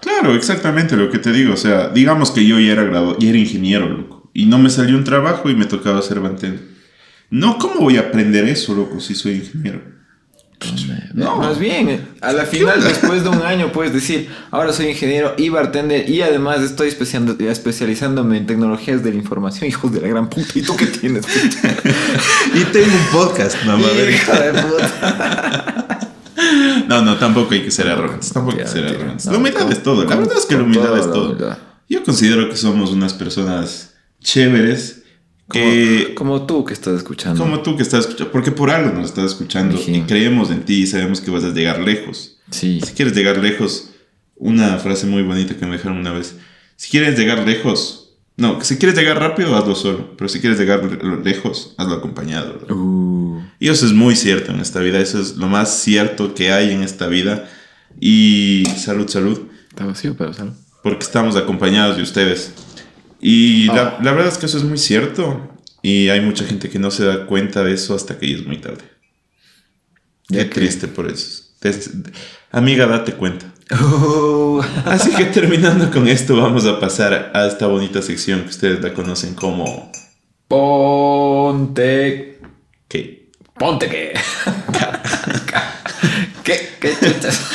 Claro, 0.00 0.32
exactamente 0.36 0.96
lo 0.96 1.10
que 1.10 1.18
te 1.18 1.32
digo. 1.32 1.54
O 1.54 1.56
sea, 1.56 1.88
digamos 1.88 2.30
que 2.30 2.46
yo 2.46 2.60
ya 2.60 2.70
era 2.70 2.84
graduado, 2.84 3.18
ya 3.18 3.30
era 3.30 3.38
ingeniero, 3.38 3.88
loco. 3.88 4.30
Y 4.32 4.46
no 4.46 4.60
me 4.60 4.70
salió 4.70 4.96
un 4.96 5.02
trabajo 5.02 5.50
y 5.50 5.56
me 5.56 5.64
tocaba 5.64 6.00
ser 6.02 6.20
bartender. 6.20 6.77
No, 7.30 7.58
¿cómo 7.58 7.80
voy 7.80 7.96
a 7.96 8.00
aprender 8.00 8.44
eso, 8.48 8.74
loco, 8.74 9.00
si 9.00 9.14
soy 9.14 9.34
ingeniero? 9.36 9.82
No. 11.14 11.36
Más 11.36 11.58
bien, 11.58 11.88
eh, 11.88 12.00
a 12.20 12.32
la 12.32 12.44
final, 12.44 12.82
después 12.82 13.22
de 13.22 13.28
un 13.28 13.42
año, 13.42 13.70
puedes 13.70 13.92
decir, 13.92 14.28
ahora 14.50 14.72
soy 14.72 14.86
ingeniero 14.86 15.34
y 15.36 15.50
bartender 15.50 16.08
y 16.10 16.22
además 16.22 16.60
estoy 16.62 16.88
especializándome 16.88 18.38
en 18.38 18.46
tecnologías 18.46 19.04
de 19.04 19.10
la 19.12 19.16
información. 19.18 19.66
Hijos 19.68 19.92
de 19.92 20.00
la 20.00 20.08
gran 20.08 20.28
puta, 20.28 20.48
¿y 20.58 20.62
tú 20.62 20.74
qué 20.76 20.86
tienes? 20.86 21.24
Y 22.54 22.64
tengo 22.72 22.86
un 22.92 23.06
podcast, 23.12 23.56
mamá. 23.64 23.86
De 23.86 24.18
puta. 24.62 25.94
No, 26.88 27.02
no, 27.02 27.16
tampoco 27.18 27.52
hay 27.52 27.62
que 27.62 27.70
ser 27.70 27.88
arrogantes. 27.88 28.32
Tampoco 28.32 28.56
hay 28.56 28.62
que 28.64 28.70
ser 28.70 28.86
arrogantes. 28.86 29.26
no, 29.26 29.32
la 29.32 29.38
humildad 29.38 29.60
con- 29.62 29.72
es 29.72 29.82
todo. 29.82 30.04
La 30.04 30.16
verdad 30.16 30.38
es 30.38 30.46
que 30.46 30.56
la 30.56 30.62
humildad 30.62 30.96
es 30.96 31.04
todo. 31.10 31.26
humildad. 31.32 31.58
Yo 31.88 32.02
considero 32.04 32.48
que 32.48 32.56
somos 32.56 32.90
unas 32.90 33.12
personas 33.12 33.94
chéveres 34.22 34.97
Como, 35.48 36.14
como 36.14 36.46
tú 36.46 36.64
que 36.64 36.74
estás 36.74 36.96
escuchando. 36.96 37.42
como 37.42 37.60
tú 37.62 37.74
que 37.76 37.82
estás 37.82 38.00
escuchando, 38.00 38.30
porque 38.32 38.52
por 38.52 38.70
algo 38.70 38.92
nos 38.92 39.06
estás 39.06 39.24
escuchando 39.32 39.76
Mijín. 39.76 39.94
y 39.94 40.02
creemos 40.02 40.50
en 40.50 40.62
ti 40.64 40.82
y 40.82 40.86
sabemos 40.86 41.20
que 41.22 41.30
vas 41.30 41.44
a 41.44 41.50
llegar 41.54 41.80
lejos. 41.80 42.36
Sí. 42.50 42.80
Si 42.84 42.92
quieres 42.92 43.14
llegar 43.14 43.38
lejos, 43.38 43.90
una 44.36 44.76
frase 44.78 45.06
muy 45.06 45.22
bonita 45.22 45.56
que 45.56 45.64
me 45.66 45.72
dejaron 45.76 45.98
una 45.98 46.12
vez. 46.12 46.36
Si 46.76 46.90
quieres 46.90 47.18
llegar 47.18 47.46
lejos, 47.46 48.04
no, 48.36 48.60
si 48.62 48.76
quieres 48.76 48.96
llegar 48.96 49.18
rápido, 49.18 49.56
hazlo 49.56 49.74
solo. 49.74 50.14
Pero 50.16 50.28
si 50.28 50.38
quieres 50.40 50.58
llegar 50.58 50.84
le- 50.84 51.24
lejos, 51.24 51.74
hazlo 51.78 51.94
acompañado. 51.94 52.60
Uh, 52.72 53.40
Y 53.58 53.68
eso 53.68 53.86
es 53.86 53.92
muy 53.92 54.14
cierto 54.16 54.52
en 54.52 54.60
esta 54.60 54.80
vida. 54.80 55.00
Eso 55.00 55.18
es 55.20 55.36
lo 55.36 55.48
más 55.48 55.80
cierto 55.80 56.34
que 56.34 56.52
hay 56.52 56.72
en 56.72 56.82
esta 56.82 57.08
vida. 57.08 57.48
Y 58.00 58.64
salud, 58.76 59.08
salud. 59.08 59.40
está 59.70 59.86
vacío, 59.86 60.14
pero 60.16 60.32
salud. 60.34 60.52
Porque 60.82 61.04
estamos 61.04 61.34
acompañados 61.36 61.96
de 61.96 62.02
ustedes. 62.02 62.52
Y 63.20 63.66
la, 63.66 63.98
Ah. 63.98 63.98
la 64.02 64.12
verdad 64.12 64.28
es 64.28 64.38
que 64.38 64.46
eso 64.46 64.58
es 64.58 64.64
muy 64.64 64.78
cierto. 64.78 65.50
Y 65.82 66.08
hay 66.08 66.20
mucha 66.20 66.44
gente 66.44 66.68
que 66.68 66.78
no 66.78 66.90
se 66.90 67.04
da 67.04 67.26
cuenta 67.26 67.62
de 67.64 67.72
eso 67.74 67.94
hasta 67.94 68.18
que 68.18 68.28
ya 68.30 68.36
es 68.36 68.46
muy 68.46 68.58
tarde. 68.58 68.84
Qué 70.28 70.44
triste 70.44 70.88
por 70.88 71.10
eso. 71.10 71.42
Amiga, 72.50 72.86
date 72.86 73.12
cuenta. 73.14 73.52
Uh, 73.70 74.60
Así 74.86 75.10
que 75.14 75.26
terminando 75.26 75.90
con 75.90 76.08
esto, 76.08 76.36
vamos 76.36 76.64
a 76.66 76.80
pasar 76.80 77.30
a 77.34 77.46
esta 77.46 77.66
bonita 77.66 78.02
sección 78.02 78.42
que 78.42 78.48
ustedes 78.50 78.82
la 78.82 78.94
conocen 78.94 79.34
como... 79.34 79.90
ponte. 80.48 82.40
¿Qué? 82.88 83.30
Ponte 83.58 83.88
que. 83.88 84.14
¿Qué? 86.44 86.68
¿Qué 86.80 86.92
chuchas? 87.00 87.50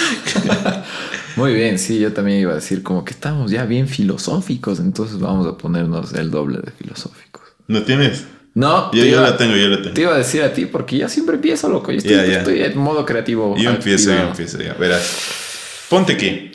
Muy 1.43 1.53
bien, 1.53 1.77
sí, 1.79 1.99
yo 1.99 2.13
también 2.13 2.39
iba 2.39 2.51
a 2.51 2.55
decir 2.55 2.83
como 2.83 3.03
que 3.05 3.11
estamos 3.13 3.51
ya 3.51 3.65
bien 3.65 3.87
filosóficos, 3.87 4.79
entonces 4.79 5.19
vamos 5.19 5.45
a 5.47 5.57
ponernos 5.57 6.13
el 6.13 6.31
doble 6.31 6.59
de 6.59 6.71
filosóficos. 6.71 7.43
¿No 7.67 7.83
tienes? 7.83 8.25
No, 8.55 8.91
Yo, 8.91 9.01
te 9.03 9.09
yo 9.09 9.17
iba- 9.17 9.21
la 9.29 9.37
tengo, 9.37 9.55
yo 9.55 9.67
la 9.67 9.81
tengo. 9.81 9.93
Te 9.93 10.01
iba 10.01 10.13
a 10.13 10.17
decir 10.17 10.41
a 10.43 10.53
ti 10.53 10.65
porque 10.67 10.97
yo 10.97 11.09
siempre 11.09 11.35
empiezo, 11.35 11.69
loco. 11.69 11.91
Yo 11.91 11.97
estoy, 11.97 12.13
estoy 12.13 12.61
en 12.61 12.77
modo 12.77 13.05
creativo. 13.05 13.55
Yo 13.57 13.69
empiezo, 13.71 14.11
yo 14.11 14.19
empiezo, 14.29 14.59
ya, 14.61 14.73
verás. 14.75 15.85
Ponte 15.89 16.17
que 16.17 16.51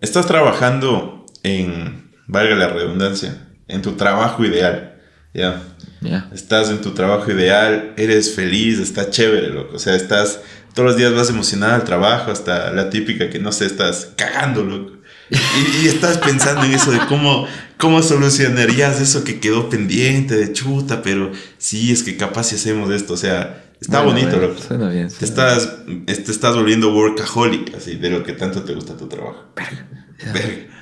estás 0.00 0.26
trabajando 0.26 1.24
en, 1.42 2.10
valga 2.26 2.54
la 2.56 2.68
redundancia, 2.68 3.48
en 3.68 3.82
tu 3.82 3.92
trabajo 3.92 4.44
ideal, 4.44 4.93
ya. 5.34 5.62
Ya. 6.00 6.28
Estás 6.32 6.70
en 6.70 6.80
tu 6.80 6.92
trabajo 6.92 7.30
ideal, 7.30 7.92
eres 7.96 8.34
feliz, 8.34 8.78
está 8.78 9.10
chévere, 9.10 9.48
loco. 9.48 9.76
O 9.76 9.78
sea, 9.78 9.94
estás, 9.96 10.40
todos 10.74 10.88
los 10.88 10.96
días 10.96 11.14
vas 11.14 11.30
emocionado 11.30 11.74
al 11.74 11.84
trabajo, 11.84 12.30
hasta 12.30 12.72
la 12.72 12.90
típica 12.90 13.30
que 13.30 13.38
no 13.38 13.52
sé, 13.52 13.66
estás 13.66 14.10
cagando, 14.16 14.62
loco. 14.62 14.92
Y, 15.30 15.84
y 15.84 15.88
estás 15.88 16.18
pensando 16.18 16.64
en 16.64 16.74
eso 16.74 16.90
de 16.92 16.98
cómo, 17.08 17.46
cómo 17.78 18.02
solucionarías 18.02 19.00
eso 19.00 19.24
que 19.24 19.40
quedó 19.40 19.70
pendiente 19.70 20.36
de 20.36 20.52
chuta, 20.52 21.00
pero 21.02 21.32
sí, 21.58 21.90
es 21.90 22.02
que 22.02 22.16
capaz 22.16 22.44
si 22.44 22.56
hacemos 22.56 22.90
esto, 22.90 23.14
o 23.14 23.16
sea, 23.16 23.64
está 23.80 24.02
Bueno, 24.02 24.18
bonito, 24.18 24.36
bueno, 24.36 24.52
loco. 24.52 24.62
Suena 24.62 24.90
bien. 24.90 25.08
Te 25.08 25.24
estás, 25.24 25.78
te 26.06 26.12
estás 26.12 26.54
volviendo 26.54 26.94
workaholic, 26.94 27.74
así, 27.74 27.96
de 27.96 28.10
lo 28.10 28.22
que 28.22 28.34
tanto 28.34 28.62
te 28.62 28.74
gusta 28.74 28.96
tu 28.96 29.08
trabajo. 29.08 29.46
bien. 29.56 30.32
Verga. 30.34 30.74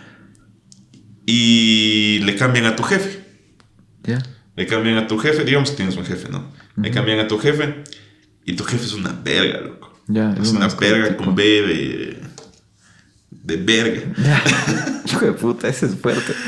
Y 1.24 2.18
le 2.24 2.34
cambian 2.36 2.66
a 2.66 2.74
tu 2.76 2.82
jefe. 2.82 3.20
Ya. 4.02 4.18
Le 4.56 4.66
cambian 4.66 4.98
a 4.98 5.06
tu 5.06 5.18
jefe, 5.18 5.44
digamos 5.44 5.70
que 5.70 5.76
tienes 5.76 5.96
un 5.96 6.04
jefe, 6.04 6.28
¿no? 6.28 6.50
Le 6.76 6.90
cambian 6.90 7.18
a 7.20 7.28
tu 7.28 7.38
jefe 7.38 7.82
y 8.44 8.54
tu 8.54 8.64
jefe 8.64 8.84
es 8.84 8.92
una 8.92 9.12
verga, 9.12 9.60
loco. 9.60 10.00
Ya, 10.08 10.32
Es 10.32 10.48
es 10.48 10.52
una 10.52 10.68
verga 10.68 11.16
con 11.16 11.34
B 11.34 11.42
de. 11.44 12.20
de 13.30 13.56
verga. 13.56 14.02
Ya. 14.18 14.42
Hijo 15.06 15.24
de 15.26 15.32
puta, 15.32 15.68
ese 15.68 15.86
es 15.86 15.94
fuerte. 15.96 16.32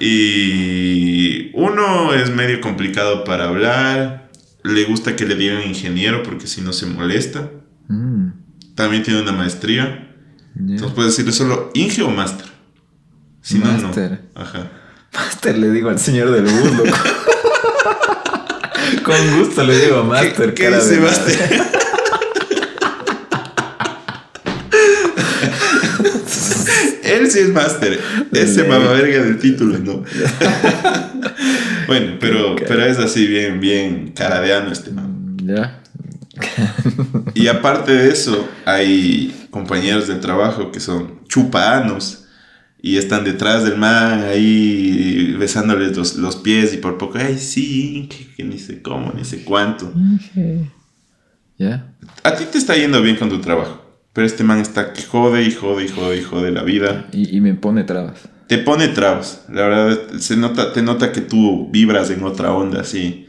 Y 0.00 1.50
uno 1.54 2.12
es 2.14 2.28
medio 2.30 2.60
complicado 2.60 3.24
para 3.24 3.44
hablar. 3.48 4.30
Le 4.62 4.84
gusta 4.84 5.14
que 5.16 5.24
le 5.24 5.34
digan 5.34 5.62
ingeniero 5.62 6.22
porque 6.22 6.46
si 6.46 6.60
no 6.60 6.72
se 6.72 6.86
molesta. 6.86 7.50
Mm, 7.88 8.28
También 8.74 9.02
tiene 9.02 9.22
una 9.22 9.32
maestría. 9.32 10.14
Entonces 10.58 10.92
puedes 10.92 11.12
decirle 11.12 11.32
solo 11.32 11.70
Inge 11.74 12.02
o 12.02 12.10
Master. 12.10 12.46
Si 13.40 13.58
no, 13.58 13.66
Máster. 13.66 14.22
no. 14.34 14.40
Ajá. 14.42 14.70
Master 15.14 15.56
le 15.58 15.70
digo 15.70 15.88
al 15.90 15.98
señor 15.98 16.30
del 16.30 16.44
bus, 16.44 16.72
loco. 16.76 16.96
Con 19.04 19.38
gusto 19.38 19.64
le 19.64 19.78
digo 19.78 20.02
Master, 20.04 20.54
¿Qué, 20.54 20.64
qué 20.64 20.64
cara 20.70 20.76
dice 20.78 20.94
de- 20.94 21.00
Master? 21.00 21.62
Él 27.02 27.30
sí 27.30 27.40
es 27.40 27.48
Master. 27.50 28.00
Ese 28.32 28.62
Ley. 28.62 28.68
mamá 28.70 28.92
verga 28.92 29.22
del 29.22 29.38
título, 29.38 29.78
no. 29.78 30.02
bueno, 31.86 32.16
pero, 32.20 32.56
pero 32.56 32.84
es 32.84 32.98
así 32.98 33.26
bien, 33.26 33.60
bien 33.60 34.12
caradeano 34.12 34.72
este 34.72 34.90
man. 34.90 35.36
Ya. 35.44 35.80
Y 37.34 37.46
aparte 37.48 37.92
de 37.92 38.10
eso, 38.10 38.48
hay 38.64 39.46
compañeros 39.50 40.08
del 40.08 40.20
trabajo 40.20 40.72
que 40.72 40.80
son 40.80 41.20
chupanos 41.28 42.23
y 42.86 42.98
están 42.98 43.24
detrás 43.24 43.64
del 43.64 43.78
man 43.78 44.24
ahí 44.24 45.34
besándoles 45.38 45.96
los, 45.96 46.16
los 46.16 46.36
pies 46.36 46.74
y 46.74 46.76
por 46.76 46.98
poco, 46.98 47.16
ay, 47.16 47.38
sí, 47.38 48.10
que, 48.10 48.34
que 48.34 48.44
ni 48.44 48.58
sé 48.58 48.82
cómo, 48.82 49.10
ni 49.16 49.24
sé 49.24 49.42
cuánto. 49.42 49.90
Ya. 51.56 51.94
A 52.22 52.34
ti 52.34 52.44
te 52.44 52.58
está 52.58 52.76
yendo 52.76 53.00
bien 53.00 53.16
con 53.16 53.30
tu 53.30 53.40
trabajo, 53.40 53.82
pero 54.12 54.26
este 54.26 54.44
man 54.44 54.58
está 54.58 54.92
que 54.92 55.02
jode 55.02 55.44
y 55.44 55.50
jode 55.50 55.86
y 55.86 55.88
jode 55.88 56.18
y 56.18 56.22
jode 56.22 56.52
la 56.52 56.62
vida. 56.62 57.06
Y, 57.10 57.34
y 57.34 57.40
me 57.40 57.54
pone 57.54 57.84
trabas. 57.84 58.28
Te 58.48 58.58
pone 58.58 58.88
trabas, 58.88 59.46
la 59.48 59.62
verdad, 59.62 59.98
se 60.18 60.36
nota, 60.36 60.74
te 60.74 60.82
nota 60.82 61.10
que 61.10 61.22
tú 61.22 61.70
vibras 61.72 62.10
en 62.10 62.22
otra 62.22 62.52
onda, 62.52 62.82
así. 62.82 63.26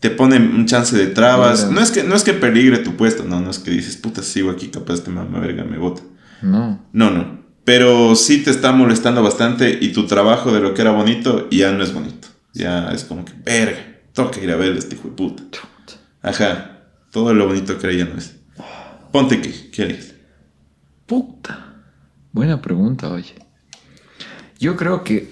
Te 0.00 0.10
pone 0.10 0.36
un 0.36 0.66
chance 0.66 0.94
de 0.94 1.06
trabas. 1.06 1.70
No 1.70 1.80
es 1.80 1.90
que, 1.92 2.04
no 2.04 2.14
es 2.14 2.24
que 2.24 2.34
peligre 2.34 2.76
tu 2.80 2.94
puesto, 2.94 3.24
no, 3.24 3.40
no 3.40 3.48
es 3.48 3.58
que 3.58 3.70
dices, 3.70 3.96
puta, 3.96 4.22
sigo 4.22 4.50
aquí, 4.50 4.68
capaz 4.68 4.96
este 4.96 5.10
mamá 5.10 5.40
verga 5.40 5.64
me 5.64 5.78
bota. 5.78 6.02
No. 6.42 6.84
No, 6.92 7.10
no. 7.10 7.47
Pero 7.68 8.16
sí 8.16 8.38
te 8.42 8.50
está 8.50 8.72
molestando 8.72 9.22
bastante 9.22 9.76
y 9.78 9.92
tu 9.92 10.06
trabajo 10.06 10.50
de 10.52 10.60
lo 10.60 10.72
que 10.72 10.80
era 10.80 10.90
bonito 10.90 11.50
ya 11.50 11.70
no 11.70 11.84
es 11.84 11.92
bonito. 11.92 12.26
Ya 12.54 12.88
es 12.92 13.04
como 13.04 13.26
que, 13.26 13.34
verga, 13.44 13.78
toca 14.14 14.40
ir 14.40 14.50
a 14.50 14.56
ver 14.56 14.72
este 14.74 14.94
hijo 14.94 15.08
de 15.08 15.14
puta. 15.14 15.58
Ajá. 16.22 16.78
Todo 17.12 17.34
lo 17.34 17.46
bonito 17.46 17.76
que 17.76 17.86
era 17.88 17.94
ya 17.94 18.04
no 18.06 18.16
es. 18.16 18.36
Ponte 19.12 19.42
que, 19.42 19.70
¿qué 19.70 19.82
harías? 19.82 20.14
Puta. 21.04 21.74
Buena 22.32 22.62
pregunta, 22.62 23.10
oye. 23.10 23.34
Yo 24.58 24.74
creo 24.74 25.04
que. 25.04 25.28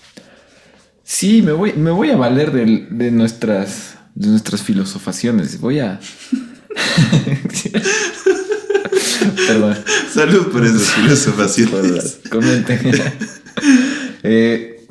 sí, 1.02 1.42
me 1.42 1.52
voy, 1.52 1.74
me 1.74 1.90
voy 1.90 2.08
a 2.12 2.16
valer 2.16 2.50
del- 2.50 2.96
de, 2.96 3.10
nuestras, 3.10 3.98
de 4.14 4.28
nuestras 4.28 4.62
filosofaciones. 4.62 5.60
Voy 5.60 5.80
a. 5.80 6.00
Perdón. 9.46 9.76
Salud 10.12 10.48
por 10.52 10.64
esas. 10.64 10.90
Por- 11.70 12.30
Comenten. 12.30 12.80
Eh, 14.22 14.86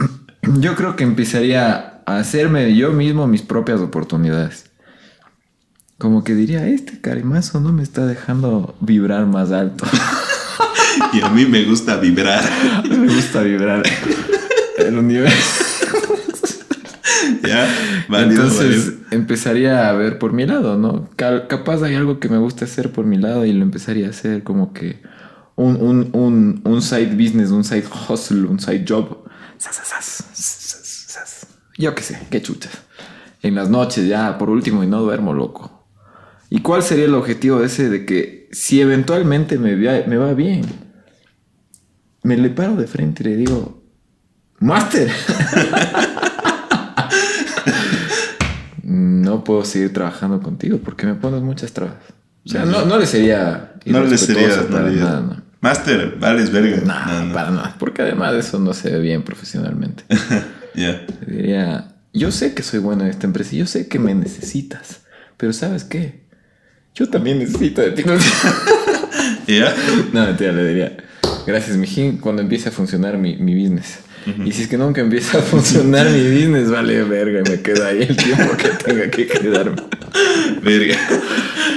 yo 0.59 0.75
creo 0.75 0.95
que 0.95 1.03
empezaría 1.03 2.01
a 2.05 2.17
hacerme 2.17 2.75
yo 2.75 2.91
mismo 2.91 3.27
mis 3.27 3.41
propias 3.43 3.79
oportunidades. 3.79 4.65
Como 5.99 6.23
que 6.23 6.33
diría, 6.33 6.67
este 6.67 6.99
carimazo 6.99 7.59
no 7.59 7.71
me 7.71 7.83
está 7.83 8.05
dejando 8.07 8.75
vibrar 8.79 9.25
más 9.27 9.51
alto. 9.51 9.85
Y 11.13 11.21
a 11.21 11.29
mí 11.29 11.45
me 11.45 11.63
gusta 11.65 11.97
vibrar. 11.97 12.43
me 12.89 13.13
gusta 13.13 13.41
vibrar 13.41 13.83
el 14.77 14.97
universo. 14.97 15.65
¿Ya? 17.47 17.67
Válido, 18.07 18.43
Entonces 18.43 18.85
válido. 18.87 19.03
empezaría 19.11 19.89
a 19.89 19.93
ver 19.93 20.19
por 20.19 20.33
mi 20.33 20.45
lado, 20.45 20.77
¿no? 20.77 21.09
Capaz 21.15 21.81
hay 21.83 21.95
algo 21.95 22.19
que 22.19 22.29
me 22.29 22.37
gusta 22.37 22.65
hacer 22.65 22.91
por 22.91 23.05
mi 23.05 23.17
lado 23.17 23.45
y 23.45 23.53
lo 23.53 23.63
empezaría 23.63 24.07
a 24.07 24.09
hacer 24.11 24.43
como 24.43 24.73
que 24.73 25.01
un, 25.55 25.75
un, 25.77 26.09
un, 26.13 26.61
un 26.63 26.81
side 26.81 27.15
business, 27.15 27.51
un 27.51 27.63
side 27.63 27.85
hustle, 28.09 28.47
un 28.47 28.59
side 28.59 28.85
job. 28.87 29.23
Yo 31.77 31.95
qué 31.95 32.03
sé, 32.03 32.19
qué 32.29 32.41
chuchas. 32.41 32.73
En 33.41 33.55
las 33.55 33.69
noches 33.69 34.05
ya, 34.07 34.37
por 34.37 34.49
último, 34.49 34.83
y 34.83 34.87
no 34.87 35.01
duermo 35.01 35.33
loco. 35.33 35.87
¿Y 36.49 36.61
cuál 36.61 36.83
sería 36.83 37.05
el 37.05 37.13
objetivo 37.13 37.63
ese 37.63 37.89
de 37.89 38.05
que 38.05 38.49
si 38.51 38.81
eventualmente 38.81 39.57
me, 39.57 39.75
va- 39.75 40.05
me 40.07 40.17
va 40.17 40.33
bien, 40.33 40.65
me 42.23 42.35
le 42.37 42.49
paro 42.49 42.75
de 42.75 42.87
frente 42.87 43.23
y 43.23 43.27
le 43.27 43.35
digo, 43.37 43.81
Master, 44.59 45.09
no 48.83 49.38
puedo 49.49 49.65
seguir 49.65 49.91
trabajando 49.91 50.39
contigo 50.41 50.77
porque 50.77 51.07
me 51.07 51.15
pones 51.15 51.41
muchas 51.41 51.71
trabas. 51.71 51.95
O 52.45 52.49
sea, 52.49 52.65
no, 52.65 52.85
no 52.85 52.99
le 52.99 53.07
sería 53.07 53.73
No 53.83 54.03
le 54.03 54.15
serías, 54.15 54.69
no 54.69 54.79
le 54.79 54.95
nada, 54.95 55.21
no. 55.21 55.41
Master, 55.59 56.17
vales 56.19 56.51
verga. 56.51 56.77
No, 56.85 57.25
No, 57.25 57.33
para 57.33 57.49
nada. 57.49 57.75
Porque 57.79 58.03
además 58.03 58.35
eso 58.35 58.59
no 58.59 58.73
se 58.73 58.91
ve 58.91 58.99
bien 58.99 59.23
profesionalmente. 59.23 60.03
Ya. 60.75 61.03
Le 61.25 61.35
diría, 61.35 61.95
yo 62.13 62.31
sé 62.31 62.53
que 62.53 62.61
soy 62.61 62.79
bueno 62.79 63.03
en 63.03 63.09
esta 63.09 63.25
empresa 63.25 63.55
y 63.55 63.57
yo 63.57 63.65
sé 63.65 63.87
que 63.87 63.97
me 63.97 64.13
necesitas. 64.13 65.01
Pero 65.35 65.51
¿sabes 65.51 65.83
qué? 65.83 66.27
Yo 66.93 67.09
también 67.09 67.39
necesito 67.39 67.81
de 67.81 67.91
ti. 67.91 68.03
¿Ya? 69.47 69.73
no, 70.13 70.27
mentira, 70.27 70.51
le 70.51 70.67
diría, 70.67 70.97
gracias, 71.47 71.75
mijín, 71.75 72.17
cuando 72.17 72.43
empiece 72.43 72.69
a 72.69 72.71
funcionar 72.71 73.17
mi, 73.17 73.35
mi 73.37 73.59
business. 73.59 73.97
Y 74.45 74.51
si 74.51 74.63
es 74.63 74.67
que 74.67 74.77
nunca 74.77 75.01
empieza 75.01 75.39
a 75.39 75.41
funcionar 75.41 76.09
mi 76.11 76.21
business, 76.21 76.69
vale 76.69 77.03
verga, 77.03 77.41
y 77.45 77.49
me 77.49 77.61
quedo 77.61 77.85
ahí 77.85 78.03
el 78.03 78.15
tiempo 78.15 78.55
que 78.57 78.69
tenga 78.69 79.09
que 79.09 79.27
quedarme. 79.27 79.81
Verga. 80.61 80.97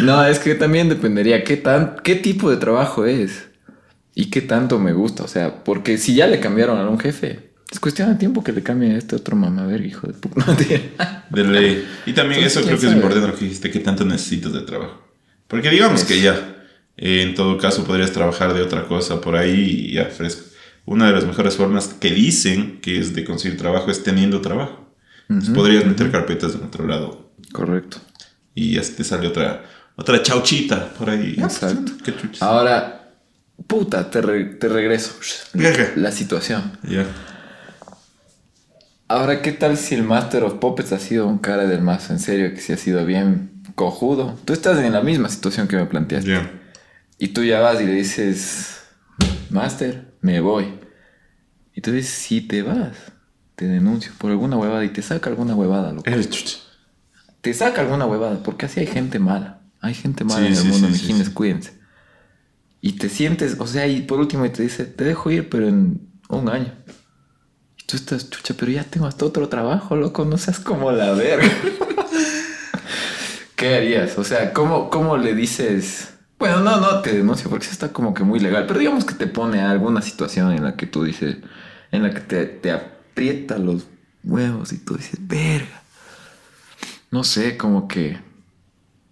No, 0.02 0.24
es 0.24 0.38
que 0.38 0.54
también 0.54 0.88
dependería 0.88 1.44
qué, 1.44 1.56
tan, 1.56 1.96
qué 2.02 2.16
tipo 2.16 2.50
de 2.50 2.56
trabajo 2.56 3.06
es 3.06 3.48
y 4.14 4.26
qué 4.30 4.40
tanto 4.40 4.78
me 4.78 4.92
gusta. 4.92 5.22
O 5.24 5.28
sea, 5.28 5.64
porque 5.64 5.98
si 5.98 6.14
ya 6.14 6.26
le 6.26 6.40
cambiaron 6.40 6.78
a 6.78 6.88
un 6.88 6.98
jefe, 6.98 7.52
es 7.70 7.80
cuestión 7.80 8.10
de 8.10 8.16
tiempo 8.16 8.44
que 8.44 8.52
le 8.52 8.62
cambien 8.62 8.92
a 8.92 8.98
este 8.98 9.16
otro 9.16 9.34
mamá, 9.36 9.66
ver, 9.66 9.84
hijo 9.86 10.06
de 10.06 10.12
puta. 10.12 10.44
No. 10.46 10.56
De 11.30 11.44
ley. 11.44 11.88
Y 12.04 12.12
también 12.12 12.42
Entonces, 12.42 12.58
eso 12.58 12.60
¿quién 12.60 12.76
creo 12.76 12.80
que 12.80 12.86
es 12.86 12.92
sabe? 12.92 12.96
importante 12.96 13.28
lo 13.28 13.34
que 13.34 13.44
dijiste, 13.44 13.70
que 13.70 13.80
tanto 13.80 14.04
necesitas 14.04 14.52
de 14.52 14.60
trabajo. 14.60 15.02
Porque 15.48 15.70
digamos 15.70 16.04
que 16.04 16.20
ya, 16.20 16.34
eh, 16.96 17.22
en 17.22 17.34
todo 17.34 17.56
caso 17.56 17.84
podrías 17.84 18.12
trabajar 18.12 18.52
de 18.52 18.60
otra 18.62 18.86
cosa 18.86 19.20
por 19.20 19.36
ahí 19.36 19.88
y 19.88 19.94
ya 19.94 20.06
fresco. 20.06 20.42
Una 20.84 21.06
de 21.06 21.12
las 21.12 21.24
mejores 21.24 21.56
formas 21.56 21.88
que 21.88 22.10
dicen 22.10 22.80
que 22.80 22.98
es 22.98 23.14
de 23.14 23.24
conseguir 23.24 23.56
trabajo 23.58 23.90
es 23.90 24.02
teniendo 24.02 24.40
trabajo. 24.40 24.92
Entonces, 25.28 25.54
podrías 25.54 25.84
meter 25.86 26.10
carpetas 26.10 26.54
en 26.54 26.64
otro 26.64 26.86
lado 26.86 27.30
Correcto. 27.52 27.98
y 28.54 28.74
ya 28.74 28.82
te 28.82 29.02
sale 29.04 29.28
otra, 29.28 29.64
otra 29.96 30.22
chauchita 30.22 30.92
por 30.94 31.08
ahí. 31.08 31.36
Exacto. 31.38 31.92
Qué. 32.04 32.12
Ahora, 32.40 33.12
puta, 33.66 34.10
te, 34.10 34.20
re- 34.20 34.44
te 34.56 34.68
regreso. 34.68 35.14
Verga. 35.54 35.92
La 35.96 36.10
situación. 36.12 36.72
Ya. 36.82 37.06
Ahora, 39.08 39.42
¿qué 39.42 39.52
tal 39.52 39.76
si 39.76 39.94
el 39.94 40.02
Master 40.04 40.42
of 40.44 40.54
Puppets 40.54 40.92
ha 40.92 40.98
sido 40.98 41.26
un 41.26 41.38
cara 41.38 41.66
del 41.66 41.82
mazo? 41.82 42.12
En 42.12 42.18
serio, 42.18 42.52
que 42.54 42.60
si 42.60 42.72
ha 42.72 42.76
sido 42.78 43.04
bien 43.04 43.62
cojudo. 43.74 44.38
Tú 44.44 44.52
estás 44.52 44.78
en 44.80 44.92
la 44.92 45.02
misma 45.02 45.28
situación 45.28 45.68
que 45.68 45.76
me 45.76 45.84
planteaste. 45.86 46.30
Ya. 46.30 46.50
Y 47.18 47.28
tú 47.28 47.44
ya 47.44 47.60
vas 47.60 47.80
y 47.80 47.84
le 47.86 47.92
dices, 47.92 48.80
Master, 49.50 50.11
me 50.22 50.40
voy. 50.40 50.80
Dices, 51.74 52.08
si 52.08 52.40
te 52.40 52.62
vas, 52.62 52.96
te 53.54 53.66
denuncio 53.66 54.12
por 54.18 54.30
alguna 54.30 54.56
huevada 54.56 54.84
y 54.84 54.90
te 54.90 55.02
saca 55.02 55.30
alguna 55.30 55.54
huevada, 55.54 55.92
loco. 55.92 56.10
Chucha. 56.10 56.58
Te 57.40 57.54
saca 57.54 57.80
alguna 57.80 58.06
huevada, 58.06 58.42
porque 58.42 58.66
así 58.66 58.80
hay 58.80 58.86
gente 58.86 59.18
mala. 59.18 59.60
Hay 59.80 59.94
gente 59.94 60.24
mala 60.24 60.40
Sí, 60.40 60.46
en 60.46 60.52
el 60.52 60.58
sí, 60.58 60.68
mundo, 60.68 60.86
sí, 60.88 60.92
mijines, 60.92 61.30
cuídense. 61.30 61.80
Y 62.80 62.92
te 62.92 63.08
sientes, 63.08 63.56
o 63.58 63.66
sea, 63.66 63.86
y 63.86 64.02
por 64.02 64.20
último 64.20 64.48
te 64.50 64.62
dice, 64.62 64.84
te 64.84 65.04
dejo 65.04 65.30
ir, 65.30 65.48
pero 65.48 65.68
en 65.68 66.08
un 66.28 66.48
año. 66.48 66.72
Y 67.78 67.86
tú 67.86 67.96
estás, 67.96 68.28
chucha, 68.30 68.54
pero 68.58 68.70
ya 68.72 68.84
tengo 68.84 69.06
hasta 69.06 69.24
otro 69.24 69.48
trabajo, 69.48 69.96
loco, 69.96 70.24
no 70.24 70.38
seas 70.38 70.60
como 70.60 70.92
la 70.92 71.12
verga. 71.12 71.48
¿Qué 73.56 73.76
harías? 73.76 74.18
O 74.18 74.24
sea, 74.24 74.52
¿cómo, 74.52 74.90
¿cómo 74.90 75.16
le 75.16 75.34
dices? 75.34 76.14
Bueno, 76.42 76.58
no, 76.58 76.80
no 76.80 77.02
te 77.02 77.12
denuncio 77.12 77.48
porque 77.48 77.66
eso 77.66 77.72
está 77.72 77.92
como 77.92 78.14
que 78.14 78.24
muy 78.24 78.40
legal, 78.40 78.64
pero 78.66 78.80
digamos 78.80 79.04
que 79.04 79.14
te 79.14 79.28
pone 79.28 79.60
a 79.60 79.70
alguna 79.70 80.02
situación 80.02 80.50
en 80.50 80.64
la 80.64 80.74
que 80.74 80.86
tú 80.86 81.04
dices, 81.04 81.36
en 81.92 82.02
la 82.02 82.10
que 82.12 82.18
te, 82.18 82.46
te 82.46 82.72
aprieta 82.72 83.58
los 83.58 83.86
huevos 84.24 84.72
y 84.72 84.78
tú 84.78 84.96
dices, 84.96 85.20
verga. 85.20 85.82
No 87.12 87.22
sé, 87.22 87.56
como 87.56 87.86
que... 87.86 88.18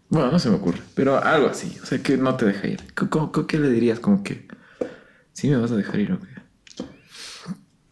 Bueno, 0.09 0.33
no 0.33 0.41
se 0.41 0.51
me 0.51 0.57
ocurre, 0.57 0.81
pero 0.97 1.23
algo 1.23 1.47
así, 1.49 1.79
o 1.81 1.87
sea, 1.87 2.03
que 2.03 2.17
no 2.17 2.35
te 2.35 2.47
deja 2.47 2.67
ir. 2.67 2.81
¿Cómo- 2.97 3.31
cómo- 3.31 3.47
¿Qué 3.47 3.61
le 3.61 3.71
dirías? 3.71 4.01
Como 4.01 4.25
que... 4.25 4.49
¿Sí 5.33 5.49
me 5.49 5.57
vas 5.57 5.71
a 5.71 5.77
dejar 5.77 6.01
ir 6.01 6.11
o 6.11 6.19
qué? 6.19 6.83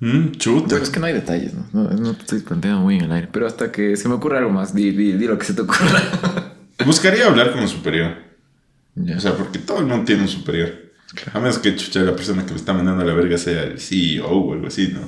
Mm, 0.00 0.32
chuta. 0.32 0.66
Pero 0.70 0.82
es 0.82 0.90
que 0.90 0.98
no 0.98 1.06
hay 1.06 1.12
detalles, 1.12 1.54
¿no? 1.54 1.64
No, 1.72 1.90
no 1.90 2.14
te 2.14 2.22
estoy 2.22 2.40
planteando 2.40 2.80
muy 2.80 2.96
en 2.96 3.04
el 3.04 3.12
aire, 3.12 3.28
pero 3.32 3.46
hasta 3.46 3.70
que 3.70 3.96
se 3.96 4.08
me 4.08 4.14
ocurra 4.14 4.38
algo 4.38 4.50
más, 4.50 4.74
di, 4.74 4.90
di, 4.90 5.12
di 5.12 5.26
lo 5.28 5.38
que 5.38 5.44
se 5.46 5.54
te 5.54 5.62
ocurra. 5.62 6.54
Buscaría 6.84 7.26
hablar 7.28 7.52
con 7.52 7.60
un 7.60 7.68
superior. 7.68 8.27
O 8.96 9.20
sea, 9.20 9.36
porque 9.36 9.58
todo 9.58 9.78
el 9.80 9.86
mundo 9.86 10.04
tiene 10.04 10.22
un 10.22 10.28
superior. 10.28 10.70
A 11.32 11.38
menos 11.38 11.58
que 11.58 11.74
chucha 11.76 12.00
la 12.00 12.14
persona 12.16 12.44
que 12.44 12.50
me 12.52 12.56
está 12.58 12.72
mandando 12.72 13.02
a 13.02 13.06
la 13.06 13.14
verga 13.14 13.38
sea 13.38 13.62
el 13.62 13.80
CEO 13.80 14.28
o 14.28 14.52
algo 14.52 14.66
así, 14.66 14.88
¿no? 14.92 15.00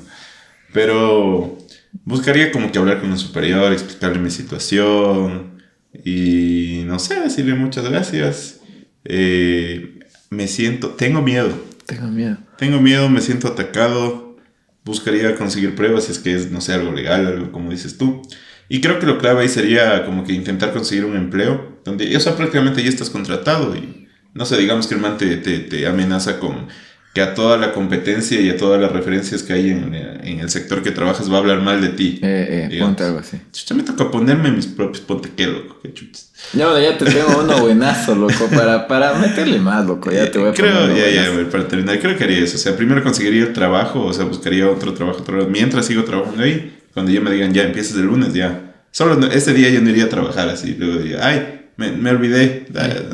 Pero 0.73 1.59
buscaría 2.05 2.53
como 2.53 2.71
que 2.71 2.79
hablar 2.79 3.01
con 3.01 3.11
un 3.11 3.19
superior, 3.19 3.73
explicarle 3.73 4.19
mi 4.19 4.31
situación 4.31 5.63
y 6.05 6.83
no 6.87 6.99
sé, 6.99 7.21
decirle 7.21 7.55
muchas 7.55 7.85
gracias. 7.89 8.61
Eh, 9.05 9.99
me 10.31 10.47
siento, 10.47 10.91
tengo 10.91 11.23
miedo, 11.23 11.51
Tengo 11.87 12.07
miedo. 12.09 12.37
tengo 12.57 12.81
miedo, 12.81 13.09
me 13.09 13.21
siento 13.21 13.49
atacado. 13.49 14.37
Buscaría 14.85 15.35
conseguir 15.37 15.75
pruebas 15.75 16.05
si 16.05 16.13
es 16.13 16.19
que 16.21 16.35
es, 16.35 16.51
no 16.51 16.61
sé, 16.61 16.73
algo 16.73 16.93
legal, 16.93 17.27
algo 17.27 17.53
como 17.53 17.71
dices 17.71 17.99
tú. 17.99 18.23
Y 18.69 18.81
creo 18.81 18.99
que 19.01 19.07
lo 19.07 19.19
clave 19.19 19.43
ahí 19.43 19.49
sería 19.49 20.07
como 20.07 20.23
que 20.25 20.33
intentar 20.33 20.73
conseguir 20.73 21.05
un 21.05 21.17
empleo 21.17 21.80
donde, 21.85 22.17
o 22.17 22.21
sea, 22.21 22.37
prácticamente 22.37 22.83
ya 22.83 22.89
estás 22.89 23.11
contratado 23.11 23.75
y, 23.77 24.09
no 24.35 24.45
sé, 24.45 24.57
digamos 24.59 24.87
que 24.87 24.95
el 24.95 25.01
man 25.01 25.19
te, 25.19 25.37
te, 25.37 25.59
te 25.59 25.87
amenaza 25.87 26.39
con 26.39 26.69
que 27.13 27.21
a 27.21 27.35
toda 27.35 27.57
la 27.57 27.73
competencia 27.73 28.41
y 28.41 28.51
a 28.51 28.57
todas 28.57 28.81
las 28.81 28.93
referencias 28.93 29.43
que 29.43 29.53
hay 29.53 29.71
en, 29.71 29.95
en 29.95 30.39
el 30.39 30.49
sector 30.49 30.81
que 30.83 30.93
trabajas 30.93 31.31
va 31.31 31.37
a 31.37 31.39
hablar 31.41 31.61
mal 31.61 31.81
de 31.81 31.89
ti. 31.89 32.21
Eh, 32.23 32.69
eh, 32.71 32.79
ponte 32.79 33.03
algo 33.03 33.19
así. 33.19 33.41
Chucha, 33.51 33.75
me 33.75 33.83
toca 33.83 34.11
ponerme 34.13 34.53
mis 34.53 34.69
propios, 34.69 35.01
ponte 35.01 35.31
qué 35.37 35.49
loco, 35.49 35.81
qué 35.83 35.93
chuchas. 35.93 36.31
Ya, 36.53 36.79
ya 36.79 36.97
te 36.97 37.07
tengo 37.07 37.41
uno 37.41 37.59
buenazo, 37.59 38.15
loco, 38.15 38.47
para, 38.55 38.87
para 38.87 39.15
meterle 39.15 39.59
más, 39.59 39.85
loco. 39.87 40.13
Ya 40.13 40.31
te 40.31 40.39
voy 40.39 40.51
a 40.51 40.53
poner 40.53 40.71
creo, 40.71 40.85
uno 40.85 40.97
ya, 40.97 41.09
ya, 41.09 41.11
buenazo. 41.11 41.33
a 41.33 41.37
ver, 41.37 41.51
para 41.51 41.69
terminar, 41.69 42.01
creo 42.01 42.17
que 42.17 42.25
haría 42.25 42.39
eso. 42.45 42.57
O 42.57 42.61
sea, 42.61 42.77
primero 42.77 43.03
conseguiría 43.03 43.43
el 43.43 43.53
trabajo, 43.53 44.05
o 44.05 44.13
sea, 44.13 44.25
buscaría 44.25 44.69
otro 44.71 44.95
trabajo, 44.95 45.19
otro 45.23 45.49
mientras 45.49 45.87
sigo 45.87 46.05
trabajando 46.05 46.45
ahí. 46.45 46.79
Cuando 46.95 47.11
ya 47.11 47.21
me 47.21 47.33
digan, 47.33 47.53
ya 47.53 47.65
empiezas 47.65 47.97
el 47.97 48.05
lunes, 48.05 48.35
ya. 48.35 48.73
Solo 48.93 49.29
este 49.33 49.53
día 49.53 49.69
yo 49.71 49.81
no 49.81 49.91
iría 49.91 50.05
a 50.05 50.09
trabajar 50.09 50.49
así. 50.49 50.77
Luego 50.79 51.01
diría, 51.01 51.27
ay, 51.27 51.60
me, 51.81 51.93
me 51.93 52.11
olvidé, 52.11 52.67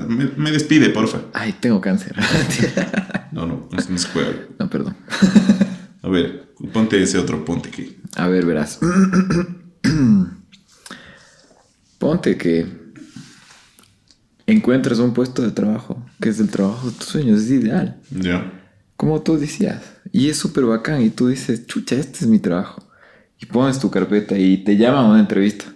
me, 0.09 0.29
me 0.37 0.51
despide, 0.51 0.91
porfa. 0.91 1.21
Ay, 1.33 1.55
tengo 1.61 1.81
cáncer. 1.81 2.15
No, 3.33 3.45
no, 3.45 3.69
no, 3.71 3.77
no 3.91 3.99
se 3.99 4.09
puede. 4.09 4.47
no, 4.59 4.71
perdón. 4.71 4.97
A 6.03 6.09
ver, 6.09 6.55
ponte 6.73 7.03
ese 7.03 7.19
otro 7.19 7.45
ponte 7.45 7.69
que. 7.69 7.99
A 8.15 8.29
ver, 8.29 8.47
verás. 8.47 8.79
Ponte 11.99 12.39
que 12.39 12.67
encuentras 14.47 15.01
un 15.01 15.13
puesto 15.13 15.43
de 15.43 15.51
trabajo, 15.51 16.03
que 16.21 16.31
es 16.31 16.41
el 16.41 16.49
trabajo 16.49 16.89
de 16.89 16.97
tus 16.97 17.09
sueños, 17.09 17.43
es 17.43 17.51
ideal. 17.51 18.01
Ya. 18.11 18.53
Como 18.97 19.21
tú 19.21 19.37
decías. 19.39 19.83
Y 20.13 20.31
es 20.31 20.39
súper 20.39 20.65
bacán. 20.65 21.03
Y 21.03 21.11
tú 21.11 21.29
dices, 21.29 21.67
chucha, 21.67 21.97
este 21.97 22.21
es 22.21 22.27
mi 22.27 22.39
trabajo. 22.39 22.83
Y 23.39 23.47
pones 23.47 23.79
tu 23.79 23.91
carpeta 23.91 24.39
y 24.39 24.59
te 24.65 24.77
llaman 24.79 25.05
a 25.05 25.09
una 25.11 25.21
entrevista. 25.21 25.67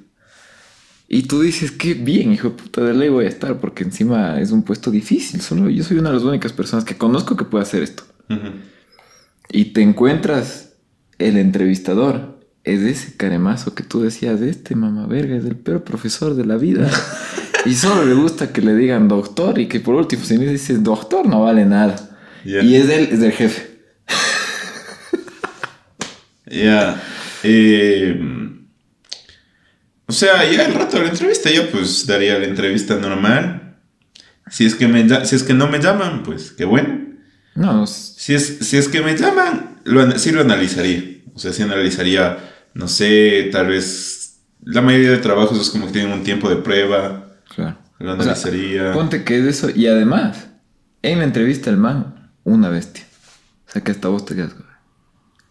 Y 1.13 1.25
tú 1.25 1.41
dices, 1.41 1.73
qué 1.73 1.95
bien, 1.95 2.33
hijo 2.33 2.51
de 2.51 2.55
puta, 2.55 2.83
de 2.83 2.95
ley 2.95 3.09
voy 3.09 3.25
a 3.25 3.29
estar, 3.29 3.59
porque 3.59 3.83
encima 3.83 4.41
es 4.41 4.53
un 4.53 4.63
puesto 4.63 4.93
difícil. 4.93 5.41
Solo 5.41 5.69
yo 5.69 5.83
soy 5.83 5.99
una 5.99 6.11
de 6.11 6.15
las 6.15 6.25
únicas 6.25 6.53
personas 6.53 6.85
que 6.85 6.97
conozco 6.97 7.37
que 7.37 7.45
puede 7.45 7.65
hacer 7.65 7.83
esto. 7.83 8.05
Ujú. 8.29 8.53
Y 9.51 9.65
te 9.73 9.83
encuentras 9.83 10.75
el 11.19 11.37
entrevistador. 11.37 12.39
Es 12.63 12.83
ese 12.83 13.17
caremazo 13.17 13.75
que 13.75 13.83
tú 13.83 14.01
decías, 14.03 14.41
este 14.41 14.77
mamá 14.77 15.09
verga 15.09 15.35
es 15.35 15.47
el 15.47 15.57
peor 15.57 15.83
profesor 15.83 16.37
de 16.37 16.47
la 16.47 16.57
vida. 16.57 16.89
y 17.67 17.75
solo 17.75 18.07
le 18.07 18.15
gusta 18.15 18.53
que 18.53 18.63
le 18.63 18.77
digan 18.77 19.09
doctor 19.09 19.59
y 19.59 19.67
que 19.67 19.81
por 19.81 19.97
último, 19.97 20.25
si 20.25 20.37
le 20.37 20.53
dices 20.53 20.81
doctor, 20.85 21.27
no 21.27 21.43
vale 21.43 21.65
nada. 21.65 21.97
Ya. 22.45 22.63
Y 22.63 22.77
es 22.77 22.89
él, 22.89 23.09
es 23.11 23.21
el 23.21 23.33
jefe. 23.33 23.81
Ya. 26.47 27.03
eh, 27.43 28.60
o 30.11 30.13
sea, 30.13 30.45
ya 30.51 30.67
el 30.67 30.75
rato 30.75 30.97
de 30.99 31.05
la 31.05 31.11
entrevista, 31.11 31.51
yo 31.51 31.71
pues 31.71 32.05
daría 32.07 32.37
la 32.39 32.45
entrevista 32.47 32.97
normal. 32.97 33.77
Si 34.51 34.67
es 34.67 34.75
que, 34.75 34.89
me, 34.89 35.25
si 35.25 35.37
es 35.37 35.45
que 35.45 35.55
no 35.55 35.69
me 35.69 35.79
llaman, 35.79 36.25
pues 36.25 36.51
qué 36.51 36.65
bueno. 36.65 36.99
No, 37.55 37.87
Si 37.87 38.35
es, 38.35 38.59
si 38.61 38.77
es 38.77 38.89
que 38.89 39.01
me 39.03 39.17
llaman, 39.17 39.81
lo, 39.85 40.19
sí 40.19 40.33
lo 40.33 40.41
analizaría. 40.41 41.21
O 41.35 41.39
sea, 41.39 41.53
sí 41.53 41.63
analizaría, 41.63 42.39
no 42.75 42.89
sé, 42.89 43.49
tal 43.53 43.69
vez 43.69 44.41
la 44.65 44.83
mayoría 44.83 45.13
de 45.13 45.19
trabajos 45.19 45.61
es 45.61 45.71
como 45.71 45.87
que 45.87 45.93
tienen 45.93 46.13
un 46.13 46.25
tiempo 46.25 46.49
de 46.49 46.57
prueba. 46.57 47.37
claro. 47.55 47.79
Lo 48.01 48.13
O 48.13 48.17
sea, 48.17 48.23
analizaría. 48.25 48.93
Ponte 48.93 49.23
que 49.25 49.39
es 49.39 49.45
eso. 49.45 49.71
Y 49.73 49.87
además, 49.87 50.49
en 51.03 51.19
la 51.19 51.25
entrevista 51.25 51.71
el 51.71 51.77
man, 51.77 52.31
una 52.45 52.69
bestia. 52.71 53.05
O 53.69 53.73
sea 53.73 53.83
que 53.85 53.93
hasta 53.93 54.09
vos 54.09 54.25
te 54.25 54.35
quedas. 54.35 54.55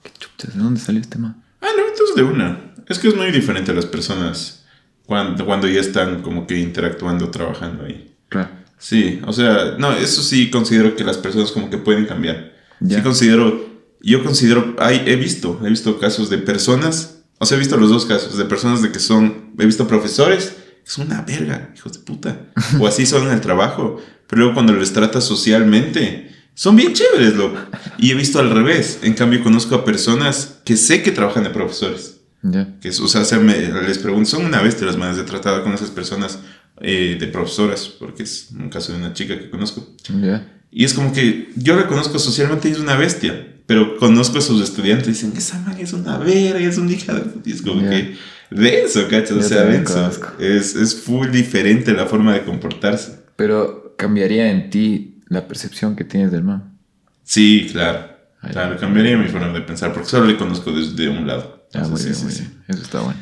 ¿Qué 0.03 0.11
chuchas? 0.19 0.55
¿De 0.55 0.61
dónde 0.61 0.79
salió 0.81 0.99
este 0.99 1.17
man? 1.19 1.41
Ah, 1.61 1.67
no, 1.77 1.87
entonces 1.87 2.15
de 2.15 2.23
una. 2.23 2.68
Es 2.89 2.97
que 2.99 3.07
es 3.07 3.15
muy 3.15 3.31
diferente 3.31 3.71
a 3.71 3.75
las 3.75 3.85
personas 3.85 4.65
cuando, 5.05 5.45
cuando 5.45 5.67
ya 5.67 5.79
están 5.79 6.21
como 6.21 6.47
que 6.47 6.57
interactuando, 6.57 7.29
trabajando 7.29 7.85
ahí. 7.85 8.15
Claro. 8.29 8.49
Sí, 8.79 9.21
o 9.25 9.31
sea, 9.31 9.75
no, 9.77 9.91
eso 9.93 10.23
sí 10.23 10.49
considero 10.49 10.95
que 10.95 11.03
las 11.03 11.17
personas 11.17 11.51
como 11.51 11.69
que 11.69 11.77
pueden 11.77 12.05
cambiar. 12.05 12.53
Ya. 12.79 12.97
Sí 12.97 13.03
considero, 13.03 13.69
yo 14.01 14.23
considero, 14.23 14.75
hay, 14.79 15.03
he 15.05 15.15
visto, 15.17 15.61
he 15.63 15.69
visto 15.69 15.99
casos 15.99 16.29
de 16.29 16.39
personas, 16.39 17.21
o 17.37 17.45
sea, 17.45 17.57
he 17.57 17.59
visto 17.59 17.77
los 17.77 17.89
dos 17.89 18.05
casos, 18.05 18.37
de 18.37 18.45
personas 18.45 18.81
de 18.81 18.91
que 18.91 18.99
son, 18.99 19.51
he 19.59 19.65
visto 19.65 19.87
profesores, 19.87 20.55
que 20.83 20.89
son 20.89 21.07
una 21.07 21.21
verga, 21.21 21.71
hijos 21.75 21.93
de 21.93 21.99
puta, 21.99 22.47
o 22.79 22.87
así 22.87 23.05
son 23.05 23.27
en 23.27 23.33
el 23.33 23.41
trabajo, 23.41 24.01
pero 24.27 24.39
luego 24.41 24.53
cuando 24.55 24.73
les 24.73 24.93
tratas 24.93 25.25
socialmente, 25.25 26.31
son 26.55 26.75
bien 26.75 26.93
chéveres, 26.93 27.35
loco. 27.35 27.57
Y 27.97 28.11
he 28.11 28.15
visto 28.15 28.39
al 28.39 28.49
revés, 28.49 28.99
en 29.03 29.13
cambio 29.13 29.43
conozco 29.43 29.75
a 29.75 29.85
personas 29.85 30.59
que 30.65 30.77
sé 30.77 31.03
que 31.03 31.11
trabajan 31.11 31.43
de 31.43 31.49
profesores. 31.49 32.18
Ya. 32.41 32.75
Que, 32.79 32.89
es- 32.89 32.99
o 32.99 33.07
sea, 33.07 33.25
se 33.25 33.37
me- 33.37 33.57
les 33.87 33.97
pregunto, 33.97 34.29
son 34.29 34.45
una 34.45 34.61
bestia 34.61 34.85
las 34.87 34.97
maneras 34.97 35.17
de 35.17 35.23
tratar 35.23 35.61
con 35.63 35.73
esas 35.73 35.89
personas 35.89 36.39
eh, 36.81 37.17
de 37.19 37.27
profesoras, 37.27 37.87
porque 37.89 38.23
es 38.23 38.51
un 38.57 38.69
caso 38.69 38.93
de 38.93 38.99
una 38.99 39.13
chica 39.13 39.37
que 39.37 39.49
conozco. 39.49 39.85
Ya. 40.21 40.49
Y 40.71 40.85
es 40.85 40.93
como 40.93 41.11
que 41.11 41.49
yo 41.57 41.75
la 41.75 41.87
conozco 41.87 42.17
socialmente 42.19 42.69
y 42.69 42.71
es 42.71 42.79
una 42.79 42.95
bestia, 42.95 43.57
pero 43.65 43.97
conozco 43.97 44.37
a 44.37 44.41
sus 44.41 44.61
estudiantes 44.63 45.07
y 45.07 45.11
dicen 45.11 45.33
esa 45.35 45.59
man 45.59 45.77
es 45.79 45.91
una 45.93 46.17
verga, 46.17 46.59
es 46.59 46.77
una 46.77 46.91
hija 46.93 47.13
de... 47.15 47.23
Y 47.43 47.51
es 47.51 47.61
como 47.61 47.81
Ya. 47.81 47.89
que 47.89 48.15
denso, 48.49 49.07
¿cachas? 49.09 49.31
O 49.31 49.41
sea, 49.41 49.63
denso. 49.63 50.09
Es, 50.39 50.75
es 50.75 50.95
full 50.95 51.29
diferente 51.31 51.91
la 51.91 52.05
forma 52.05 52.33
de 52.33 52.43
comportarse. 52.43 53.19
Pero 53.35 53.95
cambiaría 53.97 54.49
en 54.49 54.69
ti 54.69 55.21
la 55.27 55.47
percepción 55.49 55.95
que 55.97 56.05
tienes 56.05 56.31
del 56.31 56.43
man. 56.43 56.77
Sí, 57.23 57.67
claro. 57.71 58.07
Ay, 58.41 58.51
Claro, 58.53 58.77
cambiaría 58.77 59.17
mi 59.17 59.27
forma 59.27 59.51
de 59.51 59.61
pensar, 59.61 59.91
porque 59.91 60.07
solo 60.07 60.25
le 60.27 60.37
conozco 60.37 60.71
desde 60.71 61.09
un 61.09 61.27
lado. 61.27 61.58
Ah, 61.73 61.87
muy 61.87 62.01
bien, 62.01 62.15
sí, 62.15 62.23
muy 62.23 62.31
sí, 62.33 62.41
bien. 62.41 62.63
Eso 62.67 62.81
está 62.81 63.01
bueno. 63.01 63.19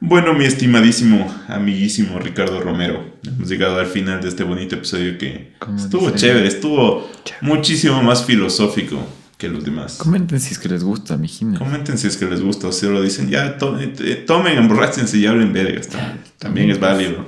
Bueno, 0.00 0.32
mi 0.34 0.44
estimadísimo, 0.44 1.26
amiguísimo 1.48 2.20
Ricardo 2.20 2.60
Romero, 2.60 3.16
hemos 3.26 3.48
llegado 3.48 3.80
al 3.80 3.86
final 3.86 4.20
de 4.20 4.28
este 4.28 4.44
bonito 4.44 4.76
episodio 4.76 5.18
que 5.18 5.54
¿Cómo 5.58 5.76
estuvo 5.76 6.06
dice? 6.12 6.18
chévere, 6.26 6.46
estuvo 6.46 7.10
Chévere. 7.24 7.46
muchísimo 7.46 8.00
más 8.04 8.24
filosófico 8.24 9.04
que 9.36 9.48
los 9.48 9.64
demás. 9.64 9.96
Comenten 9.96 10.38
si 10.38 10.52
es 10.52 10.58
que 10.60 10.68
les 10.68 10.84
gusta, 10.84 11.16
mi 11.16 11.26
gine. 11.26 11.58
Comenten 11.58 11.98
si 11.98 12.06
es 12.06 12.16
que 12.16 12.26
les 12.26 12.40
gusta 12.40 12.68
o 12.68 12.72
si 12.72 12.86
lo 12.86 13.02
dicen, 13.02 13.28
ya 13.28 13.58
to- 13.58 13.76
eh, 13.80 14.24
tomen, 14.26 14.56
emborráchense 14.58 15.18
y 15.18 15.26
hablen 15.26 15.52
vergas. 15.52 15.88
También, 15.88 16.20
también 16.38 16.70
es 16.70 16.78
válido. 16.78 17.26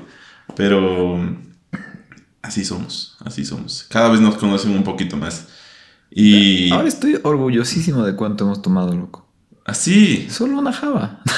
Pero 0.57 1.19
así 2.43 2.65
somos, 2.65 3.17
así 3.25 3.45
somos. 3.45 3.87
Cada 3.89 4.11
vez 4.11 4.21
nos 4.21 4.37
conocen 4.37 4.73
un 4.73 4.85
poquito 4.85 5.17
más. 5.17 5.49
Y 6.11 6.71
Ahora 6.73 6.89
estoy 6.89 7.19
orgullosísimo 7.23 8.05
de 8.05 8.15
cuánto 8.17 8.45
hemos 8.45 8.63
tomado, 8.63 8.95
loco. 8.95 9.29
Así, 9.65 10.29
Solo 10.31 10.59
una 10.59 10.73
java. 10.73 11.21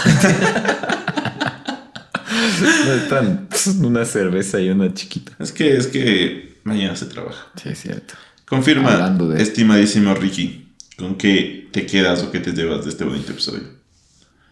no 2.87 2.93
están 2.95 3.49
una 3.83 4.05
cerveza 4.05 4.61
y 4.61 4.71
una 4.71 4.93
chiquita. 4.95 5.33
es 5.39 5.53
que, 5.53 5.77
es 5.77 5.87
que 5.89 6.61
mañana 6.65 6.97
se 6.97 7.07
trabaja. 7.07 7.47
Sí, 7.61 7.69
es 7.71 7.81
cierto. 7.81 8.15
Confirma, 8.47 9.09
de- 9.11 9.43
estimadísimo 9.43 10.15
Ricky, 10.15 10.73
¿con 10.99 11.17
qué 11.17 11.69
te 11.73 11.87
quedas 11.87 12.23
o 12.23 12.31
qué 12.31 12.41
te 12.41 12.53
llevas 12.53 12.85
de 12.85 12.91
este 12.91 13.05
bonito 13.05 13.33
episodio? 13.33 13.63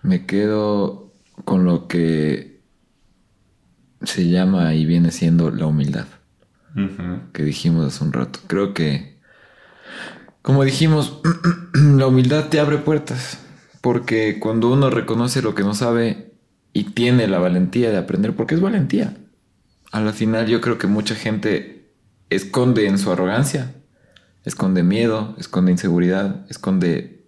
Me 0.03 0.25
quedo 0.27 1.12
con 1.45 1.64
lo 1.64 1.87
que 1.87 2.61
se 4.03 4.29
llama 4.29 4.75
y 4.75 4.87
viene 4.87 5.11
siendo 5.12 5.51
la 5.51 5.66
humildad. 5.66 6.07
Que 7.33 7.43
dijimos 7.43 7.87
hace 7.93 8.05
un 8.05 8.12
rato. 8.12 8.39
Creo 8.47 8.73
que, 8.75 9.18
como 10.41 10.62
dijimos, 10.64 11.21
la 11.75 12.07
humildad 12.07 12.49
te 12.49 12.61
abre 12.61 12.79
puertas. 12.79 13.39
Porque 13.81 14.39
cuando 14.39 14.70
uno 14.70 14.91
reconoce 14.91 15.43
lo 15.43 15.55
que 15.55 15.62
no 15.62 15.74
sabe 15.74 16.33
y 16.72 16.85
tiene 16.85 17.26
la 17.28 17.39
valentía 17.39 17.91
de 17.91 17.99
aprender, 17.99 18.37
porque 18.37 18.55
es 18.55 18.61
valentía. 18.61 19.16
A 19.91 20.01
la 20.01 20.12
final 20.12 20.47
yo 20.47 20.61
creo 20.61 20.78
que 20.78 20.87
mucha 20.87 21.14
gente 21.14 21.91
esconde 22.28 22.87
en 22.87 22.99
su 22.99 23.11
arrogancia, 23.11 23.74
esconde 24.45 24.83
miedo, 24.83 25.35
esconde 25.39 25.72
inseguridad, 25.72 26.47
esconde 26.49 27.26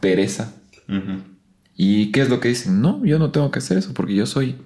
pereza. 0.00 0.52
¿Y 1.74 2.12
qué 2.12 2.22
es 2.22 2.28
lo 2.28 2.40
que 2.40 2.48
dicen? 2.48 2.80
No, 2.80 3.04
yo 3.04 3.18
no 3.18 3.30
tengo 3.30 3.50
que 3.50 3.60
hacer 3.60 3.78
eso 3.78 3.94
porque 3.94 4.14
yo 4.14 4.26
soy 4.26 4.56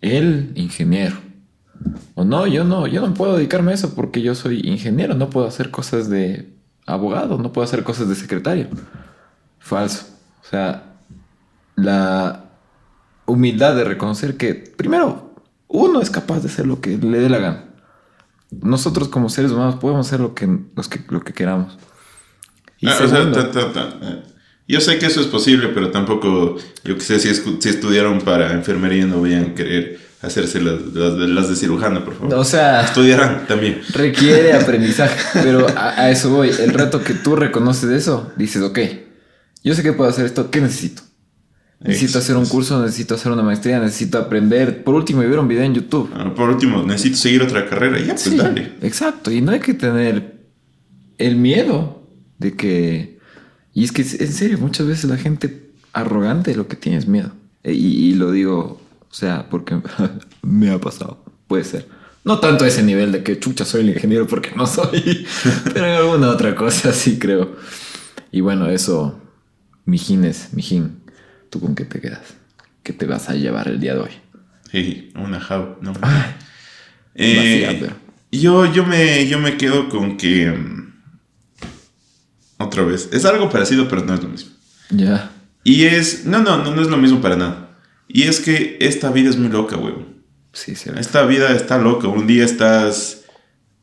el 0.00 0.52
ingeniero. 0.54 1.16
O 2.14 2.24
no, 2.24 2.46
yo 2.46 2.64
no, 2.64 2.86
yo 2.86 3.06
no 3.06 3.14
puedo 3.14 3.36
dedicarme 3.36 3.72
a 3.72 3.74
eso 3.74 3.94
porque 3.94 4.22
yo 4.22 4.34
soy 4.34 4.60
ingeniero, 4.60 5.14
no 5.14 5.30
puedo 5.30 5.46
hacer 5.46 5.70
cosas 5.70 6.08
de 6.08 6.54
abogado, 6.86 7.38
no 7.38 7.52
puedo 7.52 7.64
hacer 7.64 7.82
cosas 7.82 8.08
de 8.08 8.14
secretario. 8.14 8.68
Falso. 9.58 10.13
O 10.44 10.50
sea, 10.50 10.94
la 11.76 12.44
humildad 13.26 13.74
de 13.74 13.84
reconocer 13.84 14.36
que, 14.36 14.54
primero, 14.54 15.34
uno 15.68 16.00
es 16.00 16.10
capaz 16.10 16.40
de 16.40 16.48
hacer 16.48 16.66
lo 16.66 16.80
que 16.80 16.98
le 16.98 17.18
dé 17.18 17.28
la 17.28 17.38
gana. 17.38 17.64
Nosotros 18.50 19.08
como 19.08 19.28
seres 19.28 19.50
humanos 19.50 19.76
podemos 19.76 20.06
hacer 20.06 20.20
lo 20.20 20.34
que, 20.34 20.48
los 20.76 20.88
que, 20.88 21.00
lo 21.08 21.22
que 21.22 21.32
queramos. 21.32 21.78
Y 22.78 22.88
Ah, 22.88 22.94
o 22.94 22.98
sea, 22.98 23.08
segundo, 23.08 23.46
ta, 23.46 23.50
ta, 23.50 23.72
ta, 23.72 23.98
eh. 24.02 24.22
Yo 24.66 24.80
sé 24.80 24.98
que 24.98 25.06
eso 25.06 25.20
es 25.20 25.26
posible, 25.26 25.68
pero 25.68 25.90
tampoco, 25.90 26.56
yo 26.84 26.94
que 26.94 27.00
sé, 27.00 27.18
si, 27.18 27.34
si 27.34 27.68
estudiaron 27.68 28.20
para 28.20 28.52
enfermería 28.52 29.04
no 29.04 29.20
vayan 29.20 29.50
a 29.50 29.54
querer 29.54 30.00
hacerse 30.22 30.58
las, 30.60 30.80
las 30.82 31.48
de 31.50 31.56
cirujano, 31.56 32.02
por 32.02 32.14
favor. 32.14 32.34
o 32.34 32.44
sea, 32.44 32.82
Estudiarán 32.82 33.46
también. 33.46 33.82
Requiere 33.92 34.52
aprendizaje, 34.60 35.18
pero 35.42 35.66
a, 35.76 36.00
a 36.00 36.10
eso 36.10 36.30
voy. 36.30 36.48
El 36.48 36.72
rato 36.72 37.02
que 37.02 37.12
tú 37.12 37.36
reconoces 37.36 37.90
eso, 37.90 38.32
dices, 38.36 38.62
ok, 38.62 38.78
yo 39.64 39.74
sé 39.74 39.82
que 39.82 39.92
puedo 39.92 40.08
hacer 40.10 40.26
esto, 40.26 40.50
¿qué 40.50 40.60
necesito? 40.60 41.02
Necesito 41.80 42.18
hacer 42.18 42.36
un 42.36 42.46
curso, 42.46 42.80
necesito 42.80 43.14
hacer 43.14 43.30
una 43.32 43.42
maestría, 43.42 43.78
necesito 43.78 44.16
aprender. 44.18 44.84
Por 44.84 44.94
último, 44.94 45.20
ver 45.20 45.38
un 45.38 45.48
video 45.48 45.64
en 45.64 45.74
YouTube. 45.74 46.08
Ah, 46.14 46.32
Por 46.34 46.48
último, 46.48 46.82
necesito 46.82 47.16
seguir 47.18 47.42
otra 47.42 47.66
carrera. 47.68 47.98
Ya, 47.98 48.08
pues 48.14 48.20
Sí, 48.22 48.36
dale. 48.36 48.72
exacto. 48.80 49.30
Y 49.30 49.42
no 49.42 49.50
hay 49.52 49.60
que 49.60 49.74
tener 49.74 50.46
el 51.18 51.36
miedo 51.36 52.08
de 52.38 52.54
que... 52.54 53.18
Y 53.74 53.84
es 53.84 53.92
que, 53.92 54.00
en 54.02 54.32
serio, 54.32 54.56
muchas 54.58 54.86
veces 54.86 55.10
la 55.10 55.18
gente 55.18 55.72
arrogante 55.92 56.54
lo 56.54 56.68
que 56.68 56.76
tiene 56.76 56.96
es 56.96 57.06
miedo. 57.06 57.32
E- 57.62 57.72
Y, 57.74 58.10
y 58.10 58.14
lo 58.14 58.30
digo, 58.30 58.80
o 59.10 59.14
sea, 59.14 59.48
porque 59.50 59.76
me 60.42 60.70
ha 60.70 60.78
pasado. 60.80 61.22
Puede 61.48 61.64
ser. 61.64 61.86
No 62.24 62.38
tanto 62.40 62.64
a 62.64 62.68
ese 62.68 62.82
nivel 62.82 63.12
de 63.12 63.22
que 63.22 63.38
chucha 63.38 63.66
soy 63.66 63.82
el 63.82 63.90
ingeniero 63.90 64.26
porque 64.26 64.52
no 64.56 64.66
soy, 64.66 65.26
pero 65.74 65.84
en 65.86 65.92
alguna 65.96 66.30
otra 66.30 66.54
cosa 66.54 66.92
sí 66.94 67.18
creo. 67.18 67.56
Y 68.32 68.40
bueno, 68.40 68.70
eso, 68.70 69.20
mijines, 69.84 70.48
mijín, 70.52 71.00
¿tú 71.50 71.60
con 71.60 71.74
qué 71.74 71.84
te 71.84 72.00
quedas? 72.00 72.34
¿Qué 72.82 72.92
te 72.92 73.06
vas 73.06 73.28
a 73.30 73.34
llevar 73.34 73.68
el 73.68 73.80
día 73.80 73.94
de 73.94 74.00
hoy? 74.00 74.10
Sí, 74.70 75.10
una 75.16 75.40
java. 75.40 75.78
No. 75.80 75.92
Eh, 77.14 77.64
vacía, 77.66 77.96
yo, 78.32 78.66
yo, 78.72 78.84
me, 78.84 79.26
yo 79.28 79.38
me 79.38 79.56
quedo 79.56 79.88
con 79.88 80.16
que... 80.16 80.50
mm, 80.50 80.92
Otra 82.58 82.82
vez. 82.82 83.08
Es 83.12 83.24
algo 83.24 83.48
parecido, 83.50 83.88
pero 83.88 84.04
no 84.04 84.14
es 84.14 84.22
lo 84.22 84.28
mismo. 84.28 84.50
ya. 84.90 85.30
Y 85.62 85.84
es... 85.84 86.26
No, 86.26 86.40
no, 86.40 86.62
no, 86.62 86.74
no 86.74 86.82
es 86.82 86.88
lo 86.88 86.96
mismo 86.98 87.20
para 87.22 87.36
nada. 87.36 87.78
Y 88.08 88.24
es 88.24 88.40
que 88.40 88.76
esta 88.80 89.10
vida 89.10 89.30
es 89.30 89.36
muy 89.36 89.48
loca, 89.48 89.76
huevo. 89.76 90.06
Sí, 90.52 90.74
cierto. 90.74 91.00
Esta 91.00 91.24
vida 91.24 91.52
está 91.54 91.78
loca. 91.78 92.08
Un 92.08 92.26
día 92.26 92.44
estás 92.44 93.22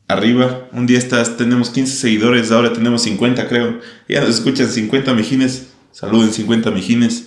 arriba, 0.06 0.68
un 0.72 0.86
día 0.86 0.98
estás, 0.98 1.36
tenemos 1.36 1.70
15 1.70 1.96
seguidores, 1.96 2.50
ahora 2.52 2.72
tenemos 2.72 3.02
50 3.02 3.48
creo. 3.48 3.80
Ya 4.08 4.20
nos 4.20 4.30
escuchan 4.30 4.68
50 4.68 5.12
mijines. 5.14 5.71
Saluden 5.92 6.32
50 6.32 6.70
mijines. 6.70 7.26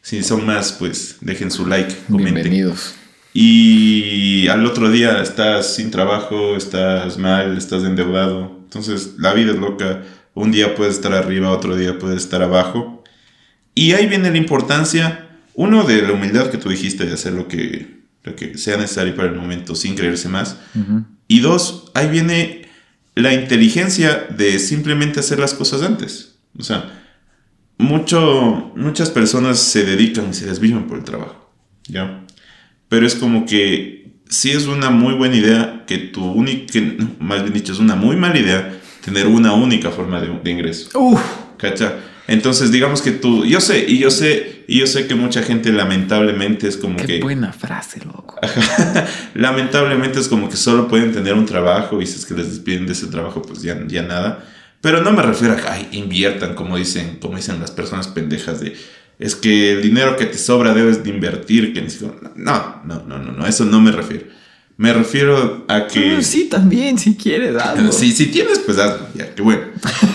Si 0.00 0.22
son 0.22 0.46
más, 0.46 0.72
pues 0.72 1.16
dejen 1.20 1.50
su 1.50 1.66
like, 1.66 1.94
comenten. 2.08 2.34
Bienvenidos. 2.34 2.94
y 3.32 4.46
al 4.48 4.64
otro 4.64 4.90
día 4.90 5.20
estás 5.20 5.74
sin 5.74 5.90
trabajo, 5.90 6.56
estás 6.56 7.18
mal, 7.18 7.56
estás 7.58 7.82
endeudado. 7.82 8.56
Entonces 8.62 9.14
la 9.18 9.34
vida 9.34 9.52
es 9.52 9.58
loca. 9.58 10.02
Un 10.34 10.52
día 10.52 10.74
puedes 10.74 10.94
estar 10.94 11.12
arriba, 11.12 11.50
otro 11.50 11.76
día 11.76 11.98
puedes 11.98 12.22
estar 12.22 12.42
abajo. 12.42 13.02
Y 13.74 13.92
ahí 13.92 14.06
viene 14.06 14.30
la 14.30 14.36
importancia, 14.36 15.28
uno, 15.54 15.84
de 15.84 16.02
la 16.02 16.12
humildad 16.12 16.50
que 16.50 16.58
tú 16.58 16.68
dijiste 16.68 17.06
de 17.06 17.14
hacer 17.14 17.32
lo 17.32 17.48
que, 17.48 18.00
lo 18.22 18.36
que 18.36 18.56
sea 18.56 18.76
necesario 18.76 19.16
para 19.16 19.28
el 19.28 19.34
momento 19.34 19.74
sin 19.74 19.96
creerse 19.96 20.28
más. 20.28 20.56
Y 21.26 21.40
dos, 21.40 21.90
ahí 21.94 22.08
viene 22.08 22.68
la 23.16 23.32
inteligencia 23.32 24.26
de 24.36 24.58
simplemente 24.60 25.20
hacer 25.20 25.40
las 25.40 25.54
cosas 25.54 25.82
antes. 25.82 26.36
O 26.56 26.62
sea, 26.62 26.93
mucho, 27.84 28.72
muchas 28.76 29.10
personas 29.10 29.58
se 29.58 29.84
dedican 29.84 30.30
y 30.30 30.34
se 30.34 30.46
desviven 30.46 30.84
por 30.84 30.98
el 30.98 31.04
trabajo. 31.04 31.50
¿Ya? 31.86 32.24
Pero 32.88 33.06
es 33.06 33.14
como 33.14 33.46
que 33.46 34.14
sí 34.28 34.50
es 34.50 34.66
una 34.66 34.90
muy 34.90 35.14
buena 35.14 35.36
idea 35.36 35.84
que 35.86 35.98
tu 35.98 36.24
única, 36.24 36.78
más 37.18 37.42
bien 37.42 37.54
dicho, 37.54 37.72
es 37.72 37.78
una 37.78 37.94
muy 37.94 38.16
mala 38.16 38.38
idea 38.38 38.80
tener 39.04 39.26
una 39.26 39.52
única 39.52 39.90
forma 39.90 40.20
de, 40.20 40.50
ingreso. 40.50 40.98
Uf. 40.98 41.20
¿Cacha? 41.58 41.94
Entonces, 42.26 42.72
digamos 42.72 43.02
que 43.02 43.10
tú, 43.10 43.44
yo 43.44 43.60
sé, 43.60 43.84
y 43.86 43.98
yo 43.98 44.10
sé, 44.10 44.64
y 44.66 44.78
yo 44.78 44.86
sé 44.86 45.06
que 45.06 45.14
mucha 45.14 45.42
gente 45.42 45.70
lamentablemente 45.72 46.66
es 46.66 46.78
como 46.78 46.96
Qué 46.96 47.06
que... 47.06 47.20
buena 47.20 47.52
frase, 47.52 48.00
loco. 48.02 48.36
lamentablemente 49.34 50.20
es 50.20 50.28
como 50.28 50.48
que 50.48 50.56
solo 50.56 50.88
pueden 50.88 51.12
tener 51.12 51.34
un 51.34 51.44
trabajo 51.44 52.00
y 52.00 52.06
si 52.06 52.16
es 52.16 52.24
que 52.24 52.32
les 52.32 52.48
despiden 52.48 52.86
de 52.86 52.92
ese 52.92 53.08
trabajo, 53.08 53.42
pues 53.42 53.60
ya, 53.60 53.78
ya 53.86 54.02
nada. 54.02 54.42
Pero 54.84 55.00
no 55.00 55.12
me 55.12 55.22
refiero 55.22 55.54
a 55.54 55.56
que 55.56 55.66
ay, 55.66 55.88
inviertan, 55.92 56.54
como 56.54 56.76
dicen, 56.76 57.16
como 57.18 57.36
dicen 57.36 57.58
las 57.58 57.70
personas 57.70 58.06
pendejas 58.06 58.60
de 58.60 58.76
es 59.18 59.34
que 59.34 59.72
el 59.72 59.82
dinero 59.82 60.18
que 60.18 60.26
te 60.26 60.36
sobra 60.36 60.74
debes 60.74 61.02
de 61.02 61.08
invertir. 61.08 61.72
Que 61.72 61.80
no, 62.36 62.82
no, 62.84 63.02
no, 63.06 63.18
no, 63.18 63.32
no, 63.32 63.46
eso 63.46 63.64
no 63.64 63.80
me 63.80 63.92
refiero. 63.92 64.26
Me 64.76 64.92
refiero 64.92 65.64
a 65.68 65.86
que... 65.86 66.22
sí, 66.22 66.50
también, 66.50 66.98
si 66.98 67.16
quieres, 67.16 67.56
hazlo. 67.62 67.92
Si, 67.92 68.12
si 68.12 68.26
tienes, 68.26 68.58
pues 68.58 68.76
hazlo, 68.76 69.08
ya, 69.14 69.34
qué 69.34 69.40
bueno. 69.40 69.62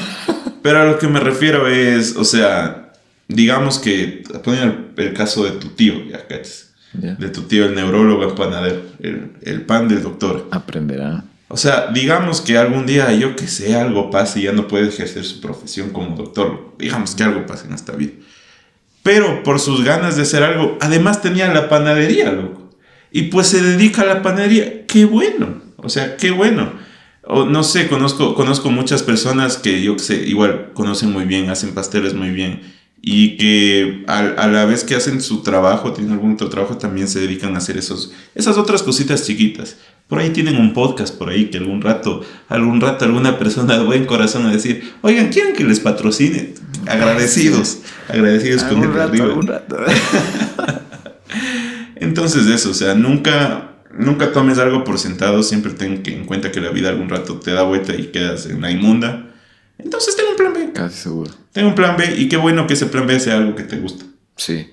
Pero 0.62 0.82
a 0.82 0.86
lo 0.86 1.00
que 1.00 1.08
me 1.08 1.20
refiero 1.20 1.68
es, 1.68 2.16
o 2.16 2.24
sea, 2.24 2.94
digamos 3.28 3.80
que, 3.80 4.24
poner 4.44 4.92
el, 4.98 5.14
caso 5.14 5.46
de 5.46 5.52
tu 5.52 5.70
tío, 5.70 6.06
ya, 6.06 6.28
¿cachas? 6.28 6.76
De 6.94 7.30
tu 7.30 7.42
tío, 7.42 7.66
el 7.66 7.74
neurólogo, 7.74 8.24
el 8.24 8.36
panadero, 8.36 8.84
el, 9.00 9.32
el 9.42 9.62
pan 9.62 9.88
del 9.88 10.04
doctor. 10.04 10.48
Aprenderá. 10.52 11.24
O 11.52 11.58
sea, 11.58 11.88
digamos 11.92 12.42
que 12.42 12.58
algún 12.58 12.86
día, 12.86 13.12
yo 13.14 13.36
que 13.36 13.48
sé, 13.48 13.76
algo 13.76 14.12
pase 14.12 14.40
y 14.40 14.44
ya 14.44 14.52
no 14.52 14.68
puede 14.68 14.88
ejercer 14.88 15.26
su 15.26 15.42
profesión 15.42 15.90
como 15.90 16.16
doctor. 16.16 16.74
Digamos 16.78 17.16
que 17.16 17.24
algo 17.24 17.48
pase 17.48 17.66
en 17.66 17.74
esta 17.74 17.94
vida. 17.94 18.14
Pero 19.02 19.42
por 19.42 19.60
sus 19.60 19.84
ganas 19.84 20.16
de 20.16 20.22
hacer 20.22 20.44
algo, 20.44 20.78
además 20.80 21.24
tenía 21.24 21.52
la 21.52 21.68
panadería, 21.68 22.32
loco. 22.32 22.70
Y 23.12 23.24
pues 23.24 23.48
se 23.48 23.64
dedica 23.64 24.04
a 24.04 24.06
la 24.06 24.22
panadería. 24.22 24.86
Qué 24.86 25.06
bueno. 25.06 25.60
O 25.78 25.90
sea, 25.90 26.18
qué 26.18 26.30
bueno. 26.30 26.72
O, 27.24 27.46
no 27.46 27.64
sé, 27.64 27.88
conozco, 27.88 28.36
conozco 28.36 28.70
muchas 28.70 29.02
personas 29.02 29.58
que 29.58 29.82
yo 29.82 29.96
que 29.96 30.04
sé, 30.04 30.16
igual 30.28 30.72
conocen 30.74 31.12
muy 31.12 31.26
bien, 31.26 31.50
hacen 31.50 31.74
pasteles 31.74 32.14
muy 32.14 32.30
bien. 32.30 32.62
Y 33.02 33.38
que 33.38 34.04
a, 34.08 34.20
a, 34.20 34.48
la 34.48 34.66
vez 34.66 34.84
que 34.84 34.94
hacen 34.94 35.20
su 35.20 35.42
trabajo, 35.42 35.94
tienen 35.94 36.14
algún 36.14 36.34
otro 36.34 36.50
trabajo, 36.50 36.78
también 36.78 37.08
se 37.08 37.20
dedican 37.20 37.56
a 37.56 37.58
hacer 37.58 37.78
esos, 37.78 38.14
esas 38.36 38.58
otras 38.58 38.84
cositas 38.84 39.26
chiquitas. 39.26 39.78
Por 40.10 40.18
ahí 40.18 40.32
tienen 40.32 40.58
un 40.58 40.74
podcast 40.74 41.16
por 41.16 41.30
ahí 41.30 41.52
que 41.52 41.60
algún 41.60 41.84
rato, 41.84 42.26
algún 42.48 42.82
rato 42.82 43.06
alguna 43.06 43.38
persona 43.38 43.78
de 43.78 43.86
buen 43.86 44.08
corazón 44.08 44.48
a 44.48 44.52
decir, 44.52 44.92
oigan, 45.02 45.30
¿quieren 45.30 45.54
que 45.54 45.64
les 45.64 45.80
patrocine? 45.80 46.56
Agradecidos, 46.88 47.82
agradecidos 48.08 48.64
con 48.64 48.84
el 48.84 48.92
rato, 48.92 49.42
rato. 49.42 49.78
Entonces 51.96 52.48
eso, 52.48 52.72
o 52.72 52.74
sea, 52.74 52.96
nunca, 52.96 53.76
nunca 53.96 54.32
tomes 54.32 54.58
algo 54.58 54.84
por 54.84 54.98
sentado, 54.98 55.44
siempre 55.44 55.74
ten 55.74 56.02
en 56.04 56.26
cuenta 56.26 56.52
que 56.52 56.60
la 56.60 56.72
vida 56.72 56.90
algún 56.90 57.10
rato 57.10 57.40
te 57.40 57.52
da 57.52 57.62
vuelta 57.62 57.96
y 57.96 58.08
quedas 58.08 58.48
en 58.48 58.62
la 58.62 58.72
inmunda. 58.72 59.28
Entonces 59.78 60.16
ten 60.16 60.26
un 60.28 60.36
plan 60.36 60.54
B. 60.54 60.72
Casi 60.74 61.04
seguro. 61.04 61.30
Ten 61.52 61.68
un 61.68 61.76
plan 61.76 61.98
B 61.98 62.16
y 62.18 62.28
qué 62.30 62.38
bueno 62.38 62.66
que 62.66 62.74
ese 62.74 62.88
plan 62.88 63.06
B 63.06 63.20
sea 63.20 63.38
algo 63.38 63.56
que 63.56 63.64
te 63.64 63.78
gusta. 63.78 64.06
Sí. 64.36 64.68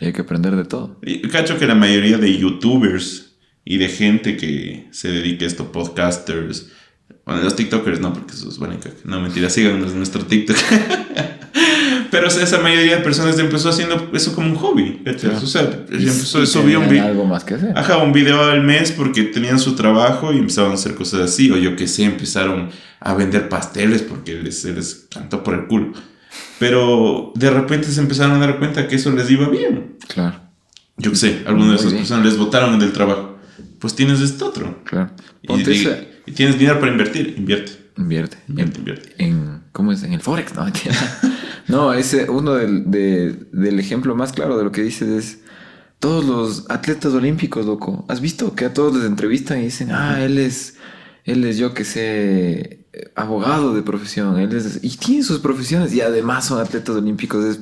Y 0.00 0.06
hay 0.06 0.12
que 0.12 0.22
aprender 0.22 0.56
de 0.56 0.64
todo. 0.64 0.98
Y 1.02 1.22
cacho 1.28 1.56
que 1.56 1.68
la 1.68 1.76
mayoría 1.76 2.18
de 2.18 2.36
youtubers 2.36 3.29
y 3.64 3.78
de 3.78 3.88
gente 3.88 4.36
que 4.36 4.88
se 4.90 5.08
dedique 5.08 5.44
a 5.44 5.48
esto, 5.48 5.72
podcasters. 5.72 6.68
Bueno, 7.24 7.42
los 7.42 7.56
TikTokers 7.56 8.00
no, 8.00 8.12
porque 8.12 8.32
esos 8.34 8.58
van 8.58 8.78
No, 9.04 9.20
mentira, 9.20 9.50
síganos 9.50 9.92
en 9.92 9.98
nuestro 9.98 10.24
TikTok. 10.24 10.56
Pero 12.10 12.26
esa 12.26 12.58
mayoría 12.58 12.96
de 12.96 13.02
personas 13.02 13.38
empezó 13.38 13.68
haciendo 13.68 14.10
eso 14.12 14.34
como 14.34 14.48
un 14.48 14.56
hobby. 14.56 15.00
O 15.06 15.46
sea, 15.46 15.86
empezó, 15.88 16.44
subió 16.44 16.80
un 16.80 16.88
video. 16.88 17.04
algo 17.04 17.24
más 17.24 17.44
que 17.44 17.54
hacer. 17.54 17.72
Ajá, 17.78 17.98
un 17.98 18.12
video 18.12 18.42
al 18.42 18.62
mes 18.62 18.90
porque 18.90 19.22
tenían 19.24 19.60
su 19.60 19.76
trabajo 19.76 20.32
y 20.32 20.38
empezaban 20.38 20.72
a 20.72 20.74
hacer 20.74 20.96
cosas 20.96 21.20
así. 21.20 21.50
O 21.52 21.56
yo 21.56 21.76
que 21.76 21.86
sé, 21.86 22.04
empezaron 22.04 22.70
a 22.98 23.14
vender 23.14 23.48
pasteles 23.48 24.02
porque 24.02 24.34
les, 24.34 24.60
se 24.60 24.72
les 24.72 25.06
cantó 25.08 25.44
por 25.44 25.54
el 25.54 25.66
culo. 25.66 25.92
Pero 26.58 27.32
de 27.36 27.50
repente 27.50 27.86
se 27.88 28.00
empezaron 28.00 28.36
a 28.36 28.46
dar 28.46 28.58
cuenta 28.58 28.88
que 28.88 28.96
eso 28.96 29.12
les 29.12 29.30
iba 29.30 29.48
bien. 29.48 29.96
Claro. 30.08 30.40
Yo 30.96 31.12
que 31.12 31.16
sé, 31.16 31.42
algunas 31.46 31.70
de 31.70 31.76
esas 31.76 31.92
personas 31.94 32.24
les 32.26 32.36
votaron 32.36 32.78
del 32.78 32.92
trabajo 32.92 33.29
pues 33.80 33.94
tienes 33.94 34.20
este 34.20 34.44
otro. 34.44 34.82
Claro. 34.84 35.10
Y, 35.42 35.64
tienes 36.32 36.58
dinero 36.58 36.78
para 36.78 36.92
invertir, 36.92 37.34
invierte. 37.36 37.72
Invierte. 37.96 38.38
Invierte, 38.48 38.78
invierte. 38.78 39.14
En, 39.18 39.62
¿Cómo 39.72 39.92
es? 39.92 40.02
En 40.04 40.12
el 40.12 40.20
Forex, 40.20 40.54
¿no? 40.54 40.66
no, 41.68 41.92
ese, 41.92 42.30
uno 42.30 42.54
del, 42.54 42.90
del 42.90 43.80
ejemplo 43.80 44.14
más 44.14 44.32
claro 44.32 44.56
de 44.56 44.64
lo 44.64 44.70
que 44.70 44.82
dices 44.82 45.08
es 45.08 45.38
todos 46.00 46.24
los 46.24 46.70
atletas 46.70 47.12
olímpicos, 47.12 47.66
loco. 47.66 48.04
¿Has 48.08 48.20
visto 48.20 48.54
que 48.54 48.64
a 48.64 48.74
todos 48.74 48.96
les 48.96 49.04
entrevistan 49.04 49.60
y 49.60 49.64
dicen, 49.64 49.92
ah, 49.92 50.22
él 50.22 50.38
es, 50.38 50.76
él 51.24 51.44
es 51.44 51.58
yo 51.58 51.74
que 51.74 51.84
sé, 51.84 52.86
abogado 53.14 53.74
de 53.74 53.82
profesión, 53.82 54.38
él 54.38 54.54
es, 54.56 54.80
y 54.82 54.96
tiene 54.96 55.22
sus 55.22 55.40
profesiones 55.40 55.92
y 55.92 56.00
además 56.00 56.46
son 56.46 56.58
atletas 56.58 56.96
olímpicos? 56.96 57.44
Es, 57.44 57.60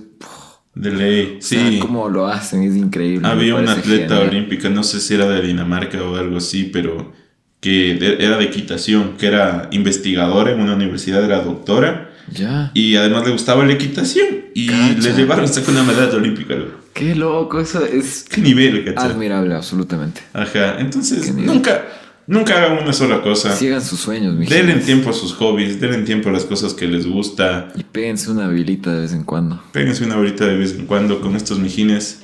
de 0.78 0.92
ley, 0.92 1.38
sí. 1.40 1.78
cómo 1.80 2.08
lo 2.08 2.26
hacen, 2.26 2.62
es 2.62 2.76
increíble. 2.76 3.26
Había 3.26 3.56
una 3.56 3.72
atleta 3.72 4.20
olímpica, 4.20 4.68
no 4.68 4.84
sé 4.84 5.00
si 5.00 5.14
era 5.14 5.28
de 5.28 5.42
Dinamarca 5.42 6.02
o 6.02 6.16
algo 6.16 6.36
así, 6.36 6.70
pero 6.72 7.12
que 7.60 8.16
era 8.20 8.38
de 8.38 8.44
equitación, 8.44 9.16
que 9.18 9.26
era 9.26 9.68
investigadora 9.72 10.52
en 10.52 10.60
una 10.60 10.74
universidad, 10.74 11.24
era 11.24 11.42
doctora. 11.42 12.10
Ya. 12.32 12.70
Y 12.74 12.94
además 12.94 13.24
le 13.24 13.32
gustaba 13.32 13.64
la 13.64 13.72
equitación. 13.72 14.26
Y 14.54 14.70
le 14.70 15.12
llevaron 15.14 15.44
hasta 15.44 15.68
una 15.70 15.82
medalla 15.82 16.16
olímpica. 16.16 16.54
Qué 16.92 17.14
loco, 17.14 17.60
eso 17.60 17.84
es. 17.84 18.24
Qué 18.24 18.40
nivel, 18.40 18.94
Admirable, 18.96 19.54
absolutamente. 19.54 20.20
Ajá, 20.32 20.78
entonces 20.78 21.34
nunca 21.34 21.86
Nunca 22.28 22.58
hagan 22.58 22.82
una 22.82 22.92
sola 22.92 23.22
cosa. 23.22 23.56
Sigan 23.56 23.80
sus 23.82 24.00
sueños, 24.00 24.34
mi 24.34 24.44
Denle 24.44 24.74
tiempo 24.74 25.08
a 25.08 25.12
sus 25.14 25.32
hobbies, 25.32 25.80
denle 25.80 26.02
tiempo 26.02 26.28
a 26.28 26.32
las 26.32 26.44
cosas 26.44 26.74
que 26.74 26.86
les 26.86 27.06
gusta. 27.06 27.72
Y 27.74 27.84
péguense 27.84 28.30
una 28.30 28.46
velita 28.48 28.92
de 28.92 29.00
vez 29.00 29.14
en 29.14 29.24
cuando. 29.24 29.62
Péguense 29.72 30.04
una 30.04 30.16
velita 30.16 30.44
de 30.44 30.58
vez 30.58 30.74
en 30.74 30.84
cuando 30.84 31.22
con 31.22 31.36
estos 31.36 31.58
mijines. 31.58 32.20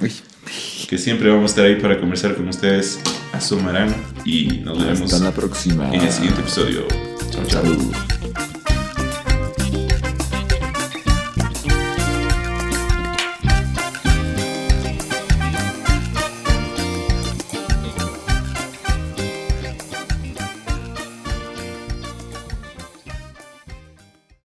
Que 0.91 0.99
siempre 0.99 1.31
vamos 1.31 1.45
a 1.45 1.47
estar 1.47 1.65
ahí 1.65 1.77
para 1.77 1.99
conversar 1.99 2.37
con 2.37 2.47
ustedes. 2.49 3.01
Asomarán 3.33 3.95
y 4.27 4.61
nos 4.63 4.79
vemos. 4.79 5.11
Hasta 5.11 5.25
la 5.25 5.33
próxima. 5.33 5.89
En 5.89 6.03
el 6.03 6.13
siguiente 6.13 6.43
episodio. 6.43 6.87
Chao, 7.31 7.45
chao. 7.47 8.14